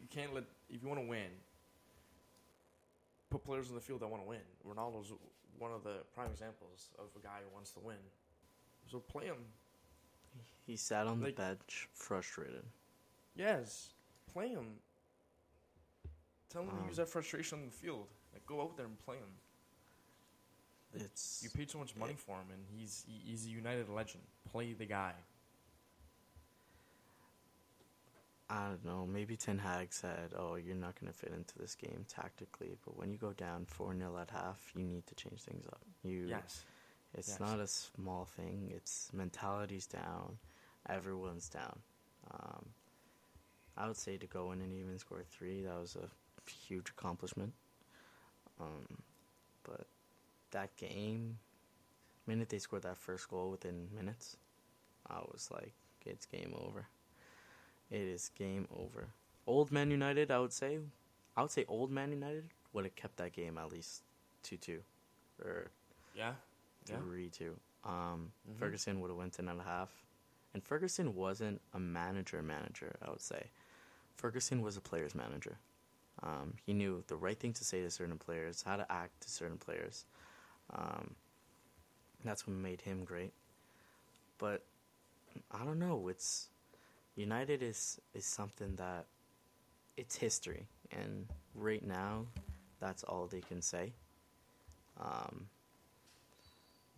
you 0.00 0.08
can't 0.10 0.34
let 0.34 0.44
if 0.68 0.82
you 0.82 0.88
want 0.88 1.00
to 1.00 1.06
win. 1.06 1.30
Put 3.30 3.44
players 3.44 3.68
in 3.68 3.74
the 3.74 3.80
field 3.80 4.00
that 4.00 4.08
want 4.08 4.22
to 4.22 4.28
win. 4.28 4.46
Ronaldo's 4.66 5.12
one 5.58 5.72
of 5.72 5.82
the 5.84 6.02
prime 6.14 6.30
examples 6.30 6.90
of 6.98 7.06
a 7.16 7.22
guy 7.22 7.38
who 7.46 7.54
wants 7.54 7.70
to 7.72 7.80
win. 7.80 7.98
So 8.90 8.98
play 8.98 9.26
him. 9.26 9.38
He 10.66 10.76
sat 10.76 11.06
on 11.06 11.20
Like- 11.20 11.36
the 11.36 11.42
bench 11.42 11.88
frustrated. 11.92 12.64
Yes, 13.34 13.94
play 14.26 14.48
him. 14.48 14.80
Tell 16.48 16.62
him 16.62 16.70
to 16.70 16.76
Um, 16.76 16.86
use 16.88 16.96
that 16.96 17.08
frustration 17.08 17.58
on 17.60 17.66
the 17.66 17.72
field. 17.72 18.08
Like 18.32 18.46
go 18.46 18.62
out 18.62 18.76
there 18.76 18.86
and 18.86 18.98
play 18.98 19.16
him. 19.18 19.38
It's 20.94 21.42
You 21.42 21.50
paid 21.50 21.68
so 21.70 21.78
much 21.78 21.96
money 21.96 22.14
for 22.14 22.38
him, 22.40 22.50
and 22.52 22.64
he's 22.68 23.02
he- 23.04 23.18
he's 23.18 23.46
a 23.46 23.50
United 23.50 23.88
legend. 23.88 24.24
Play 24.44 24.72
the 24.74 24.86
guy. 24.86 25.14
I 28.48 28.68
don't 28.68 28.84
know. 28.84 29.06
Maybe 29.06 29.36
Ten 29.36 29.58
Hag 29.58 29.92
said, 29.92 30.34
"Oh, 30.36 30.54
you're 30.56 30.76
not 30.76 31.00
going 31.00 31.10
to 31.10 31.18
fit 31.18 31.32
into 31.32 31.58
this 31.58 31.74
game 31.74 32.04
tactically, 32.08 32.76
but 32.84 32.94
when 32.96 33.10
you 33.10 33.18
go 33.18 33.32
down 33.32 33.64
four 33.64 33.96
0 33.96 34.16
at 34.18 34.30
half, 34.30 34.70
you 34.76 34.84
need 34.84 35.06
to 35.06 35.14
change 35.14 35.42
things 35.42 35.66
up. 35.66 35.80
You, 36.02 36.26
Yes, 36.28 36.64
It's 37.14 37.38
Yes. 37.40 37.40
not 37.40 37.60
a 37.60 37.66
small 37.66 38.24
thing. 38.24 38.72
It's 38.74 39.10
mentality's 39.12 39.86
down. 39.86 40.38
Everyone's 40.88 41.48
down. 41.48 41.80
Um, 42.30 42.66
I 43.76 43.86
would 43.86 43.96
say 43.96 44.16
to 44.16 44.26
go 44.26 44.52
in 44.52 44.60
and 44.60 44.72
even 44.72 44.98
score 44.98 45.22
three, 45.22 45.62
that 45.62 45.78
was 45.80 45.96
a 45.96 46.08
huge 46.50 46.90
accomplishment. 46.90 47.52
Um, 48.60 48.86
but 49.64 49.86
that 50.52 50.76
game, 50.76 51.38
minute 52.26 52.48
they 52.50 52.58
scored 52.58 52.82
that 52.82 52.98
first 52.98 53.28
goal 53.28 53.50
within 53.50 53.88
minutes, 53.94 54.36
I 55.08 55.20
was 55.20 55.48
like, 55.52 55.74
it's 56.06 56.26
game 56.26 56.54
over. 56.56 56.86
It 57.90 58.00
is 58.00 58.28
game 58.30 58.66
over. 58.74 59.08
Old 59.46 59.70
Man 59.72 59.90
United, 59.90 60.30
I 60.30 60.38
would 60.40 60.52
say, 60.52 60.78
I 61.36 61.42
would 61.42 61.50
say 61.50 61.64
old 61.68 61.90
Man 61.90 62.10
United 62.12 62.50
would 62.72 62.84
have 62.84 62.96
kept 62.96 63.16
that 63.18 63.32
game 63.32 63.58
at 63.58 63.70
least 63.72 64.02
two 64.42 64.56
two, 64.56 64.80
or 65.40 65.70
Yeah. 66.14 66.34
Yeah. 66.86 66.98
three 66.98 67.30
two. 67.30 67.58
Um, 67.84 68.32
Mhm. 68.48 68.58
Ferguson 68.58 69.00
would 69.00 69.08
have 69.10 69.16
went 69.18 69.38
in 69.38 69.48
at 69.48 69.56
a 69.56 69.62
half, 69.62 70.04
and 70.54 70.64
Ferguson 70.64 71.14
wasn't 71.14 71.60
a 71.72 71.78
manager 71.78 72.42
manager. 72.42 72.96
I 73.02 73.10
would 73.10 73.20
say, 73.20 73.50
Ferguson 74.16 74.62
was 74.62 74.76
a 74.76 74.80
player's 74.80 75.14
manager. 75.14 75.58
Um, 76.22 76.56
he 76.64 76.72
knew 76.72 77.02
the 77.08 77.16
right 77.16 77.38
thing 77.38 77.52
to 77.54 77.64
say 77.64 77.82
to 77.82 77.90
certain 77.90 78.18
players, 78.18 78.62
how 78.62 78.76
to 78.76 78.90
act 78.90 79.20
to 79.22 79.30
certain 79.30 79.58
players. 79.58 80.06
Um, 80.70 81.16
that's 82.24 82.46
what 82.46 82.56
made 82.56 82.80
him 82.80 83.04
great. 83.04 83.34
But 84.38 84.64
I 85.50 85.64
don't 85.64 85.78
know. 85.78 86.08
It's 86.08 86.48
United 87.16 87.62
is 87.62 88.00
is 88.14 88.24
something 88.24 88.76
that 88.76 89.06
it's 89.96 90.16
history, 90.16 90.68
and 90.90 91.28
right 91.54 91.82
now, 91.84 92.26
that's 92.80 93.02
all 93.04 93.26
they 93.26 93.40
can 93.40 93.60
say. 93.62 93.92
Um, 94.96 95.48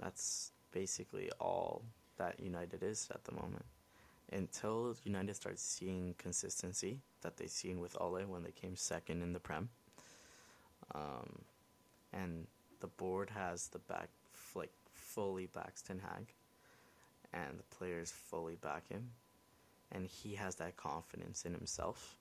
that's 0.00 0.52
basically 0.72 1.30
all 1.40 1.82
that 2.18 2.40
United 2.40 2.82
is 2.82 3.08
at 3.14 3.24
the 3.24 3.32
moment. 3.32 3.64
Until 4.32 4.96
United 5.04 5.36
starts 5.36 5.62
seeing 5.62 6.14
consistency 6.18 7.00
that 7.22 7.36
they've 7.36 7.48
seen 7.50 7.80
with 7.80 7.96
Ole 8.00 8.20
when 8.26 8.42
they 8.42 8.50
came 8.50 8.74
second 8.76 9.22
in 9.22 9.32
the 9.32 9.38
Prem, 9.38 9.68
um, 10.94 11.42
and 12.12 12.46
the 12.80 12.88
board 12.88 13.30
has 13.30 13.68
the 13.68 13.78
back 13.78 14.08
like 14.54 14.72
fully 14.92 15.46
backs 15.46 15.80
Ten 15.80 16.00
Hag, 16.00 16.32
and 17.32 17.58
the 17.58 17.76
players 17.76 18.10
fully 18.10 18.56
back 18.56 18.88
him, 18.88 19.10
and 19.92 20.06
he 20.06 20.34
has 20.34 20.56
that 20.56 20.76
confidence 20.76 21.44
in 21.44 21.54
himself. 21.54 22.16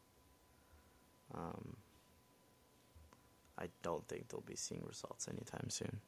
Um, 1.34 1.76
I 3.58 3.68
don't 3.82 4.08
think 4.08 4.28
they'll 4.28 4.42
be 4.42 4.56
seeing 4.56 4.84
results 4.86 5.28
anytime 5.28 5.70
soon. 5.70 6.00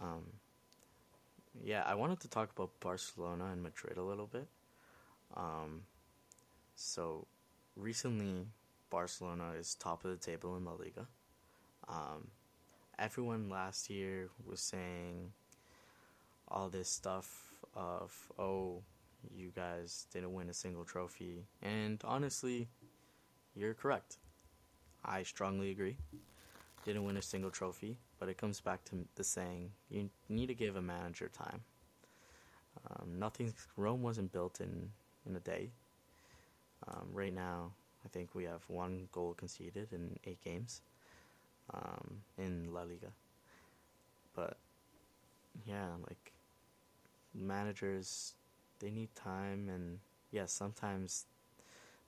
Um, 0.00 0.24
yeah, 1.62 1.82
I 1.86 1.94
wanted 1.94 2.20
to 2.20 2.28
talk 2.28 2.50
about 2.56 2.70
Barcelona 2.80 3.46
and 3.52 3.62
Madrid 3.62 3.96
a 3.96 4.02
little 4.02 4.26
bit. 4.26 4.46
Um, 5.36 5.82
so, 6.74 7.26
recently, 7.76 8.46
Barcelona 8.90 9.52
is 9.58 9.74
top 9.74 10.04
of 10.04 10.10
the 10.10 10.16
table 10.16 10.56
in 10.56 10.64
La 10.64 10.72
Liga. 10.72 11.06
Um, 11.88 12.28
everyone 12.98 13.48
last 13.48 13.90
year 13.90 14.28
was 14.46 14.60
saying 14.60 15.32
all 16.48 16.68
this 16.68 16.88
stuff 16.88 17.44
of, 17.74 18.12
oh, 18.38 18.82
you 19.36 19.52
guys 19.54 20.06
didn't 20.12 20.32
win 20.32 20.48
a 20.48 20.54
single 20.54 20.84
trophy. 20.84 21.44
And 21.62 22.00
honestly, 22.04 22.68
you're 23.54 23.74
correct. 23.74 24.16
I 25.04 25.22
strongly 25.22 25.70
agree. 25.70 25.96
Didn't 26.84 27.04
win 27.04 27.16
a 27.16 27.22
single 27.22 27.50
trophy, 27.50 27.96
but 28.20 28.28
it 28.28 28.38
comes 28.38 28.60
back 28.60 28.84
to 28.84 28.96
the 29.16 29.24
saying 29.24 29.70
you 29.90 30.10
need 30.28 30.46
to 30.46 30.54
give 30.54 30.76
a 30.76 30.82
manager 30.82 31.28
time. 31.32 31.62
Um, 32.88 33.18
nothing. 33.18 33.52
Rome 33.76 34.02
wasn't 34.02 34.32
built 34.32 34.60
in 34.60 34.90
in 35.26 35.34
a 35.34 35.40
day. 35.40 35.70
Um, 36.86 37.08
right 37.12 37.34
now, 37.34 37.72
I 38.04 38.08
think 38.08 38.34
we 38.34 38.44
have 38.44 38.62
one 38.68 39.08
goal 39.12 39.34
conceded 39.34 39.92
in 39.92 40.18
eight 40.24 40.42
games 40.42 40.82
um, 41.74 42.22
in 42.38 42.72
La 42.72 42.82
Liga. 42.82 43.12
But 44.34 44.56
yeah, 45.66 45.88
like 46.06 46.32
managers, 47.34 48.34
they 48.78 48.90
need 48.90 49.14
time, 49.14 49.68
and 49.68 49.98
yeah, 50.30 50.46
sometimes 50.46 51.26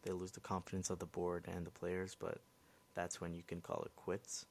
they 0.02 0.12
lose 0.12 0.32
the 0.32 0.40
confidence 0.40 0.90
of 0.90 0.98
the 0.98 1.06
board 1.06 1.44
and 1.54 1.66
the 1.66 1.70
players, 1.70 2.16
but 2.18 2.38
that's 2.94 3.20
when 3.20 3.34
you 3.34 3.42
can 3.46 3.60
call 3.60 3.82
it 3.84 3.92
quits. 3.96 4.46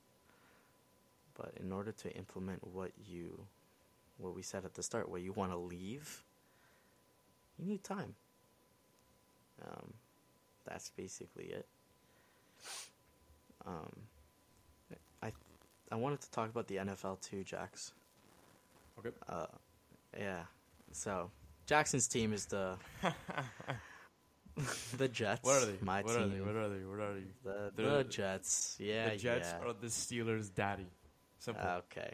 But 1.37 1.53
in 1.59 1.71
order 1.71 1.91
to 1.91 2.11
implement 2.15 2.65
what 2.67 2.91
you, 3.05 3.45
what 4.17 4.35
we 4.35 4.41
said 4.41 4.65
at 4.65 4.73
the 4.73 4.83
start, 4.83 5.09
what 5.09 5.21
you 5.21 5.33
want 5.33 5.51
to 5.51 5.57
leave, 5.57 6.23
you 7.57 7.65
need 7.65 7.83
time. 7.83 8.15
Um, 9.63 9.93
that's 10.65 10.89
basically 10.89 11.45
it. 11.45 11.65
Um, 13.65 13.91
I, 15.21 15.31
I 15.91 15.95
wanted 15.95 16.21
to 16.21 16.31
talk 16.31 16.49
about 16.49 16.67
the 16.67 16.77
NFL 16.77 17.21
too, 17.21 17.43
Jax. 17.43 17.93
Okay. 18.99 19.15
Uh, 19.29 19.45
yeah. 20.17 20.43
So 20.91 21.31
Jackson's 21.65 22.07
team 22.07 22.33
is 22.33 22.45
the 22.45 22.75
the 24.97 25.07
Jets. 25.07 25.43
What 25.43 25.61
are 25.63 25.65
they? 25.65 25.77
My 25.81 26.01
what 26.01 26.13
team. 26.13 26.23
are 26.23 26.27
they? 26.27 26.41
What 26.41 26.55
are 26.55 26.69
they? 26.69 26.85
What 26.85 26.99
are 26.99 27.13
they? 27.13 27.21
The, 27.43 27.71
the 27.75 27.97
the- 27.97 28.03
Jets. 28.05 28.77
Yeah, 28.79 29.09
the 29.09 29.17
Jets 29.17 29.49
yeah. 29.49 29.67
are 29.67 29.73
the 29.73 29.87
Steelers' 29.87 30.53
daddy. 30.53 30.87
Simple. 31.41 31.65
Okay. 31.67 32.13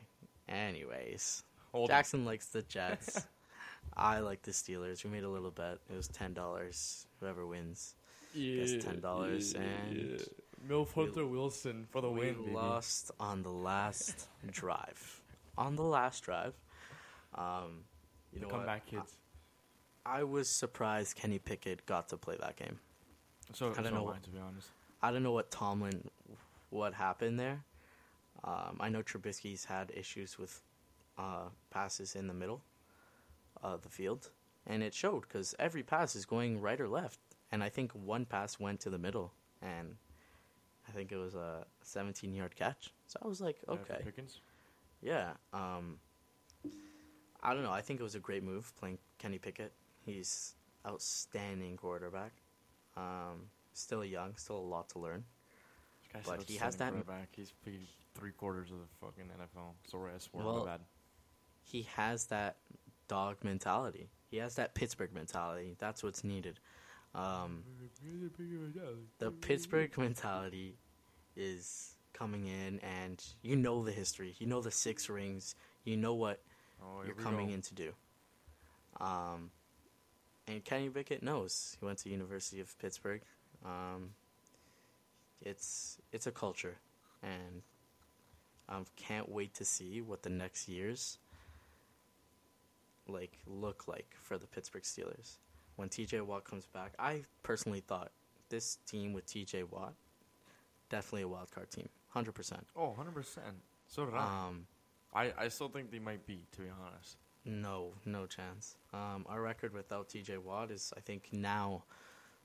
Anyways, 0.49 1.43
Hold 1.73 1.89
Jackson 1.89 2.23
likes 2.25 2.47
the 2.47 2.61
Jets. 2.63 3.27
I 3.95 4.19
like 4.19 4.41
the 4.41 4.51
Steelers. 4.51 5.03
We 5.03 5.09
made 5.09 5.23
a 5.23 5.29
little 5.29 5.51
bet. 5.51 5.77
It 5.91 5.95
was 5.95 6.07
ten 6.07 6.33
dollars. 6.33 7.05
Whoever 7.19 7.45
wins. 7.45 7.93
Yeah, 8.33 8.65
Guess 8.65 8.85
$10 8.85 9.55
and 9.55 10.21
Milf 10.69 10.95
we- 10.95 11.23
Wilson 11.23 11.87
for 11.89 12.01
the 12.01 12.09
we 12.09 12.19
win, 12.19 12.35
baby. 12.35 12.51
lost 12.51 13.09
on 13.19 13.41
the 13.41 13.49
last 13.51 14.27
drive. 14.51 15.21
On 15.57 15.75
the 15.75 15.83
last 15.83 16.21
drive. 16.23 16.53
Um, 17.33 17.83
you 18.31 18.39
know 18.41 18.47
Come 18.47 18.59
what? 18.59 18.67
back, 18.67 18.85
kids. 18.85 19.13
I 20.05 20.23
was 20.23 20.49
surprised 20.49 21.15
Kenny 21.15 21.39
Pickett 21.39 21.85
got 21.85 22.09
to 22.09 22.17
play 22.17 22.37
that 22.39 22.55
game. 22.57 22.79
So 23.53 23.71
I 23.71 23.75
don't 23.81 23.85
so 23.85 23.89
know 23.91 24.03
what- 24.03 24.23
to 24.23 24.29
be 24.29 24.39
honest. 24.39 24.67
I 25.01 25.11
don't 25.11 25.23
know 25.23 25.31
what 25.31 25.49
Tomlin, 25.49 26.07
what 26.69 26.93
happened 26.93 27.39
there. 27.39 27.63
Um, 28.47 28.77
I 28.79 28.87
know 28.89 29.03
Trubisky's 29.03 29.65
had 29.65 29.91
issues 29.93 30.39
with 30.39 30.61
uh, 31.17 31.49
passes 31.69 32.15
in 32.15 32.27
the 32.27 32.33
middle 32.33 32.61
of 33.61 33.81
the 33.81 33.89
field, 33.89 34.29
and 34.65 34.81
it 34.81 34.93
showed 34.93 35.21
because 35.21 35.53
every 35.59 35.83
pass 35.83 36.15
is 36.15 36.25
going 36.25 36.61
right 36.61 36.79
or 36.79 36.87
left, 36.87 37.19
and 37.51 37.61
I 37.61 37.67
think 37.69 37.91
one 37.91 38.25
pass 38.25 38.57
went 38.59 38.79
to 38.81 38.89
the 38.89 38.97
middle, 38.97 39.33
and 39.61 39.95
I 40.87 40.91
think 40.91 41.11
it 41.11 41.17
was 41.17 41.35
a 41.35 41.65
17-yard 41.85 42.55
catch. 42.55 42.93
So 43.07 43.19
I 43.21 43.27
was 43.27 43.41
like, 43.41 43.57
okay, 43.67 43.99
yeah. 45.01 45.31
Um, 45.51 45.99
I 47.43 47.53
don't 47.53 47.63
know. 47.63 47.71
I 47.71 47.81
think 47.81 47.99
it 47.99 48.03
was 48.03 48.15
a 48.15 48.19
great 48.19 48.43
move 48.43 48.73
playing 48.79 48.97
Kenny 49.17 49.39
Pickett. 49.39 49.73
He's 50.05 50.55
outstanding 50.87 51.75
quarterback. 51.75 52.31
Um, 52.95 53.49
still 53.73 54.05
young, 54.05 54.35
still 54.37 54.57
a 54.57 54.67
lot 54.75 54.87
to 54.91 54.99
learn. 54.99 55.25
But 56.25 56.39
he 56.47 56.55
has 56.65 56.75
that-. 56.77 56.93
He's 57.35 57.51
played 57.51 57.81
three 58.17 58.31
quarters 58.31 58.69
of 58.71 58.77
the 58.79 58.87
fucking 59.05 59.25
NFL. 59.25 59.73
Sorry, 59.89 60.11
I 60.15 60.17
swore. 60.19 60.43
Well, 60.43 60.59
my 60.65 60.71
bad. 60.71 60.81
he 61.63 61.83
has 61.95 62.25
that 62.27 62.57
dog 63.07 63.37
mentality. 63.43 64.09
He 64.29 64.37
has 64.37 64.55
that 64.55 64.73
Pittsburgh 64.75 65.13
mentality. 65.13 65.75
That's 65.79 66.03
what's 66.03 66.23
needed. 66.23 66.59
Um, 67.15 67.63
the 69.19 69.31
Pittsburgh 69.31 69.97
mentality 69.97 70.75
is 71.35 71.95
coming 72.13 72.47
in, 72.47 72.79
and 72.79 73.23
you 73.41 73.55
know 73.55 73.83
the 73.83 73.91
history. 73.91 74.35
You 74.39 74.47
know 74.47 74.61
the 74.61 74.71
six 74.71 75.09
rings. 75.09 75.55
You 75.83 75.97
know 75.97 76.13
what 76.15 76.41
Oh, 76.81 77.01
you're 77.05 77.15
coming 77.15 77.47
go. 77.47 77.53
in 77.55 77.61
to 77.63 77.73
do. 77.73 77.91
Um, 78.99 79.49
and 80.47 80.63
Kenny 80.63 80.89
Pickett 80.89 81.23
knows. 81.23 81.75
He 81.79 81.85
went 81.85 81.97
to 81.99 82.09
University 82.09 82.59
of 82.61 82.77
Pittsburgh. 82.79 83.21
Um, 83.65 84.11
it's 85.41 85.97
it's 86.11 86.27
a 86.27 86.31
culture, 86.31 86.77
and 87.23 87.61
I 88.69 88.81
can't 88.95 89.29
wait 89.29 89.53
to 89.55 89.65
see 89.65 90.01
what 90.01 90.23
the 90.23 90.29
next 90.29 90.67
years 90.67 91.17
like 93.07 93.37
look 93.47 93.87
like 93.87 94.15
for 94.21 94.37
the 94.37 94.47
Pittsburgh 94.47 94.83
Steelers 94.83 95.37
when 95.77 95.89
TJ 95.89 96.21
Watt 96.23 96.43
comes 96.43 96.65
back. 96.65 96.93
I 96.99 97.21
personally 97.43 97.79
thought 97.79 98.11
this 98.49 98.77
team 98.85 99.13
with 99.13 99.25
TJ 99.25 99.71
Watt 99.71 99.93
definitely 100.89 101.23
a 101.23 101.27
wild 101.27 101.51
card 101.51 101.69
team, 101.69 101.89
hundred 102.09 102.33
percent. 102.33 102.65
Oh, 102.75 102.95
100%. 102.97 103.37
So 103.87 104.05
did 104.05 104.13
I. 104.13 104.47
Um, 104.47 104.67
I. 105.13 105.33
I 105.37 105.47
still 105.47 105.69
think 105.69 105.91
they 105.91 105.99
might 105.99 106.25
be, 106.25 106.45
to 106.53 106.61
be 106.61 106.67
honest. 106.69 107.17
No, 107.45 107.93
no 108.05 108.25
chance. 108.25 108.75
Um, 108.93 109.25
our 109.29 109.41
record 109.41 109.73
without 109.73 110.09
TJ 110.09 110.39
Watt 110.39 110.71
is, 110.71 110.93
I 110.97 110.99
think, 110.99 111.29
now 111.31 111.83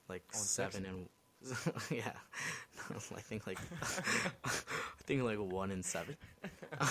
like 0.09 0.23
and 0.33 0.43
seven 0.43 0.85
and 0.87 1.09
yeah, 1.91 2.13
I 2.91 3.21
think 3.21 3.47
like 3.47 3.59
I 4.45 4.51
think 5.05 5.23
like 5.23 5.39
one 5.39 5.71
in 5.71 5.83
seven. 5.83 6.17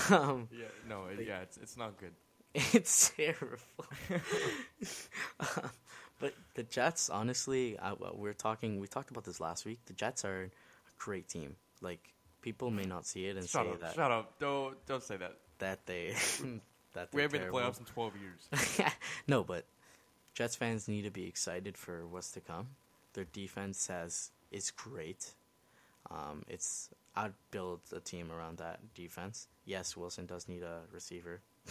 um, 0.10 0.48
Yeah, 0.52 0.66
no, 0.88 1.06
it, 1.06 1.26
yeah, 1.28 1.42
it's, 1.42 1.58
it's 1.58 1.78
not 1.78 1.98
good. 2.00 2.12
It's 2.54 3.12
terrible. 3.16 3.58
Uh, 5.40 5.70
but 6.20 6.34
the 6.56 6.64
Jets, 6.64 7.10
honestly, 7.10 7.80
I, 7.80 7.94
well, 7.94 8.14
we're 8.16 8.34
talking. 8.34 8.80
We 8.80 8.88
talked 8.88 9.10
about 9.10 9.24
this 9.24 9.40
last 9.40 9.66
week. 9.66 9.80
The 9.86 9.94
Jets 9.94 10.26
are 10.26 10.44
a 10.44 10.50
great 11.00 11.28
team. 11.30 11.56
Like 11.82 12.00
people 12.42 12.70
may 12.72 12.84
not 12.84 13.06
see 13.06 13.26
it 13.26 13.38
and 13.38 13.48
Shut 13.48 13.66
say 13.66 13.72
up! 13.72 13.80
that 13.82 13.96
Shut 13.96 14.12
up! 14.12 14.40
Don't 14.40 14.86
don't 14.86 15.04
say 15.04 15.18
that. 15.18 15.38
that 15.60 15.86
they 15.86 16.14
that 16.94 17.08
We 17.14 17.22
haven't 17.22 17.40
been 17.40 17.48
in 17.48 17.54
the 17.54 17.58
playoffs 17.58 17.80
in 17.80 17.86
twelve 17.86 18.14
years. 18.18 18.92
no, 19.28 19.44
but 19.44 19.66
Jets 20.34 20.56
fans 20.56 20.88
need 20.88 21.04
to 21.04 21.12
be 21.12 21.26
excited 21.28 21.78
for 21.78 22.06
what's 22.06 22.32
to 22.32 22.42
come. 22.42 22.68
Their 23.14 23.26
defense 23.26 23.88
has 23.88 24.32
is 24.52 24.72
great. 24.72 25.32
Um, 26.10 26.44
it's 26.48 26.90
I'd 27.16 27.34
build 27.52 27.82
a 27.96 28.00
team 28.00 28.32
around 28.32 28.58
that 28.58 28.80
defense. 28.96 29.48
Yes, 29.66 29.96
Wilson 29.96 30.26
does 30.26 30.48
need 30.48 30.64
a 30.64 30.82
receiver 30.92 31.42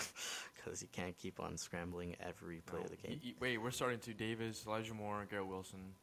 because 0.57 0.81
he 0.81 0.87
can't 0.87 1.17
keep 1.19 1.41
on 1.41 1.57
scrambling 1.57 2.17
every 2.21 2.61
play 2.67 2.79
No. 2.81 2.85
of 2.85 2.91
the 2.91 2.97
game. 2.97 3.21
Y- 3.23 3.31
y- 3.31 3.35
wait, 3.41 3.59
we're 3.59 3.71
starting 3.71 3.99
to 4.01 4.15
Davis, 4.15 4.65
Elijah 4.67 4.95
Moore, 4.95 5.27
Garrett 5.29 5.47
Wilson. 5.49 5.95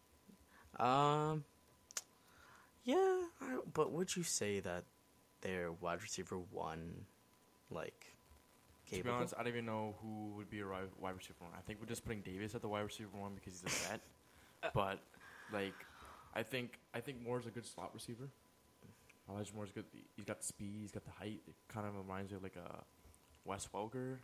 Um, 0.79 1.43
yeah, 2.83 3.19
I, 3.41 3.57
but 3.73 3.91
would 3.91 4.15
you 4.15 4.23
say 4.23 4.59
that 4.61 4.83
their 5.41 5.71
wide 5.71 6.01
receiver 6.01 6.37
one, 6.51 7.05
like, 7.69 8.05
To 8.91 9.03
be 9.03 9.09
honest, 9.09 9.33
I 9.37 9.43
don't 9.43 9.53
even 9.53 9.65
know 9.65 9.95
who 10.01 10.33
would 10.37 10.49
be 10.49 10.59
a 10.61 10.67
wide 10.67 11.15
receiver 11.15 11.35
one. 11.39 11.51
I 11.57 11.61
think 11.61 11.79
we're 11.79 11.87
just 11.87 12.05
putting 12.05 12.21
Davis 12.21 12.55
at 12.55 12.61
the 12.61 12.67
wide 12.69 12.81
receiver 12.81 13.09
one 13.17 13.33
because 13.35 13.61
he's 13.61 13.63
a 13.85 13.89
vet. 13.89 14.01
but 14.73 14.99
like, 15.53 15.73
I 16.35 16.43
think 16.43 16.79
I 16.93 16.99
think 16.99 17.21
Moore's 17.23 17.45
a 17.45 17.51
good 17.51 17.65
slot 17.65 17.91
receiver. 17.93 18.29
Elijah 19.29 19.53
Moore's 19.53 19.71
good. 19.71 19.85
He's 20.15 20.25
got 20.25 20.39
the 20.39 20.45
speed. 20.45 20.77
He's 20.81 20.91
got 20.91 21.03
the 21.03 21.11
height. 21.11 21.41
It 21.47 21.55
kind 21.67 21.85
of 21.85 21.95
reminds 21.97 22.31
me 22.31 22.37
of 22.37 22.43
like 22.43 22.55
a 22.55 22.83
Wes 23.43 23.67
Welker, 23.73 24.17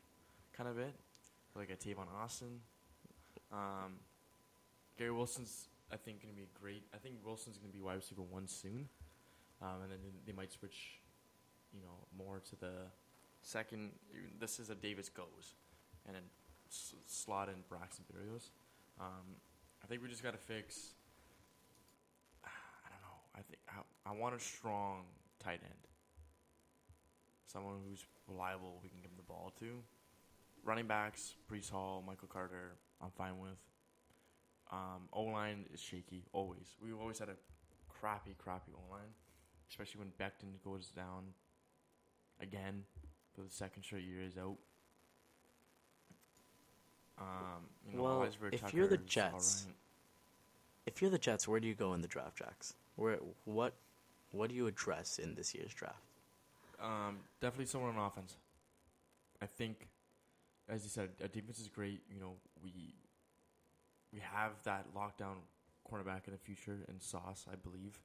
kind 0.55 0.69
of 0.69 0.77
it, 0.77 0.93
like 1.55 1.69
a 1.69 1.75
Tavon 1.75 2.07
Austin. 2.21 2.59
Um, 3.51 3.99
Gary 4.97 5.11
Wilson's 5.11 5.67
I 5.91 5.97
think 5.97 6.23
going 6.23 6.33
to 6.33 6.39
be 6.39 6.47
great. 6.59 6.83
I 6.93 6.97
think 6.97 7.15
Wilson's 7.23 7.57
going 7.57 7.69
to 7.71 7.77
be 7.77 7.81
wide 7.81 7.95
receiver 7.95 8.21
one 8.21 8.47
soon, 8.47 8.87
um, 9.61 9.81
and 9.83 9.91
then 9.91 9.99
they 10.25 10.31
might 10.31 10.51
switch, 10.51 10.99
you 11.73 11.81
know, 11.81 12.07
more 12.17 12.41
to 12.49 12.55
the 12.55 12.71
second. 13.41 13.91
This 14.39 14.59
is 14.59 14.69
a 14.69 14.75
Davis 14.75 15.09
goes, 15.09 15.53
and 16.07 16.15
then 16.15 16.23
s- 16.69 16.95
slot 17.05 17.49
in 17.49 17.55
Braxton 17.69 18.05
Berrios. 18.11 18.49
Um, 18.99 19.37
I 19.83 19.87
think 19.87 20.01
we 20.01 20.09
just 20.09 20.23
got 20.23 20.31
to 20.31 20.39
fix. 20.39 20.93
I 22.43 22.89
don't 22.89 23.01
know. 23.01 23.19
I 23.35 23.41
think 23.41 23.59
I, 24.05 24.11
want 24.11 24.35
a 24.35 24.39
strong 24.39 25.03
tight 25.39 25.59
end. 25.63 25.73
Someone 27.47 27.75
who's 27.87 28.05
reliable. 28.27 28.79
We 28.83 28.89
can 28.89 28.99
give 29.01 29.15
the 29.15 29.23
ball 29.23 29.53
to. 29.59 29.79
Running 30.63 30.87
backs, 30.87 31.35
Breece 31.51 31.69
Hall, 31.69 32.03
Michael 32.05 32.27
Carter. 32.27 32.73
I'm 33.01 33.11
fine 33.11 33.39
with. 33.39 33.57
Um, 34.71 35.07
O 35.11 35.23
line 35.23 35.65
is 35.73 35.79
shaky 35.79 36.23
always. 36.31 36.75
We've 36.81 36.99
always 36.99 37.19
had 37.19 37.29
a 37.29 37.35
crappy, 37.89 38.35
crappy 38.37 38.71
O 38.75 38.91
line, 38.91 39.11
especially 39.69 39.99
when 39.99 40.09
Becton 40.19 40.61
goes 40.63 40.87
down 40.87 41.25
again 42.41 42.83
for 43.35 43.41
the 43.41 43.49
second 43.49 43.83
straight 43.83 44.03
year 44.05 44.21
is 44.23 44.37
out. 44.37 44.57
Um, 47.19 47.25
you 47.89 47.97
know, 47.97 48.03
Well, 48.03 48.29
if 48.51 48.73
you're 48.73 48.87
the 48.87 48.97
Jets- 48.97 49.63
alright. 49.63 49.77
If 50.85 51.01
you're 51.01 51.11
the 51.11 51.17
Jets, 51.19 51.47
where 51.47 51.59
do 51.59 51.67
you 51.67 51.75
go 51.75 51.93
in 51.93 52.01
the 52.01 52.07
draft, 52.07 52.37
Jacks? 52.37 52.73
Where 52.95 53.17
what 53.45 53.73
what 54.33 54.49
do 54.49 54.55
you 54.55 54.67
address 54.67 55.19
in 55.19 55.35
this 55.35 55.53
year's 55.55 55.73
draft? 55.73 56.03
Um, 56.83 57.19
definitely 57.39 57.67
someone 57.67 57.95
on 57.95 58.05
offense. 58.05 58.35
I 59.41 59.45
think, 59.45 59.87
as 60.67 60.83
you 60.83 60.89
said, 60.89 61.09
our 61.21 61.27
defense 61.27 61.59
is 61.59 61.69
great. 61.69 62.01
You 62.13 62.19
know, 62.19 62.33
we 62.63 62.95
we 64.11 64.19
have 64.19 64.51
that 64.63 64.87
lockdown 64.95 65.37
cornerback 65.89 66.27
in 66.27 66.33
the 66.33 66.39
future 66.39 66.79
in 66.89 66.99
Sauce, 66.99 67.45
I 67.51 67.55
believe. 67.55 67.99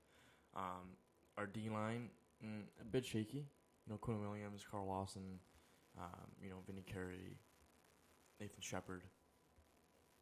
Um, 0.54 0.96
our 1.36 1.46
D 1.46 1.70
line 1.70 2.10
mm, 2.44 2.62
a 2.80 2.84
bit 2.84 3.04
shaky. 3.04 3.38
You 3.86 3.92
know, 3.92 3.96
Quinn 3.96 4.20
Williams, 4.20 4.64
Carl 4.70 4.86
Lawson, 4.86 5.40
um, 5.98 6.28
you 6.42 6.50
know, 6.50 6.56
Vinny 6.66 6.84
Curry, 6.92 7.38
Nathan 8.40 8.60
Shepherd. 8.60 9.02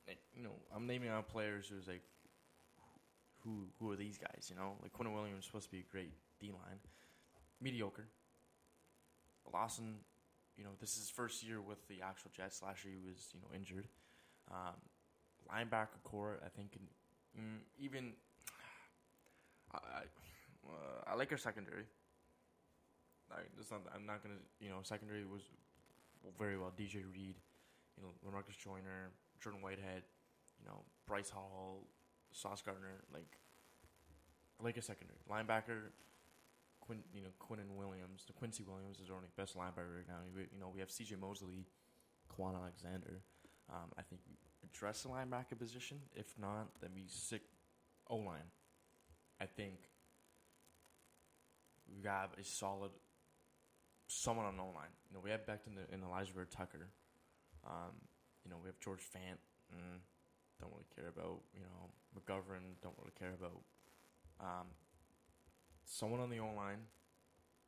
Like, 0.06 0.18
you 0.34 0.42
know, 0.42 0.52
I'm 0.74 0.86
naming 0.86 1.08
out 1.08 1.28
players 1.28 1.66
who's 1.68 1.88
like, 1.88 2.02
who 3.46 3.68
who 3.78 3.90
are 3.90 3.96
these 3.96 4.18
guys? 4.18 4.48
You 4.50 4.56
know, 4.56 4.74
like 4.82 4.92
Quinn 4.92 5.12
Williams 5.12 5.40
is 5.40 5.46
supposed 5.46 5.66
to 5.66 5.70
be 5.70 5.78
a 5.78 5.90
great 5.90 6.12
D 6.40 6.50
line, 6.50 6.82
mediocre. 7.62 8.08
Lawson, 9.52 9.94
you 10.58 10.64
know, 10.64 10.70
this 10.80 10.90
is 10.92 11.06
his 11.06 11.10
first 11.10 11.44
year 11.44 11.60
with 11.60 11.86
the 11.86 12.02
actual 12.02 12.30
Jets. 12.36 12.60
Last 12.60 12.84
year 12.84 12.94
he 13.00 13.08
was, 13.08 13.28
you 13.32 13.40
know, 13.40 13.46
injured. 13.54 13.86
Um, 14.50 14.74
linebacker 15.48 16.02
core, 16.02 16.38
I 16.44 16.48
think, 16.48 16.72
can, 16.72 16.82
mm, 17.38 17.58
even 17.78 18.12
I, 19.72 19.78
I, 19.78 20.02
uh, 20.66 21.12
I 21.12 21.14
like 21.14 21.30
our 21.30 21.38
secondary. 21.38 21.84
I, 23.30 23.38
it's 23.58 23.70
not, 23.70 23.82
I'm 23.94 24.04
not 24.04 24.22
gonna, 24.22 24.42
you 24.60 24.68
know, 24.68 24.78
secondary 24.82 25.24
was 25.24 25.42
very 26.38 26.58
well. 26.58 26.72
DJ 26.76 27.04
Reed, 27.12 27.36
you 27.96 28.02
know, 28.02 28.10
Lamarcus 28.26 28.58
Joyner, 28.58 29.10
Jordan 29.40 29.62
Whitehead, 29.62 30.02
you 30.58 30.66
know, 30.66 30.82
Bryce 31.06 31.30
Hall, 31.30 31.86
Sauce 32.32 32.62
Gardner, 32.62 33.02
like, 33.12 33.38
like 34.62 34.76
a 34.76 34.82
secondary 34.82 35.18
linebacker. 35.30 35.90
Quinn, 36.80 37.00
you 37.12 37.20
know, 37.20 37.30
Quinn 37.38 37.58
and 37.58 37.76
Williams, 37.76 38.24
the 38.26 38.32
Quincy 38.32 38.62
Williams 38.62 39.00
is 39.00 39.10
our 39.10 39.16
only 39.16 39.28
best 39.36 39.56
linebacker 39.56 39.96
right 39.96 40.08
now. 40.08 40.22
We, 40.34 40.42
you 40.52 40.60
know, 40.60 40.70
we 40.72 40.80
have 40.80 40.90
C.J. 40.90 41.16
Mosley, 41.16 41.66
Kwon 42.30 42.54
Alexander. 42.54 43.22
Um, 43.68 43.90
I 43.98 44.02
think 44.02 44.20
we 44.28 44.36
address 44.62 45.02
the 45.02 45.08
linebacker 45.08 45.58
position. 45.58 45.98
If 46.14 46.34
not, 46.40 46.68
then 46.80 46.90
we 46.94 47.04
sick 47.08 47.42
O 48.08 48.16
line. 48.16 48.50
I 49.40 49.46
think 49.46 49.74
we 51.88 52.08
have 52.08 52.30
a 52.40 52.44
solid 52.44 52.92
someone 54.08 54.46
on 54.46 54.54
O 54.60 54.66
line. 54.66 54.94
You 55.10 55.16
know, 55.16 55.20
we 55.22 55.30
have 55.30 55.40
Becton 55.40 55.76
and 55.92 56.02
Elijah 56.02 56.32
Tucker. 56.50 56.88
Um, 57.66 57.94
you 58.44 58.50
know, 58.50 58.56
we 58.62 58.68
have 58.68 58.78
George 58.78 59.00
Fant. 59.00 59.38
Mm, 59.74 59.98
don't 60.60 60.72
really 60.72 60.86
care 60.94 61.08
about. 61.08 61.40
You 61.54 61.60
know, 61.60 61.90
McGovern. 62.14 62.80
Don't 62.82 62.96
really 62.98 63.14
care 63.18 63.34
about. 63.34 63.62
Um, 64.40 64.66
someone 65.84 66.20
on 66.20 66.30
the 66.30 66.40
O 66.40 66.52
line, 66.56 66.88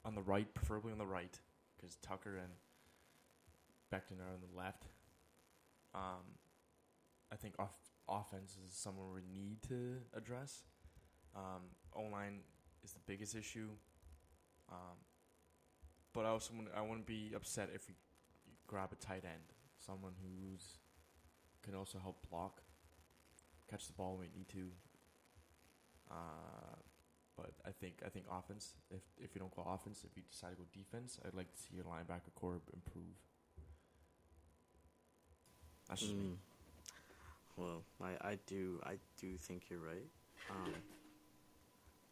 on 0.04 0.14
the 0.14 0.22
right, 0.22 0.52
preferably 0.54 0.92
on 0.92 0.98
the 0.98 1.06
right, 1.06 1.38
because 1.76 1.96
Tucker 1.96 2.36
and 2.36 2.52
Becton 3.92 4.20
are 4.20 4.32
on 4.32 4.40
the 4.40 4.56
left. 4.56 4.84
Um, 5.94 6.36
I 7.32 7.36
think 7.36 7.54
off 7.58 7.76
offense 8.08 8.56
is 8.66 8.72
somewhere 8.72 9.06
we 9.14 9.22
need 9.32 9.62
to 9.68 9.96
address. 10.16 10.64
Um, 11.36 11.62
O 11.94 12.02
line 12.02 12.40
is 12.82 12.92
the 12.92 13.00
biggest 13.06 13.34
issue. 13.34 13.68
Um, 14.70 14.98
but 16.12 16.24
I 16.24 16.28
also 16.28 16.52
wouldn't, 16.54 16.74
I 16.74 16.82
wouldn't 16.82 17.06
be 17.06 17.32
upset 17.34 17.70
if 17.74 17.88
we 17.88 17.94
grab 18.66 18.90
a 18.92 18.96
tight 18.96 19.24
end, 19.24 19.54
someone 19.78 20.12
who's 20.22 20.78
can 21.62 21.74
also 21.74 21.98
help 21.98 22.16
block, 22.30 22.62
catch 23.70 23.86
the 23.86 23.92
ball 23.92 24.12
when 24.12 24.28
we 24.28 24.38
need 24.38 24.48
to. 24.48 24.70
Uh, 26.10 26.76
but 27.36 27.52
I 27.66 27.70
think 27.70 28.02
I 28.04 28.08
think 28.08 28.26
offense. 28.30 28.74
If 28.90 29.02
if 29.18 29.34
you 29.34 29.40
don't 29.40 29.54
go 29.54 29.62
offense, 29.62 30.04
if 30.04 30.16
you 30.16 30.22
decide 30.30 30.50
to 30.50 30.56
go 30.56 30.64
defense, 30.72 31.18
I'd 31.24 31.34
like 31.34 31.52
to 31.52 31.58
see 31.60 31.76
your 31.76 31.84
linebacker 31.84 32.34
core 32.34 32.60
improve. 32.72 33.14
That's 35.88 36.00
just 36.00 36.14
me. 36.14 36.24
Mm. 36.24 36.36
Well, 37.56 37.82
I, 38.02 38.30
I 38.30 38.38
do 38.46 38.80
I 38.84 38.98
do 39.20 39.36
think 39.36 39.64
you're 39.70 39.80
right. 39.80 40.06
Um, 40.50 40.72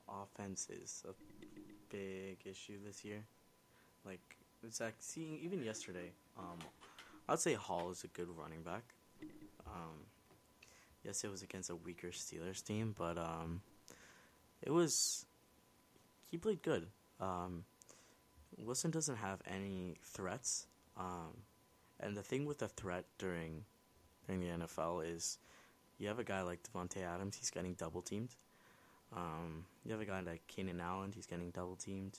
offense 0.09 0.69
is 0.71 1.03
a 1.09 1.13
big 1.91 2.39
issue 2.45 2.79
this 2.85 3.05
year. 3.05 3.25
Like 4.05 4.37
it's 4.67 4.81
like 4.81 4.95
seeing 4.99 5.39
even 5.43 5.63
yesterday. 5.63 6.13
Um, 6.39 6.59
I'd 7.29 7.41
say 7.41 7.55
Hall 7.55 7.91
is 7.91 8.05
a 8.05 8.09
good 8.09 8.29
running 8.37 8.63
back. 8.63 8.95
Um, 9.67 10.07
yes, 11.07 11.23
it 11.23 11.31
was 11.31 11.43
against 11.43 11.71
a 11.71 11.77
weaker 11.77 12.09
Steelers 12.09 12.63
team, 12.63 12.95
but 12.99 13.17
um, 13.17 13.63
it 14.61 14.71
was 14.71 15.25
he 16.31 16.37
played 16.37 16.63
good. 16.63 16.89
Um, 17.21 17.65
Wilson 18.59 18.91
doesn't 18.91 19.17
have 19.17 19.41
any 19.47 19.97
threats. 20.03 20.67
Um, 20.99 21.45
and 22.01 22.17
the 22.17 22.23
thing 22.23 22.45
with 22.45 22.59
the 22.59 22.69
threat 22.69 23.05
during 23.19 23.65
during 24.27 24.41
the 24.41 24.67
NFL 24.67 25.15
is 25.15 25.39
you 25.99 26.09
have 26.09 26.19
a 26.19 26.25
guy 26.25 26.43
like 26.43 26.61
Davante 26.63 27.03
Adams, 27.03 27.37
he's 27.37 27.51
getting 27.51 27.75
double 27.75 28.03
teamed. 28.03 28.35
Um, 29.17 29.65
you 29.85 29.93
have 29.93 30.01
a 30.01 30.05
guy 30.05 30.21
like 30.21 30.47
Keenan 30.49 30.81
Allen, 30.81 31.13
he's 31.15 31.27
getting 31.27 31.51
double 31.51 31.77
teamed. 31.77 32.19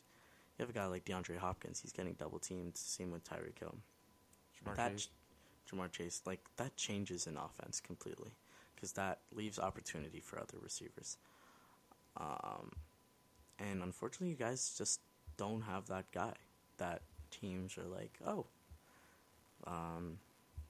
You 0.57 0.63
have 0.63 0.69
a 0.69 0.73
guy 0.73 0.85
like 0.85 1.05
DeAndre 1.05 1.37
Hopkins, 1.37 1.81
he's 1.81 1.91
getting 1.91 2.13
double 2.13 2.39
teamed. 2.39 2.77
Same 2.77 3.11
with 3.11 3.23
Tyreek 3.25 3.59
Hill. 3.59 3.75
Ja'Marr 4.55 4.75
that 4.77 4.91
Chase. 4.93 5.09
Ja'Marr 5.69 5.91
Chase, 5.91 6.21
like 6.25 6.39
that 6.55 6.75
changes 6.77 7.27
an 7.27 7.37
offense 7.37 7.81
completely 7.81 8.31
because 8.77 8.93
that 8.93 9.19
leaves 9.33 9.57
opportunity 9.57 10.19
for 10.19 10.39
other 10.39 10.57
receivers. 10.61 11.17
Um, 12.15 12.71
and 13.59 13.81
unfortunately, 13.81 14.29
you 14.29 14.35
guys 14.35 14.75
just 14.77 15.01
don't 15.35 15.61
have 15.61 15.87
that 15.87 16.11
guy. 16.11 16.33
That 16.77 17.01
teams 17.31 17.77
are 17.77 17.87
like, 17.87 18.19
oh, 18.25 18.45
um, 19.65 20.19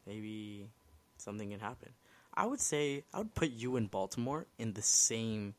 maybe 0.05 0.69
something 1.17 1.49
can 1.51 1.59
happen. 1.59 1.89
I 2.33 2.45
would 2.45 2.61
say 2.61 3.03
I 3.13 3.17
would 3.17 3.35
put 3.35 3.51
you 3.51 3.75
and 3.75 3.91
Baltimore 3.91 4.45
in 4.57 4.73
the 4.73 4.81
same 4.81 5.55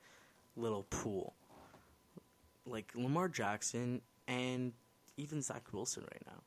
little 0.57 0.85
pool. 0.85 1.35
Like 2.65 2.93
Lamar 2.95 3.29
Jackson 3.29 4.01
and 4.27 4.73
even 5.17 5.43
Zach 5.43 5.73
Wilson 5.73 6.05
right 6.05 6.23
now. 6.27 6.43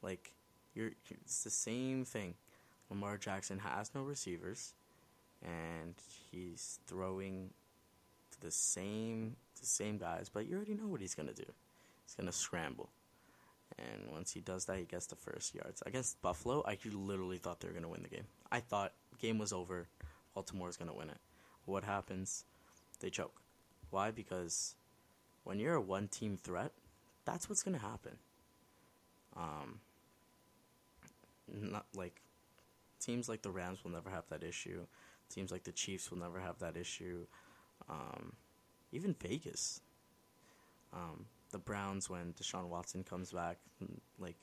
Like 0.00 0.32
you're 0.74 0.92
it's 1.10 1.42
the 1.42 1.50
same 1.50 2.04
thing. 2.04 2.34
Lamar 2.90 3.16
Jackson 3.16 3.58
has 3.60 3.90
no 3.94 4.02
receivers 4.02 4.74
and 5.42 5.94
he's 6.30 6.78
throwing 6.86 7.50
to 8.32 8.40
the 8.40 8.50
same 8.50 9.36
the 9.60 9.66
same 9.66 9.98
guys, 9.98 10.28
but 10.32 10.46
you 10.46 10.56
already 10.56 10.74
know 10.74 10.88
what 10.88 11.00
he's 11.00 11.14
gonna 11.14 11.32
do. 11.32 11.44
He's 12.04 12.14
gonna 12.14 12.32
scramble. 12.32 12.90
And 13.78 14.12
once 14.12 14.32
he 14.32 14.40
does 14.40 14.66
that, 14.66 14.78
he 14.78 14.84
gets 14.84 15.06
the 15.06 15.16
first 15.16 15.54
yards. 15.54 15.82
Against 15.86 16.20
Buffalo, 16.22 16.62
I 16.66 16.76
literally 16.84 17.38
thought 17.38 17.60
they 17.60 17.68
were 17.68 17.72
going 17.72 17.84
to 17.84 17.88
win 17.88 18.02
the 18.02 18.08
game. 18.08 18.26
I 18.50 18.60
thought 18.60 18.92
game 19.20 19.38
was 19.38 19.52
over. 19.52 19.88
Baltimore's 20.34 20.76
going 20.76 20.90
to 20.90 20.96
win 20.96 21.10
it. 21.10 21.18
What 21.64 21.84
happens? 21.84 22.44
They 23.00 23.10
choke. 23.10 23.40
Why? 23.90 24.10
Because 24.10 24.74
when 25.44 25.58
you're 25.58 25.74
a 25.74 25.80
one 25.80 26.08
team 26.08 26.36
threat, 26.36 26.72
that's 27.24 27.48
what's 27.48 27.62
going 27.62 27.78
to 27.78 27.84
happen. 27.84 28.16
Um, 29.36 29.80
not 31.48 31.86
like 31.94 32.20
teams 33.00 33.28
like 33.28 33.42
the 33.42 33.50
Rams 33.50 33.82
will 33.82 33.92
never 33.92 34.10
have 34.10 34.24
that 34.30 34.42
issue. 34.42 34.86
Teams 35.32 35.50
like 35.50 35.64
the 35.64 35.72
Chiefs 35.72 36.10
will 36.10 36.18
never 36.18 36.40
have 36.40 36.58
that 36.58 36.76
issue. 36.76 37.26
Um, 37.88 38.34
even 38.92 39.14
Vegas. 39.20 39.80
Um, 40.92 41.26
the 41.50 41.58
Browns 41.58 42.10
when 42.10 42.34
Deshaun 42.34 42.68
Watson 42.68 43.04
comes 43.04 43.32
back. 43.32 43.58
Like, 44.18 44.36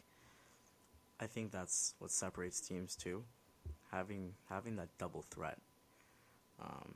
I 1.19 1.27
think 1.27 1.51
that's 1.51 1.93
what 1.99 2.11
separates 2.11 2.61
teams 2.61 2.95
too, 2.95 3.23
having 3.91 4.33
having 4.49 4.75
that 4.77 4.89
double 4.97 5.25
threat. 5.29 5.57
Um, 6.61 6.95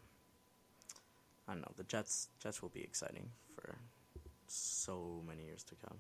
I 1.48 1.54
don't 1.54 1.62
know. 1.62 1.72
The 1.76 1.84
Jets 1.84 2.30
Jets 2.40 2.62
will 2.62 2.70
be 2.70 2.82
exciting 2.82 3.30
for 3.56 3.76
so 4.48 5.22
many 5.28 5.44
years 5.44 5.64
to 5.64 5.76
come. 5.88 5.98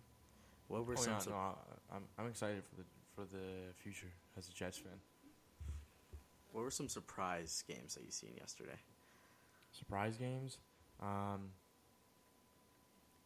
What 0.67 0.85
were 0.85 0.93
oh, 0.97 1.01
some? 1.01 1.13
Yeah, 1.13 1.31
no, 1.31 1.57
I'm 1.93 2.03
I'm 2.17 2.27
excited 2.27 2.63
for 2.63 2.75
the 2.75 2.85
for 3.15 3.25
the 3.25 3.73
future 3.75 4.11
as 4.37 4.47
a 4.47 4.53
Jets 4.53 4.77
fan. 4.77 4.99
What 6.53 6.63
were 6.63 6.71
some 6.71 6.87
surprise 6.87 7.63
games 7.67 7.95
that 7.95 8.05
you 8.05 8.11
seen 8.11 8.35
yesterday? 8.37 8.77
Surprise 9.71 10.17
games. 10.17 10.59
Um, 11.01 11.49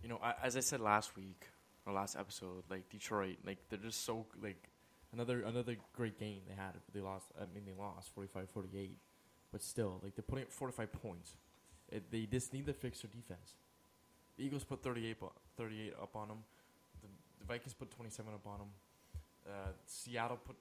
you 0.01 0.07
know, 0.07 0.19
as 0.41 0.55
I 0.55 0.61
said 0.61 0.79
last 0.79 1.15
week 1.17 1.45
or 1.85 1.91
last 1.91 2.15
episode, 2.15 2.63
like 2.69 2.89
Detroit, 2.89 3.37
like 3.45 3.57
they're 3.69 3.79
just 3.79 4.05
so 4.05 4.25
like 4.41 4.69
another 5.11 5.41
another 5.41 5.75
great 5.93 6.17
game 6.17 6.39
they 6.47 6.55
had. 6.55 6.73
They 6.93 7.01
lost. 7.01 7.27
I 7.37 7.43
mean, 7.53 7.65
they 7.65 7.73
lost 7.77 8.15
45-48, 8.15 8.91
but 9.51 9.61
still, 9.61 9.99
like 10.01 10.15
they're 10.15 10.23
putting 10.23 10.45
up 10.45 10.51
forty 10.51 10.73
five 10.73 10.91
points. 10.93 11.35
It, 11.91 12.09
they 12.09 12.25
just 12.25 12.53
need 12.53 12.65
to 12.67 12.73
fix 12.73 13.01
their 13.01 13.11
defense. 13.11 13.55
The 14.37 14.43
Eagles 14.43 14.63
put 14.63 14.83
38, 14.83 15.17
38 15.57 15.93
up 16.01 16.15
on 16.15 16.27
them. 16.27 16.37
The, 17.01 17.07
the 17.39 17.45
Vikings 17.45 17.73
put 17.73 17.91
twenty 17.91 18.09
seven 18.09 18.33
up 18.33 18.47
on 18.47 18.59
them. 18.59 18.67
Uh, 19.45 19.71
Seattle 19.85 20.37
put 20.37 20.55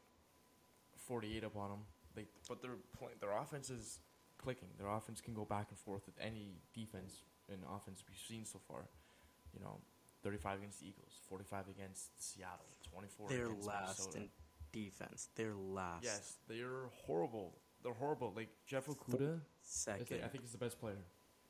forty 0.96 1.36
eight 1.36 1.44
up 1.44 1.56
on 1.56 1.70
them. 1.70 1.80
They 2.16 2.26
but 2.48 2.62
their 2.62 2.72
point, 2.98 3.20
their 3.20 3.36
offense 3.36 3.70
is 3.70 4.00
clicking. 4.38 4.68
Their 4.78 4.88
offense 4.88 5.20
can 5.20 5.34
go 5.34 5.44
back 5.44 5.66
and 5.70 5.78
forth 5.78 6.02
with 6.06 6.16
any 6.20 6.56
defense 6.74 7.22
and 7.48 7.60
offense 7.76 8.02
we've 8.08 8.18
seen 8.18 8.44
so 8.44 8.58
far 8.66 8.88
you 9.56 9.64
know, 9.64 9.78
35 10.22 10.58
against 10.58 10.80
the 10.80 10.88
Eagles, 10.88 11.20
45 11.28 11.64
against 11.68 12.22
Seattle, 12.22 12.66
24 12.90 13.28
They're 13.28 13.46
against 13.46 13.66
last 13.66 13.98
Minnesota. 13.98 14.18
in 14.18 14.28
defense. 14.72 15.28
They're 15.34 15.54
last. 15.54 16.04
Yes, 16.04 16.36
they're 16.48 16.90
horrible. 17.06 17.56
They're 17.82 17.94
horrible. 17.94 18.32
Like 18.36 18.50
Jeff 18.66 18.86
Okudah, 18.86 19.40
second. 19.62 20.20
I 20.24 20.28
think 20.28 20.42
he's 20.42 20.52
the 20.52 20.58
best 20.58 20.78
player 20.78 20.98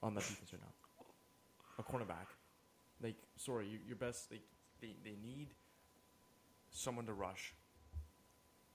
on 0.02 0.14
that 0.14 0.20
defense 0.20 0.52
right 0.52 0.62
now. 0.62 0.72
A 1.78 1.82
cornerback. 1.82 2.28
Like, 3.02 3.16
sorry, 3.36 3.68
you, 3.68 3.78
your 3.86 3.96
best. 3.96 4.30
Like, 4.30 4.42
they 4.80 4.96
they 5.04 5.16
need 5.22 5.48
someone 6.70 7.06
to 7.06 7.12
rush 7.12 7.54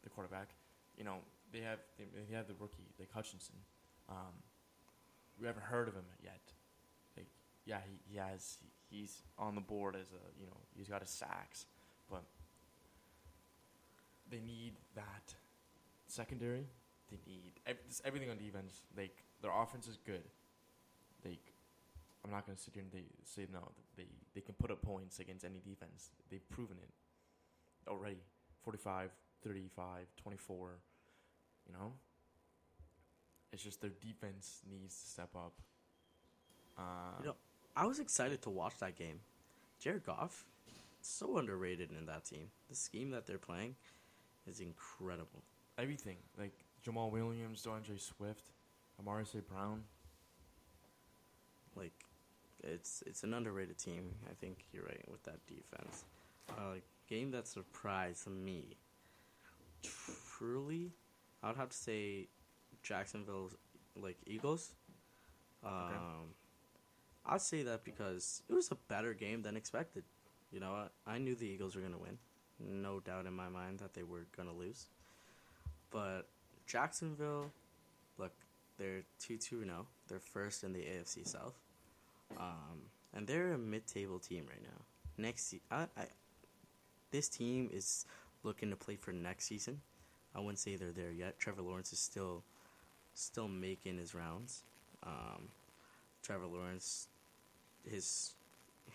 the 0.04 0.10
quarterback. 0.10 0.50
You 0.98 1.06
know, 1.06 1.18
they 1.52 1.60
have 1.62 1.80
they, 1.98 2.06
they 2.30 2.36
have 2.36 2.48
the 2.48 2.56
rookie 2.60 2.92
like 3.00 3.12
Hutchinson. 3.12 3.56
Um, 4.10 4.34
we 5.40 5.48
haven't 5.48 5.64
heard 5.64 5.88
of 5.88 5.96
him 5.96 6.06
yet. 6.24 6.42
Like, 7.18 7.28
yeah, 7.66 7.80
he, 7.88 8.14
he 8.14 8.18
has 8.18 8.58
he's 8.90 9.24
on 9.38 9.56
the 9.56 9.62
board 9.62 9.96
as 9.96 10.08
a 10.12 10.40
you 10.40 10.46
know 10.46 10.58
he's 10.76 10.88
got 10.88 11.02
his 11.02 11.10
sacks, 11.10 11.66
but 12.10 12.24
they 14.30 14.40
need 14.40 14.74
that 14.96 15.34
secondary. 16.08 16.66
They 17.10 17.18
need 17.28 17.54
everything 18.06 18.30
on 18.30 18.38
defense. 18.38 18.84
Like 18.96 19.24
their 19.42 19.52
offense 19.52 19.88
is 19.88 19.98
good. 20.06 20.24
Like 21.26 21.54
I'm 22.24 22.32
not 22.32 22.46
gonna 22.46 22.58
sit 22.58 22.74
here 22.74 22.84
and 22.84 22.92
they 22.92 23.06
say 23.24 23.48
no. 23.52 23.72
They 23.98 24.06
they 24.34 24.42
can 24.42 24.56
put 24.56 24.72
up 24.72 24.82
points 24.82 25.20
against 25.20 25.44
any 25.44 25.60
defense. 25.60 26.12
They've 26.30 26.48
proven 26.50 26.78
it 26.82 26.90
already. 27.90 28.18
45, 28.64 29.10
35, 29.44 30.06
24. 30.22 30.70
You 31.68 31.74
know. 31.74 31.94
It's 33.54 33.64
just 33.64 33.82
their 33.82 33.90
defense 33.90 34.62
needs 34.72 34.96
to 35.02 35.10
step 35.10 35.30
up. 35.36 35.54
Uh, 36.78 37.20
you 37.20 37.28
know, 37.28 37.36
I 37.76 37.86
was 37.86 38.00
excited 38.00 38.42
to 38.44 38.50
watch 38.50 38.78
that 38.80 38.96
game. 38.96 39.20
Jared 39.80 40.06
Goff, 40.06 40.46
so 41.02 41.38
underrated 41.38 41.92
in 41.92 42.06
that 42.06 42.24
team. 42.24 42.48
The 42.70 42.76
scheme 42.76 43.12
that 43.12 43.28
they're 43.28 43.38
playing 43.38 43.76
is 44.48 44.60
incredible. 44.60 45.44
Everything 45.78 46.18
like 46.38 46.54
Jamaal 46.86 47.12
Williams, 47.12 47.64
D'Andre 47.64 47.98
Swift, 47.98 48.52
Amon-Ra 49.00 49.24
St. 49.24 49.48
Brown. 49.48 49.84
Like, 51.76 51.94
it's 52.64 53.04
it's 53.06 53.24
an 53.24 53.34
underrated 53.34 53.78
team. 53.78 54.12
I 54.30 54.34
think 54.34 54.66
you're 54.72 54.84
right 54.84 55.04
with 55.10 55.24
that 55.24 55.46
defense. 55.48 56.06
Uh, 56.50 56.76
game 57.10 57.32
that 57.32 57.48
surprised 57.48 58.28
me. 58.28 58.78
Truly, 60.38 60.92
I 61.44 61.48
would 61.48 61.58
have 61.58 61.70
to 61.70 61.78
say 61.78 62.28
Jacksonville's 62.84 63.56
like 63.96 64.18
Eagles. 64.26 64.74
Um, 65.64 65.72
okay. 65.74 65.98
I'd 67.26 67.42
say 67.42 67.64
that 67.64 67.84
because 67.84 68.42
it 68.50 68.54
was 68.54 68.72
a 68.72 68.78
better 68.88 69.14
game 69.14 69.42
than 69.42 69.56
expected. 69.56 70.04
You 70.52 70.60
know, 70.60 70.74
I, 71.08 71.14
I 71.16 71.18
knew 71.18 71.36
the 71.36 71.48
Eagles 71.48 71.76
were 71.76 71.82
going 71.82 71.94
to 71.94 72.00
win. 72.00 72.18
No 72.60 73.00
doubt 73.00 73.26
in 73.26 73.34
my 73.34 73.50
mind 73.50 73.80
that 73.80 73.94
they 73.94 74.04
were 74.04 74.26
going 74.36 74.50
to 74.50 74.56
lose. 74.56 74.88
But 75.90 76.28
Jacksonville, 76.68 77.52
look, 78.18 78.32
they're 78.78 79.04
2 79.20 79.38
2 79.38 79.64
0. 79.66 79.88
They're 80.08 80.20
first 80.20 80.64
in 80.64 80.74
the 80.74 80.80
AFC 80.80 81.28
South. 81.28 81.60
Um, 82.38 82.90
and 83.14 83.28
they're 83.28 83.54
a 83.54 83.58
mid 83.58 83.88
table 83.88 84.20
team 84.20 84.46
right 84.50 84.62
now. 84.62 84.86
Next, 85.18 85.54
I, 85.70 85.84
I, 85.98 86.06
this 87.12 87.30
team 87.30 87.70
is 87.72 88.06
looking 88.44 88.70
to 88.70 88.76
play 88.76 88.96
for 88.96 89.12
next 89.12 89.46
season. 89.46 89.82
I 90.36 90.40
wouldn't 90.40 90.60
say 90.60 90.76
they're 90.76 90.92
there 90.92 91.12
yet. 91.12 91.40
Trevor 91.40 91.62
Lawrence 91.62 91.92
is 91.94 92.00
still 92.00 92.44
still 93.14 93.48
making 93.48 93.98
his 93.98 94.16
rounds. 94.16 94.64
Um, 95.04 95.50
Trevor 96.24 96.48
Lawrence 96.48 97.08
his 97.90 98.34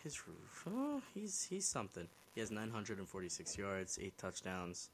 his 0.03 0.18
oh, 0.66 1.01
he's 1.14 1.47
he's 1.49 1.66
something. 1.66 2.07
He 2.34 2.41
has 2.41 2.51
946 2.51 3.57
yards, 3.57 3.99
eight 4.01 4.16
touchdowns, 4.18 4.91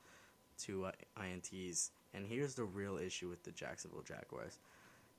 two 0.58 0.84
uh, 0.84 0.92
ints, 1.20 1.90
and 2.14 2.26
here's 2.26 2.54
the 2.54 2.64
real 2.64 2.98
issue 2.98 3.28
with 3.28 3.42
the 3.42 3.50
Jacksonville 3.50 4.02
Jaguars. 4.02 4.58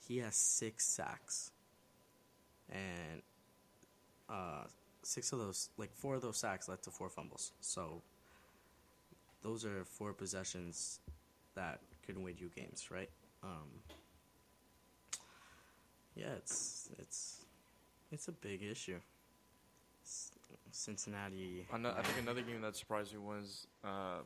He 0.07 0.19
has 0.19 0.35
six 0.35 0.85
sacks, 0.85 1.51
and 2.69 3.21
uh, 4.29 4.63
six 5.01 5.33
of 5.33 5.39
those, 5.39 5.69
like 5.77 5.93
four 5.93 6.15
of 6.15 6.21
those 6.21 6.37
sacks, 6.37 6.69
led 6.69 6.81
to 6.83 6.91
four 6.91 7.09
fumbles. 7.09 7.51
So 7.59 8.01
those 9.43 9.65
are 9.65 9.83
four 9.85 10.13
possessions 10.13 10.99
that 11.55 11.79
could 12.05 12.17
win 12.17 12.35
you 12.37 12.49
games, 12.55 12.89
right? 12.89 13.09
Um, 13.43 13.69
yeah, 16.15 16.31
it's 16.37 16.89
it's 16.97 17.45
it's 18.11 18.27
a 18.27 18.31
big 18.31 18.63
issue. 18.63 18.99
Cincinnati. 20.71 21.65
I 21.71 21.77
think 21.77 22.19
another 22.19 22.41
game 22.41 22.61
that 22.61 22.75
surprised 22.75 23.13
me 23.13 23.19
was, 23.19 23.67
uh, 23.85 24.19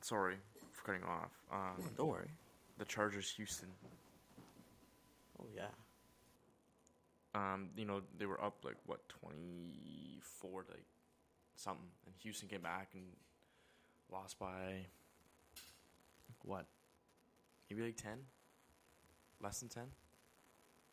sorry 0.00 0.36
for 0.72 0.84
cutting 0.84 1.02
off. 1.02 1.32
Um, 1.52 1.82
Don't 1.96 2.08
worry. 2.08 2.30
The 2.78 2.84
Chargers, 2.84 3.32
Houston. 3.36 3.68
Oh 5.40 5.46
yeah. 5.54 5.66
Um, 7.34 7.70
you 7.76 7.84
know 7.84 8.02
they 8.18 8.26
were 8.26 8.42
up 8.42 8.64
like 8.64 8.76
what 8.86 9.00
twenty 9.08 10.20
four 10.22 10.64
like 10.70 10.84
something, 11.56 11.86
and 12.06 12.14
Houston 12.22 12.48
came 12.48 12.62
back 12.62 12.90
and 12.94 13.02
lost 14.14 14.38
by 14.38 14.86
what? 16.44 16.66
Maybe 17.68 17.82
like 17.82 17.96
ten. 17.96 18.18
Less 19.42 19.60
than 19.60 19.68
ten. 19.68 19.84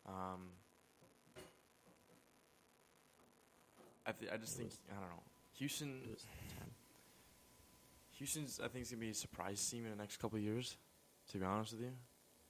Um, 0.07 0.49
I 4.05 4.11
th- 4.11 4.31
I 4.33 4.37
just 4.37 4.57
think 4.57 4.71
I 4.89 4.93
don't 4.99 5.09
know. 5.09 5.23
Houston 5.53 6.01
Houston's, 8.17 8.59
I 8.63 8.67
think, 8.67 8.83
is 8.83 8.91
gonna 8.91 9.01
be 9.01 9.09
a 9.09 9.13
surprise 9.13 9.67
team 9.69 9.85
in 9.85 9.91
the 9.91 9.97
next 9.97 10.17
couple 10.17 10.37
of 10.37 10.43
years. 10.43 10.77
To 11.31 11.37
be 11.37 11.45
honest 11.45 11.73
with 11.73 11.81
you, 11.81 11.91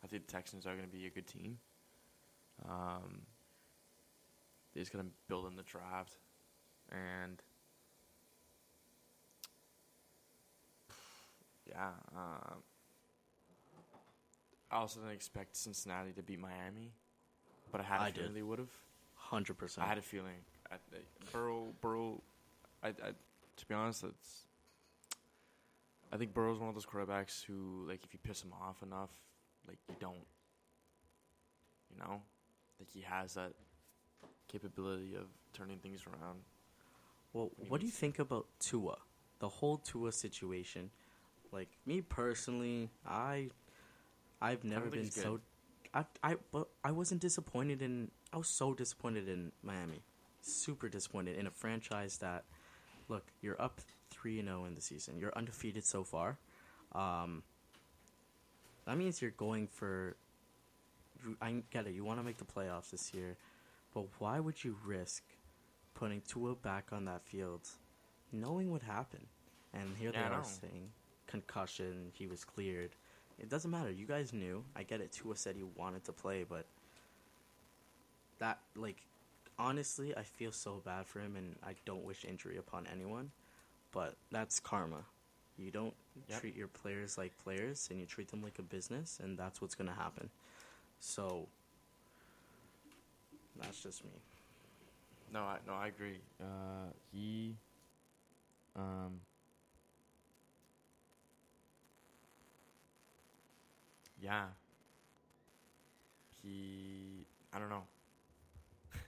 I 0.03 0.07
think 0.07 0.25
the 0.25 0.31
Texans 0.31 0.65
are 0.65 0.75
gonna 0.75 0.87
be 0.87 1.05
a 1.05 1.09
good 1.09 1.27
team. 1.27 1.59
Um, 2.67 3.21
they're 4.73 4.81
just 4.81 4.93
gonna 4.93 5.09
build 5.27 5.45
in 5.47 5.55
the 5.55 5.63
draft, 5.63 6.17
and 6.89 7.41
yeah, 11.67 11.89
uh, 12.15 12.53
I 14.71 14.77
also 14.77 14.99
didn't 14.99 15.15
expect 15.15 15.55
Cincinnati 15.55 16.11
to 16.13 16.23
beat 16.23 16.39
Miami, 16.39 16.91
but 17.71 17.81
I 17.81 17.83
had 17.83 17.99
a 17.99 18.03
I 18.03 18.11
feeling 18.11 18.29
did. 18.29 18.37
they 18.37 18.41
would 18.41 18.59
have. 18.59 18.71
Hundred 19.15 19.57
percent. 19.57 19.85
I 19.85 19.89
had 19.89 19.97
a 19.97 20.01
feeling. 20.01 20.35
I, 20.71 20.75
I, 20.75 20.99
Burrow, 21.31 21.73
Burrow. 21.81 22.21
I, 22.83 22.89
I, 22.89 23.11
to 23.57 23.65
be 23.67 23.73
honest, 23.73 24.03
it's. 24.03 24.45
I 26.11 26.17
think 26.17 26.33
Burrow's 26.33 26.59
one 26.59 26.67
of 26.67 26.75
those 26.75 26.85
quarterbacks 26.85 27.43
who, 27.45 27.85
like, 27.87 28.03
if 28.03 28.11
you 28.13 28.19
piss 28.21 28.43
him 28.43 28.51
off 28.61 28.83
enough, 28.83 29.11
like, 29.67 29.77
you 29.87 29.95
don't. 29.99 30.25
You 31.93 31.99
know, 31.99 32.21
like 32.79 32.89
he 32.93 33.01
has 33.01 33.33
that 33.33 33.51
capability 34.47 35.15
of 35.15 35.27
turning 35.53 35.77
things 35.79 36.05
around. 36.07 36.39
Well, 37.33 37.51
what 37.67 37.79
do 37.81 37.85
you 37.85 37.91
think 37.91 38.19
about 38.19 38.47
Tua? 38.59 38.97
The 39.39 39.49
whole 39.49 39.77
Tua 39.77 40.11
situation. 40.11 40.89
Like 41.51 41.69
me 41.85 42.01
personally, 42.01 42.89
I 43.05 43.49
I've 44.41 44.63
never 44.63 44.89
been 44.89 45.11
so 45.11 45.41
I 45.93 46.05
I 46.23 46.35
but 46.51 46.67
I 46.83 46.91
wasn't 46.91 47.21
disappointed 47.21 47.81
in 47.81 48.11
I 48.33 48.37
was 48.37 48.47
so 48.47 48.73
disappointed 48.73 49.27
in 49.27 49.51
Miami. 49.61 50.01
Super 50.41 50.89
disappointed 50.89 51.37
in 51.37 51.47
a 51.47 51.51
franchise 51.51 52.17
that 52.17 52.45
look, 53.09 53.25
you're 53.41 53.61
up 53.61 53.81
3 54.11 54.39
and 54.39 54.47
0 54.47 54.65
in 54.65 54.75
the 54.75 54.81
season. 54.81 55.19
You're 55.19 55.33
undefeated 55.35 55.85
so 55.85 56.03
far. 56.03 56.37
Um 56.93 57.43
that 58.85 58.97
means 58.97 59.21
you're 59.21 59.31
going 59.31 59.67
for 59.67 60.15
I 61.41 61.63
get 61.69 61.85
it. 61.85 61.93
You 61.93 62.03
want 62.03 62.19
to 62.19 62.23
make 62.23 62.37
the 62.37 62.45
playoffs 62.45 62.91
this 62.91 63.13
year, 63.13 63.37
but 63.93 64.05
why 64.19 64.39
would 64.39 64.63
you 64.63 64.77
risk 64.83 65.23
putting 65.93 66.21
Tua 66.21 66.55
back 66.55 66.87
on 66.91 67.05
that 67.05 67.23
field, 67.23 67.67
knowing 68.31 68.71
what 68.71 68.81
happened? 68.81 69.27
And 69.73 69.95
here 69.97 70.11
Yeah, 70.13 70.29
they 70.29 70.35
are 70.35 70.43
saying 70.43 70.89
concussion, 71.31 72.11
he 72.13 72.27
was 72.27 72.43
cleared. 72.43 72.91
It 73.39 73.49
doesn't 73.49 73.71
matter. 73.71 73.91
You 73.91 74.05
guys 74.05 74.33
knew. 74.33 74.63
I 74.75 74.83
get 74.83 75.01
it. 75.01 75.11
Tua 75.11 75.35
said 75.35 75.55
he 75.55 75.63
wanted 75.63 76.03
to 76.05 76.11
play, 76.11 76.45
but 76.47 76.65
that 78.39 78.59
like 78.75 78.97
honestly, 79.57 80.15
I 80.15 80.23
feel 80.23 80.51
so 80.51 80.81
bad 80.85 81.05
for 81.07 81.19
him, 81.19 81.35
and 81.35 81.55
I 81.63 81.75
don't 81.85 82.03
wish 82.03 82.25
injury 82.25 82.57
upon 82.57 82.87
anyone. 82.91 83.31
But 83.91 84.15
that's 84.31 84.59
karma. 84.59 85.05
You 85.57 85.71
don't 85.71 85.93
Yep. 86.29 86.39
treat 86.39 86.55
your 86.55 86.67
players 86.67 87.17
like 87.17 87.37
players, 87.43 87.87
and 87.89 87.99
you 87.99 88.05
treat 88.05 88.29
them 88.29 88.41
like 88.41 88.59
a 88.59 88.63
business, 88.63 89.19
and 89.23 89.37
that's 89.37 89.61
what's 89.61 89.75
gonna 89.75 89.93
happen. 89.95 90.29
So 90.99 91.47
that's 93.61 93.81
just 93.81 94.03
me. 94.03 94.11
No, 95.33 95.41
I 95.41 95.57
no, 95.67 95.73
I 95.73 95.87
agree. 95.87 96.19
Uh, 96.41 96.91
he, 97.11 97.55
um, 98.75 99.19
yeah, 104.21 104.45
he. 106.41 107.25
I 107.53 107.59
don't 107.59 107.69
know. 107.69 107.83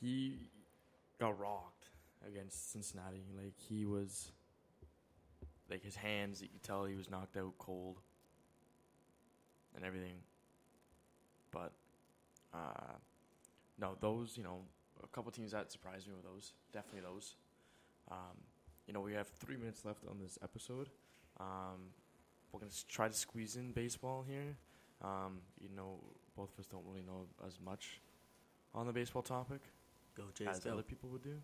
he 0.00 0.50
got 1.20 1.38
rocked 1.38 1.90
against 2.26 2.72
Cincinnati. 2.72 3.22
Like 3.36 3.54
he 3.58 3.84
was, 3.84 4.32
like 5.70 5.84
his 5.84 5.94
hands. 5.94 6.40
You 6.40 6.48
could 6.48 6.62
tell 6.62 6.84
he 6.84 6.96
was 6.96 7.10
knocked 7.10 7.36
out 7.36 7.52
cold, 7.58 8.00
and 9.76 9.84
everything. 9.84 10.16
But, 11.50 11.72
uh, 12.54 12.94
no, 13.78 13.96
those 14.00 14.38
you 14.38 14.42
know 14.42 14.60
a 15.02 15.06
couple 15.08 15.30
teams 15.30 15.52
that 15.52 15.70
surprised 15.70 16.08
me 16.08 16.14
were 16.14 16.22
those. 16.22 16.54
Definitely 16.72 17.02
those. 17.02 17.36
Um, 18.10 18.38
you 18.86 18.94
know, 18.94 19.00
we 19.00 19.12
have 19.12 19.28
three 19.28 19.56
minutes 19.56 19.84
left 19.84 20.02
on 20.08 20.18
this 20.18 20.38
episode. 20.42 20.88
Um, 21.38 21.92
we're 22.52 22.60
gonna 22.60 22.72
try 22.88 23.08
to 23.08 23.14
squeeze 23.14 23.56
in 23.56 23.72
baseball 23.72 24.24
here. 24.28 24.56
Um, 25.02 25.40
you 25.60 25.68
know, 25.74 25.98
both 26.36 26.52
of 26.52 26.60
us 26.60 26.66
don't 26.66 26.84
really 26.86 27.02
know 27.02 27.26
as 27.46 27.58
much 27.64 28.00
on 28.74 28.86
the 28.86 28.92
baseball 28.92 29.22
topic 29.22 29.60
Go 30.16 30.24
Jays, 30.34 30.48
as 30.48 30.60
go. 30.60 30.72
other 30.72 30.82
people 30.82 31.08
would 31.10 31.22
do. 31.22 31.36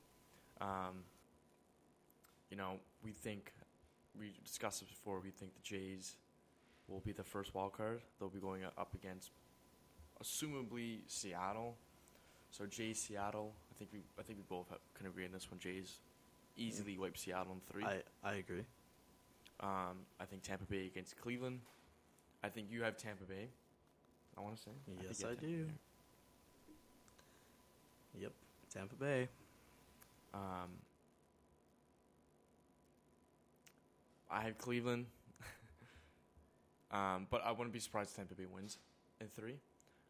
Um, 0.61 1.05
you 2.51 2.57
know, 2.57 2.75
we 3.03 3.13
think 3.13 3.53
we 4.19 4.35
discussed 4.45 4.81
this 4.81 4.89
before. 4.89 5.21
We 5.21 5.31
think 5.31 5.55
the 5.55 5.63
Jays 5.63 6.17
will 6.89 7.01
be 7.01 7.13
the 7.13 7.25
first 7.25 7.55
wild 7.55 7.73
card. 7.73 8.01
They'll 8.19 8.29
be 8.29 8.41
going 8.41 8.63
up 8.65 8.95
against, 8.95 9.31
assumably 10.23 11.01
Seattle. 11.07 11.77
So 12.51 12.67
Jays 12.67 13.01
Seattle. 13.01 13.53
I 13.71 13.79
think 13.79 13.91
we 13.93 14.01
I 14.19 14.23
think 14.23 14.39
we 14.39 14.45
both 14.49 14.69
have, 14.71 14.79
can 14.95 15.07
agree 15.07 15.25
on 15.25 15.33
this 15.33 15.51
one. 15.51 15.61
Jays 15.61 16.01
easily 16.57 16.99
wipe 16.99 17.17
Seattle 17.17 17.53
in 17.53 17.61
three. 17.73 17.85
I 17.85 18.03
I 18.25 18.35
agree. 18.35 18.65
Um, 19.61 20.07
I 20.21 20.25
think 20.25 20.43
Tampa 20.43 20.65
Bay 20.65 20.87
against 20.87 21.21
Cleveland. 21.21 21.61
I 22.43 22.49
think 22.49 22.69
you 22.71 22.83
have 22.83 22.97
Tampa 22.97 23.25
Bay. 23.25 23.49
I 24.37 24.41
want 24.41 24.57
to 24.57 24.63
say. 24.63 24.71
Yes, 25.03 25.23
have 25.23 25.33
I 25.33 25.35
do. 25.35 25.65
Bay. 25.65 25.73
Yep, 28.21 28.33
Tampa 28.73 28.95
Bay. 28.95 29.29
Um, 30.33 30.71
I 34.31 34.43
have 34.43 34.59
Cleveland, 34.59 35.07
um, 36.93 37.27
but 37.31 37.43
I 37.45 37.51
wouldn't 37.51 37.73
be 37.73 37.81
surprised 37.81 38.11
if 38.11 38.17
Tampa 38.17 38.35
Bay 38.35 38.47
wins 38.47 38.79
in 39.21 39.29
three. 39.29 39.57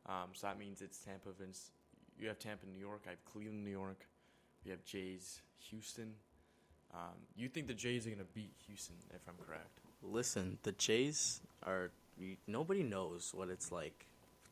Um, 0.07 0.31
so 0.33 0.47
that 0.47 0.59
means 0.59 0.83
it's 0.83 0.99
Tampa 0.99 1.31
Vince. 1.39 1.71
You 2.19 2.29
have 2.29 2.39
Tampa, 2.39 2.67
New 2.67 2.81
York. 2.81 3.03
I 3.07 3.11
have 3.11 3.25
Cleveland, 3.25 3.65
New 3.65 3.71
York. 3.71 4.07
We 4.65 4.71
have 4.71 4.85
Jays, 4.85 5.41
Houston. 5.71 6.15
Um, 6.95 7.15
you 7.37 7.49
think 7.49 7.67
the 7.67 7.75
Jays 7.75 8.07
are 8.07 8.11
gonna 8.11 8.25
beat 8.35 8.53
Houston, 8.67 8.97
if 9.15 9.21
I'm 9.29 9.35
correct? 9.45 9.81
Listen, 10.03 10.59
the 10.63 10.73
Jays 10.73 11.41
are. 11.65 11.91
Nobody 12.47 12.83
knows 12.83 13.33
what 13.35 13.49
it's 13.49 13.71
like. 13.71 14.07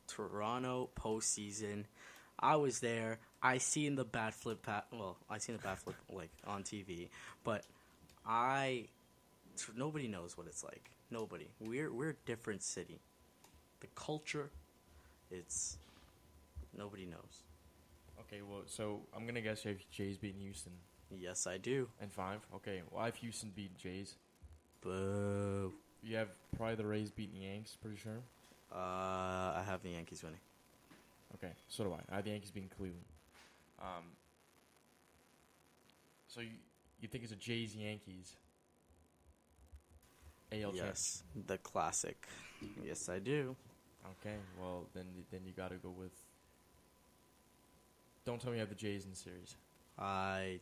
Toronto 0.06 0.90
postseason. 0.96 1.84
I 2.38 2.56
was 2.56 2.80
there. 2.80 3.18
I 3.42 3.58
seen 3.58 3.96
the 3.96 4.04
bat 4.04 4.34
flip. 4.34 4.62
Pat, 4.62 4.86
well, 4.92 5.16
I 5.28 5.38
seen 5.38 5.56
the 5.56 5.62
bat 5.62 5.78
flip 5.78 5.96
like 6.12 6.30
on 6.46 6.62
TV, 6.62 7.08
but 7.44 7.64
I. 8.26 8.86
Nobody 9.74 10.06
knows 10.06 10.36
what 10.36 10.46
it's 10.46 10.62
like. 10.62 10.90
Nobody. 11.10 11.48
We're 11.60 11.92
we're 11.92 12.10
a 12.10 12.26
different 12.26 12.62
city. 12.62 13.00
The 13.80 13.86
culture, 13.94 14.50
it's. 15.30 15.78
Nobody 16.76 17.06
knows. 17.06 17.44
Okay, 18.20 18.42
well, 18.42 18.62
so 18.66 19.00
I'm 19.16 19.26
gonna 19.26 19.40
guess 19.40 19.64
you 19.64 19.70
have 19.70 19.80
Jays 19.90 20.18
beating 20.18 20.42
Houston 20.42 20.72
Yes, 21.10 21.46
I 21.46 21.58
do. 21.58 21.88
And 22.00 22.12
five. 22.12 22.40
Okay, 22.56 22.82
well, 22.90 23.02
I 23.02 23.06
have 23.06 23.16
Houston 23.16 23.52
beating 23.54 23.76
Jays. 23.78 24.16
Boo. 24.80 25.72
You 26.02 26.16
have 26.16 26.28
probably 26.56 26.76
the 26.76 26.86
Rays 26.86 27.10
beating 27.10 27.40
the 27.40 27.46
Yanks, 27.46 27.76
pretty 27.80 27.96
sure. 27.96 28.20
Uh, 28.72 28.76
I 29.56 29.64
have 29.66 29.82
the 29.82 29.90
Yankees 29.90 30.22
winning. 30.22 30.40
Okay, 31.34 31.52
so 31.68 31.84
do 31.84 31.92
I. 31.92 32.00
I 32.12 32.16
have 32.16 32.24
the 32.24 32.30
Yankees 32.30 32.50
beating 32.50 32.70
Cleveland. 32.76 33.04
Um, 33.80 34.04
so 36.28 36.40
you 36.40 36.50
you 37.00 37.08
think 37.08 37.24
it's 37.24 37.32
a 37.32 37.36
Jays 37.36 37.74
Yankees? 37.74 38.36
AL 40.52 40.74
yes, 40.74 41.22
the 41.46 41.58
classic. 41.58 42.26
Yes, 42.84 43.08
I 43.08 43.18
do. 43.18 43.56
Okay, 44.20 44.36
well 44.60 44.86
then 44.94 45.06
then 45.30 45.40
you 45.44 45.52
got 45.52 45.70
to 45.70 45.76
go 45.76 45.90
with. 45.90 46.12
Don't 48.24 48.40
tell 48.40 48.50
me 48.50 48.56
you 48.56 48.60
have 48.60 48.68
the 48.68 48.74
Jays 48.74 49.04
in 49.04 49.10
the 49.10 49.16
series. 49.16 49.56
I 49.98 50.60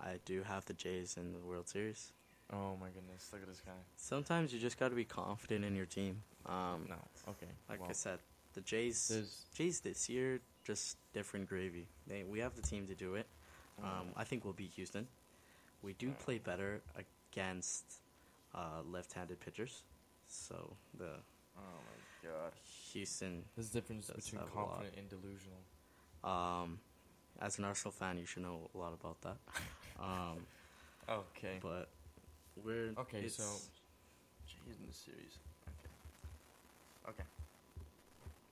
I 0.00 0.18
do 0.24 0.42
have 0.42 0.64
the 0.66 0.74
Jays 0.74 1.16
in 1.16 1.32
the 1.32 1.38
World 1.38 1.68
Series. 1.68 2.12
Oh 2.52 2.76
my 2.80 2.88
goodness! 2.88 3.28
Look 3.32 3.42
at 3.42 3.48
this 3.48 3.60
guy. 3.60 3.72
Sometimes 3.96 4.52
you 4.52 4.58
just 4.58 4.78
got 4.78 4.88
to 4.88 4.94
be 4.94 5.04
confident 5.04 5.64
in 5.64 5.74
your 5.76 5.86
team. 5.86 6.22
Um, 6.46 6.86
No, 6.88 6.96
okay. 7.28 7.46
like 7.68 7.80
well, 7.80 7.90
I 7.90 7.92
said, 7.92 8.20
the 8.54 8.62
Jays 8.62 9.08
there's 9.08 9.44
Jays 9.54 9.80
this 9.80 10.08
year 10.08 10.40
just 10.64 10.96
different 11.12 11.48
gravy. 11.48 11.86
They, 12.06 12.24
we 12.24 12.38
have 12.40 12.54
the 12.54 12.62
team 12.62 12.86
to 12.86 12.94
do 12.94 13.14
it. 13.14 13.26
Um, 13.82 14.08
I 14.16 14.24
think 14.24 14.44
we'll 14.44 14.54
beat 14.54 14.72
Houston. 14.74 15.06
We 15.82 15.92
do 15.94 16.10
play 16.10 16.38
better 16.38 16.80
against 16.96 17.84
uh, 18.54 18.82
left-handed 18.90 19.38
pitchers, 19.40 19.82
so 20.26 20.74
the 20.98 21.10
oh 21.56 21.60
my 21.62 22.28
god. 22.28 22.52
Houston. 22.92 23.44
There's 23.54 23.70
a 23.70 23.72
difference 23.72 24.10
between 24.10 24.40
have 24.40 24.52
a 24.52 24.58
lot. 24.58 24.68
confident 24.70 24.96
and 24.96 25.08
delusional. 25.08 25.60
Um, 26.24 26.80
as 27.40 27.58
an 27.58 27.64
Arsenal 27.64 27.92
fan, 27.92 28.18
you 28.18 28.26
should 28.26 28.42
know 28.42 28.68
a 28.74 28.78
lot 28.78 28.92
about 28.92 29.20
that. 29.22 29.36
Um, 29.98 30.46
Okay. 31.08 31.58
but 31.62 31.88
we're 32.56 32.92
Okay, 32.98 33.18
it's- 33.24 33.34
so 33.36 33.70
Jays 34.46 34.78
in 34.78 34.86
the 34.86 34.92
series. 34.92 35.38
Okay. 35.68 35.88
Okay. 37.08 37.24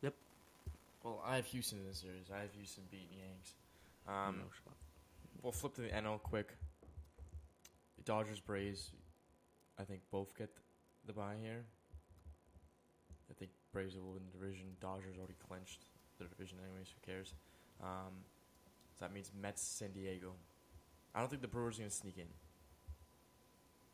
Yep. 0.03 0.14
Well, 1.03 1.20
I 1.24 1.36
have 1.36 1.47
Houston 1.47 1.78
in 1.80 1.86
the 1.86 1.94
series. 1.94 2.30
I 2.30 2.40
have 2.40 2.53
Houston 2.55 2.84
beating 2.90 3.18
Yanks. 3.18 3.55
Um, 4.07 4.38
no 4.38 4.51
shot. 4.64 4.76
we'll 5.42 5.53
flip 5.53 5.74
to 5.74 5.82
the 5.82 5.88
NL 5.94 6.18
quick. 6.18 6.57
Dodgers, 8.05 8.40
Braves. 8.40 8.92
I 9.78 9.84
think 9.84 10.01
both 10.11 10.34
get 10.36 10.51
the 11.05 11.12
bye 11.12 11.36
here. 11.42 11.64
I 13.30 13.34
think 13.34 13.51
Braves 13.72 13.97
will 13.97 14.12
win 14.12 14.24
the 14.26 14.38
division. 14.38 14.76
Dodgers 14.80 15.18
already 15.18 15.34
clinched 15.34 15.84
the 16.18 16.24
division, 16.24 16.59
anyways. 16.64 16.88
Who 16.90 17.01
cares? 17.12 17.34
Um, 17.82 18.24
so 18.94 19.05
that 19.05 19.12
means 19.12 19.30
Mets, 19.34 19.61
San 19.62 19.92
Diego. 19.92 20.34
I 21.16 21.20
don't 21.20 21.28
think 21.30 21.40
the 21.42 21.48
Brewers 21.48 21.78
are 21.78 21.80
gonna 21.82 21.90
sneak 21.90 22.18
in. 22.18 22.26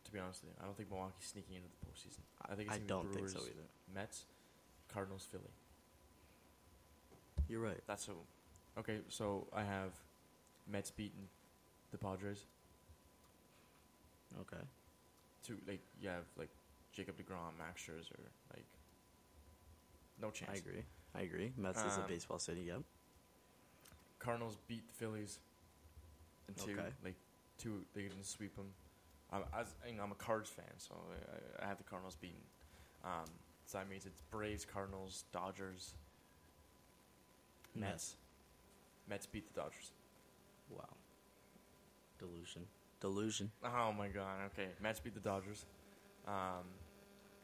To 0.04 0.12
be 0.12 0.18
honest 0.18 0.42
with 0.42 0.50
you, 0.50 0.56
I 0.60 0.66
don't 0.66 0.76
think 0.76 0.90
Milwaukee's 0.90 1.26
sneaking 1.28 1.54
into 1.56 1.68
the 1.68 1.86
postseason. 1.86 2.18
I 2.50 2.54
think 2.56 2.66
it's 2.68 2.76
I 2.76 2.78
gonna 2.80 2.88
don't 2.88 3.02
think 3.04 3.18
Brewers, 3.18 3.32
so 3.32 3.38
either. 3.40 3.68
Mets, 3.94 4.24
Cardinals, 4.92 5.26
Philly. 5.30 5.44
You're 7.48 7.60
right. 7.60 7.80
That's 7.86 8.04
who. 8.04 8.14
Okay, 8.78 8.98
so 9.08 9.46
I 9.54 9.62
have 9.62 9.92
Mets 10.70 10.90
beating 10.90 11.28
the 11.92 11.98
Padres. 11.98 12.44
Okay. 14.40 14.62
Two 15.46 15.58
like 15.68 15.80
you 16.00 16.08
have 16.08 16.24
like 16.36 16.50
Jacob 16.92 17.16
deGrom, 17.16 17.56
Max 17.58 17.82
Scherzer, 17.82 18.18
like 18.52 18.66
no 20.20 20.30
chance. 20.30 20.50
I 20.52 20.56
agree. 20.56 20.82
I 21.14 21.20
agree. 21.22 21.52
Mets 21.56 21.78
is 21.84 21.96
a 21.98 22.00
Um, 22.02 22.08
baseball 22.08 22.38
city. 22.38 22.62
Yep. 22.62 22.82
Cardinals 24.18 24.56
beat 24.66 24.86
the 24.88 24.94
Phillies. 24.94 25.38
And 26.48 26.56
two, 26.56 26.72
Okay. 26.72 26.88
like 27.04 27.14
two, 27.58 27.84
they 27.94 28.02
can 28.02 28.22
sweep 28.22 28.56
them. 28.56 28.66
I'm, 29.32 29.42
as, 29.58 29.74
you 29.88 29.94
know, 29.96 30.02
I'm 30.02 30.12
a 30.12 30.16
Cards 30.16 30.50
fan, 30.50 30.64
so 30.76 30.94
I, 31.60 31.64
I 31.64 31.68
have 31.68 31.78
the 31.78 31.84
Cardinals 31.84 32.16
beaten. 32.16 32.36
Um, 33.04 33.24
so 33.66 33.78
that 33.78 33.88
means 33.88 34.04
it's 34.06 34.20
Braves, 34.30 34.64
Cardinals, 34.64 35.24
Dodgers, 35.32 35.94
Mets. 37.74 38.16
Mets 39.08 39.26
beat 39.26 39.52
the 39.54 39.60
Dodgers. 39.60 39.92
Wow. 40.68 40.84
Delusion. 42.18 42.62
Delusion. 43.00 43.50
Oh 43.64 43.92
my 43.92 44.08
god. 44.08 44.36
Okay, 44.52 44.68
Mets 44.80 45.00
beat 45.00 45.14
the 45.14 45.20
Dodgers. 45.20 45.64
Um, 46.26 46.64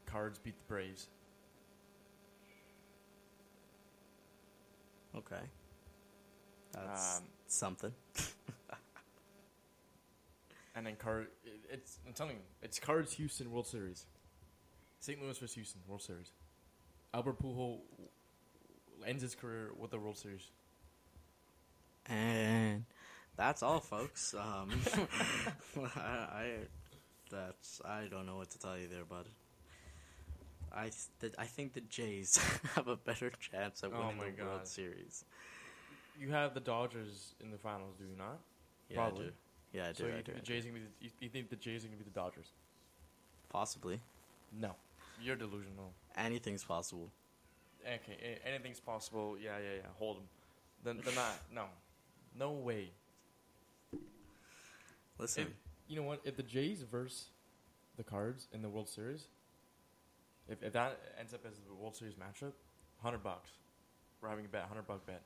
Cards 0.07 0.39
beat 0.39 0.57
the 0.59 0.65
Braves. 0.69 1.09
Okay. 5.17 5.41
That's 6.73 7.19
Um, 7.19 7.25
something. 7.47 7.93
And 10.79 10.87
then 10.87 10.95
Card, 10.95 11.27
it's 11.69 11.99
I'm 12.07 12.13
telling 12.13 12.35
you, 12.37 12.43
it's 12.63 12.79
Cards 12.79 13.13
Houston 13.15 13.51
World 13.51 13.67
Series. 13.67 14.07
St. 15.01 15.21
Louis 15.21 15.37
versus 15.37 15.57
Houston 15.57 15.81
World 15.89 16.03
Series. 16.03 16.31
Albert 17.13 17.43
Pujols 17.43 17.81
ends 19.05 19.23
his 19.23 19.35
career 19.35 19.71
with 19.77 19.91
the 19.91 19.99
World 19.99 20.17
Series. 20.17 20.53
And 22.07 22.85
that's 23.37 23.65
all, 23.65 23.81
folks. 23.81 24.37
Um, 24.39 24.71
I, 25.97 25.99
I, 25.99 26.53
that's 27.29 27.83
I 27.85 28.05
don't 28.09 28.25
know 28.25 28.37
what 28.37 28.51
to 28.51 28.59
tell 28.61 28.79
you 28.79 28.87
there, 28.87 29.05
bud. 29.05 29.27
I 30.73 30.93
th- 31.21 31.35
I 31.39 31.47
think 31.47 31.73
the 31.73 31.81
Jays 31.81 32.39
have 32.77 32.87
a 32.87 32.95
better 32.97 33.33
chance 33.41 33.83
at 33.83 33.91
Oh 33.93 33.99
winning 33.99 34.17
my 34.17 34.31
the 34.31 34.45
World 34.45 34.59
God. 34.59 34.69
Series. 34.69 35.25
You 36.21 36.31
have 36.31 36.55
the 36.55 36.61
Dodgers 36.61 37.35
in 37.43 37.51
the 37.51 37.59
finals, 37.59 37.97
do 37.99 38.05
you 38.05 38.17
not? 38.17 38.39
Yeah, 38.89 38.97
Probably. 38.99 39.33
Yeah, 39.73 39.85
I 39.85 39.93
do. 39.93 39.95
so 39.95 40.05
you 40.07 40.11
I 40.11 40.13
think 40.15 40.25
do. 40.27 40.33
the 40.33 40.39
I 40.39 40.41
do. 40.41 40.45
Jays 40.47 40.65
gonna 40.65 40.75
be 40.75 40.81
the, 40.81 41.05
you, 41.05 41.11
you 41.21 41.29
think 41.29 41.51
the 41.51 41.57
Jays 41.57 41.85
are 41.85 41.89
gonna 41.89 41.99
be 41.99 42.05
the 42.05 42.11
Dodgers? 42.11 42.49
Possibly. 43.51 44.01
No, 44.59 44.75
you're 45.23 45.37
delusional. 45.37 45.93
Anything's 46.17 46.65
possible. 46.65 47.11
Okay, 47.87 48.17
a- 48.45 48.49
anything's 48.49 48.81
possible. 48.81 49.37
Yeah, 49.43 49.59
yeah, 49.59 49.77
yeah. 49.77 49.83
Hold 49.99 50.17
them. 50.19 50.25
Then 50.85 51.01
they're 51.05 51.15
not. 51.15 51.33
No, 51.55 51.65
no 52.39 52.53
way. 52.53 52.91
Listen, 55.19 55.45
If, 55.45 55.49
you 55.89 55.97
know 55.97 56.07
what? 56.07 56.21
If 56.25 56.37
the 56.37 56.43
Jays 56.43 56.83
verse 56.83 57.27
the 57.97 58.05
Cards 58.05 58.47
in 58.53 58.63
the 58.63 58.69
World 58.69 58.89
Series, 58.89 59.27
if, 60.49 60.63
if 60.63 60.73
that 60.73 60.99
ends 61.19 61.35
up 61.35 61.41
as 61.47 61.55
the 61.67 61.75
World 61.75 61.97
Series 61.97 62.15
matchup, 62.15 62.53
hundred 63.03 63.23
bucks. 63.23 63.51
We're 64.21 64.29
having 64.29 64.45
a 64.45 64.49
bet, 64.49 64.65
hundred 64.69 64.87
buck 64.87 65.05
bet. 65.07 65.23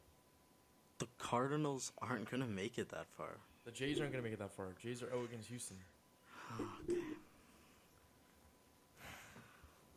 the 0.99 1.07
Cardinals 1.19 1.93
aren't 2.01 2.31
gonna 2.31 2.47
make 2.47 2.79
it 2.79 2.89
that 2.91 3.07
far. 3.17 3.37
The 3.65 3.71
Jays 3.71 4.01
aren't 4.01 4.13
gonna 4.13 4.25
make 4.25 4.33
it 4.33 4.39
that 4.41 4.51
far. 4.53 4.75
Jays 4.81 5.03
are 5.03 5.13
out 5.15 5.25
against 5.25 5.49
Houston. 5.49 5.77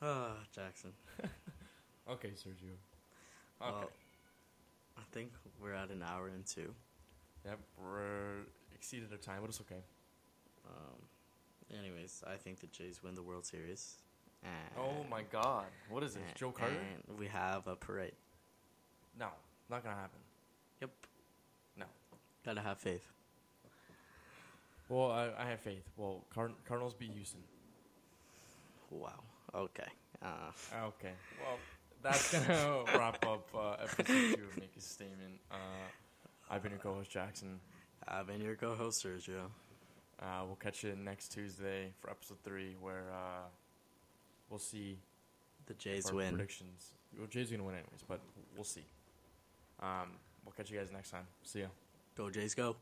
Ah, 0.01 0.33
Jackson. 0.53 0.91
Okay, 2.07 2.27
Sergio. 2.35 2.69
Okay. 3.59 3.71
Well, 3.71 3.89
I 4.95 5.01
think 5.11 5.31
we're 5.59 5.73
at 5.73 5.89
an 5.89 6.03
hour 6.03 6.27
and 6.27 6.45
two. 6.45 6.71
yep, 7.43 7.57
we're 7.81 8.43
exceeded 8.75 9.11
our 9.11 9.17
time, 9.17 9.37
but 9.41 9.49
it's 9.49 9.59
okay. 9.61 9.81
Um, 10.67 10.99
anyways, 11.79 12.23
I 12.27 12.35
think 12.35 12.59
the 12.59 12.67
Jays 12.67 13.01
win 13.01 13.15
the 13.15 13.23
World 13.23 13.43
Series. 13.43 13.95
And 14.43 14.51
Oh 14.77 15.03
my 15.09 15.23
God! 15.23 15.65
What 15.89 16.03
is 16.03 16.13
this, 16.13 16.21
and- 16.27 16.35
Joe 16.37 16.51
Carter? 16.51 16.75
And 17.09 17.17
we 17.17 17.25
have 17.25 17.65
a 17.65 17.75
parade. 17.75 18.13
No, 19.19 19.29
not 19.67 19.83
gonna 19.83 19.95
happen. 19.95 20.19
Yep. 20.81 20.91
No. 21.79 21.85
Gotta 22.45 22.61
have 22.61 22.77
faith. 22.77 23.07
Well, 24.89 25.11
I, 25.11 25.29
I 25.37 25.45
have 25.49 25.59
faith. 25.59 25.83
Well, 25.97 26.23
Card- 26.33 26.53
Cardinals 26.67 26.93
beat 26.93 27.11
Houston. 27.13 27.41
Wow. 28.91 29.13
Okay. 29.53 29.87
Uh, 30.21 30.27
Okay. 30.87 31.13
Well, 31.41 31.57
that's 32.03 32.31
gonna 32.31 32.83
wrap 32.97 33.25
up 33.25 33.47
uh, 33.55 33.71
episode 33.83 34.05
two 34.07 34.43
of 34.49 34.57
Make 34.57 34.71
a 34.77 34.81
Statement. 34.81 35.39
Uh, 35.51 35.55
I've 36.49 36.61
been 36.61 36.71
your 36.71 36.79
co-host 36.79 37.09
Jackson. 37.09 37.59
I've 38.07 38.27
been 38.27 38.41
your 38.41 38.55
co-host 38.55 39.03
Sergio. 39.03 39.45
Uh, 40.21 40.43
we'll 40.45 40.55
catch 40.55 40.83
you 40.83 40.95
next 40.95 41.29
Tuesday 41.29 41.91
for 41.99 42.09
episode 42.11 42.37
three, 42.43 42.75
where 42.79 43.05
uh, 43.11 43.47
we'll 44.49 44.59
see 44.59 44.99
The 45.65 45.73
Jays 45.73 46.05
our 46.09 46.15
win. 46.15 46.29
predictions. 46.35 46.91
Well, 47.17 47.27
Jay's 47.27 47.49
gonna 47.49 47.63
win 47.63 47.73
anyways, 47.75 48.03
but 48.07 48.19
we'll 48.55 48.63
see. 48.63 48.85
Um, 49.81 50.11
we'll 50.45 50.53
catch 50.53 50.69
you 50.69 50.77
guys 50.77 50.91
next 50.91 51.09
time. 51.09 51.25
See 51.43 51.61
ya. 51.61 51.67
Go 52.15 52.29
Jays, 52.29 52.53
go. 52.53 52.75